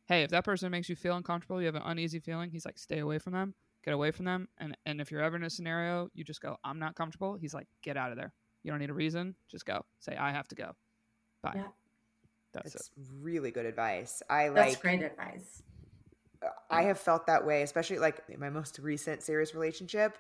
hey 0.06 0.24
if 0.24 0.30
that 0.30 0.46
person 0.46 0.72
makes 0.72 0.88
you 0.88 0.96
feel 0.96 1.16
uncomfortable 1.16 1.60
you 1.60 1.66
have 1.66 1.76
an 1.76 1.82
uneasy 1.86 2.20
feeling 2.20 2.50
he's 2.50 2.66
like 2.66 2.78
stay 2.78 3.00
away 3.00 3.18
from 3.18 3.34
them 3.34 3.54
get 3.84 3.94
away 3.94 4.12
from 4.12 4.26
them 4.26 4.48
and 4.58 4.78
and 4.86 5.02
if 5.02 5.12
you're 5.12 5.22
ever 5.22 5.36
in 5.36 5.44
a 5.44 5.50
scenario 5.50 6.10
you 6.14 6.24
just 6.24 6.42
go 6.42 6.58
i'm 6.64 6.80
not 6.80 6.96
comfortable 6.96 7.36
he's 7.36 7.54
like 7.54 7.68
get 7.82 7.98
out 7.98 8.12
of 8.12 8.18
there. 8.18 8.34
You 8.64 8.72
don't 8.72 8.80
need 8.80 8.90
a 8.90 8.94
reason 8.94 9.36
just 9.50 9.66
go. 9.66 9.86
Say 10.00 10.16
i 10.16 10.32
have 10.32 10.48
to 10.50 10.56
go 10.56 10.74
bye. 11.42 11.54
Yeah. 11.56 11.64
that's 12.54 12.76
it. 12.76 12.82
really 13.22 13.52
good 13.52 13.66
advice. 13.66 14.22
I 14.30 14.50
That's 14.50 14.74
like 14.74 14.82
great 14.82 15.02
advice. 15.04 15.64
I 16.70 16.84
have 16.84 17.00
felt 17.00 17.28
that 17.28 17.46
way, 17.46 17.62
especially 17.64 18.00
like 18.00 18.22
in 18.30 18.40
my 18.40 18.50
most 18.50 18.80
recent 18.80 19.24
serious 19.24 19.54
relationship. 19.54 20.18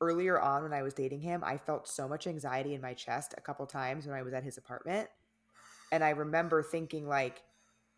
Earlier 0.00 0.40
on, 0.40 0.62
when 0.62 0.72
I 0.72 0.82
was 0.82 0.94
dating 0.94 1.20
him, 1.22 1.42
I 1.44 1.56
felt 1.58 1.88
so 1.88 2.06
much 2.08 2.28
anxiety 2.28 2.74
in 2.74 2.80
my 2.80 2.94
chest 2.94 3.34
a 3.36 3.40
couple 3.40 3.66
times 3.66 4.06
when 4.06 4.14
I 4.16 4.22
was 4.22 4.32
at 4.32 4.44
his 4.44 4.56
apartment. 4.56 5.08
And 5.90 6.04
I 6.04 6.10
remember 6.10 6.62
thinking, 6.62 7.08
like, 7.08 7.42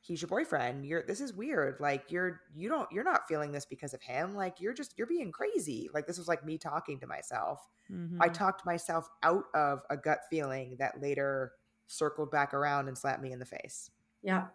he's 0.00 0.22
your 0.22 0.28
boyfriend. 0.30 0.86
You're 0.86 1.02
this 1.06 1.20
is 1.20 1.34
weird. 1.34 1.78
Like 1.78 2.10
you're 2.10 2.40
you 2.54 2.70
don't 2.70 2.90
you're 2.90 3.04
not 3.04 3.28
feeling 3.28 3.52
this 3.52 3.66
because 3.66 3.92
of 3.92 4.00
him. 4.02 4.34
Like 4.34 4.58
you're 4.60 4.72
just 4.72 4.96
you're 4.96 5.06
being 5.06 5.30
crazy. 5.30 5.90
Like 5.92 6.06
this 6.06 6.16
was 6.16 6.26
like 6.28 6.42
me 6.44 6.56
talking 6.56 6.98
to 7.00 7.06
myself. 7.06 7.68
Mhm. 7.90 8.16
I 8.18 8.28
talked 8.30 8.64
myself 8.64 9.10
out 9.22 9.44
of 9.54 9.82
a 9.90 9.96
gut 9.98 10.20
feeling 10.30 10.76
that 10.78 11.02
later 11.02 11.52
circled 11.86 12.30
back 12.30 12.54
around 12.54 12.88
and 12.88 12.96
slapped 12.96 13.20
me 13.22 13.32
in 13.32 13.38
the 13.40 13.44
face. 13.44 13.90
Yeah. 14.22 14.48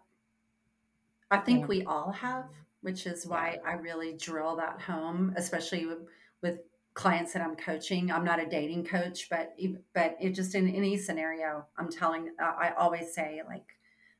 I 1.32 1.38
think 1.38 1.62
Yeah. 1.62 1.68
we 1.68 1.84
all 1.84 2.12
have, 2.12 2.50
which 2.86 3.07
is 3.07 3.26
why 3.26 3.57
I 3.66 3.74
really 3.74 4.14
drill 4.14 4.56
that 4.57 4.80
home, 4.80 5.34
especially 5.36 5.88
with, 5.88 5.98
with 6.44 6.60
clients 6.94 7.34
that 7.34 7.41
I'm 7.41 7.56
coaching. 7.56 8.12
I'm 8.12 8.24
not 8.24 8.40
a 8.40 8.45
dating 8.45 8.86
coach, 8.86 9.28
but 9.28 9.56
but 9.95 10.16
it 10.22 10.30
just 10.36 10.53
in 10.53 10.70
any 10.70 10.95
scenario, 10.95 11.66
I'm 11.80 11.90
telling. 11.90 12.30
Uh, 12.40 12.44
I 12.45 12.74
always 12.78 13.12
say 13.12 13.41
like, 13.48 13.66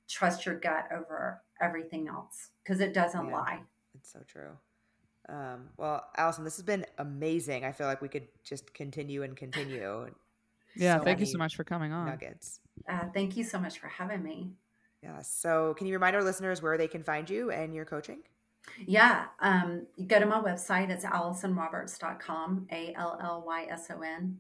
trust 0.10 0.48
your 0.48 0.56
gut 0.60 0.86
over 0.92 1.44
everything 1.62 2.08
else 2.08 2.50
because 2.64 2.80
it 2.82 2.92
doesn't 2.92 3.28
Yeah. 3.28 3.34
lie. 3.36 3.60
It's 3.94 4.12
so 4.12 4.22
true. 4.26 4.58
Um, 5.30 5.70
well, 5.78 6.04
Allyson, 6.18 6.44
this 6.44 6.56
has 6.58 6.66
been 6.66 6.88
amazing. 6.98 7.66
I 7.66 7.72
feel 7.72 7.86
like 7.86 8.02
we 8.02 8.10
could 8.10 8.28
just 8.44 8.74
continue 8.74 9.22
and 9.22 9.38
continue. 9.38 10.10
yeah, 10.76 10.98
So 10.98 11.04
thank 11.04 11.20
you 11.20 11.28
so 11.28 11.38
much 11.38 11.56
for 11.56 11.64
coming 11.64 11.92
on. 11.92 12.08
Nuggets. 12.08 12.62
Uh, 12.90 13.06
thank 13.14 13.38
you 13.38 13.44
so 13.44 13.60
much 13.60 13.78
for 13.78 13.88
having 13.88 14.24
me. 14.24 14.54
Yeah. 15.04 15.22
So, 15.22 15.76
can 15.76 15.86
you 15.86 15.94
remind 15.94 16.16
our 16.16 16.24
listeners 16.24 16.64
where 16.64 16.80
they 16.80 16.88
can 16.88 17.04
find 17.04 17.30
you 17.30 17.52
and 17.52 17.76
your 17.76 17.86
coaching? 17.86 18.24
Yeah, 18.86 19.26
um, 19.40 19.88
you 19.96 20.06
go 20.06 20.20
to 20.20 20.26
my 20.26 20.40
website. 20.40 20.90
It's 20.90 21.06
allysonroberts.com, 21.06 22.68
A 22.72 22.94
L 22.96 23.20
L 23.22 23.44
Y 23.46 23.68
S 23.70 23.88
O 23.92 24.02
N. 24.02 24.40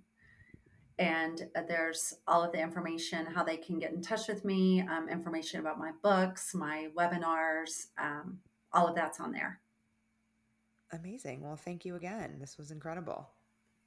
And 0.98 1.48
uh, 1.56 1.62
there's 1.68 2.16
all 2.28 2.44
of 2.44 2.52
the 2.54 2.60
information, 2.62 3.26
how 3.26 3.44
they 3.44 3.58
can 3.58 3.80
get 3.80 3.92
in 3.92 4.02
touch 4.02 4.28
with 4.28 4.46
me, 4.46 4.82
um, 4.82 5.10
information 5.10 5.60
about 5.60 5.78
my 5.78 5.92
books, 6.02 6.56
my 6.56 6.88
webinars, 6.98 7.88
um, 7.98 8.40
all 8.72 8.88
of 8.88 8.96
that's 8.96 9.20
on 9.20 9.32
there. 9.34 9.60
Amazing. 10.94 11.42
Well, 11.42 11.58
thank 11.58 11.84
you 11.84 11.96
again. 11.96 12.38
This 12.40 12.58
was 12.58 12.72
incredible. 12.72 13.28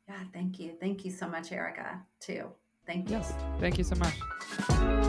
Yeah, 0.09 0.21
thank 0.33 0.59
you. 0.59 0.75
Thank 0.81 1.05
you 1.05 1.11
so 1.11 1.29
much, 1.29 1.53
Erica, 1.53 2.03
too. 2.21 2.49
Thank 2.87 3.11
you. 3.11 3.17
Yes, 3.17 3.33
thank 3.59 3.79
you 3.79 3.85
so 3.85 3.95
much. 3.97 5.05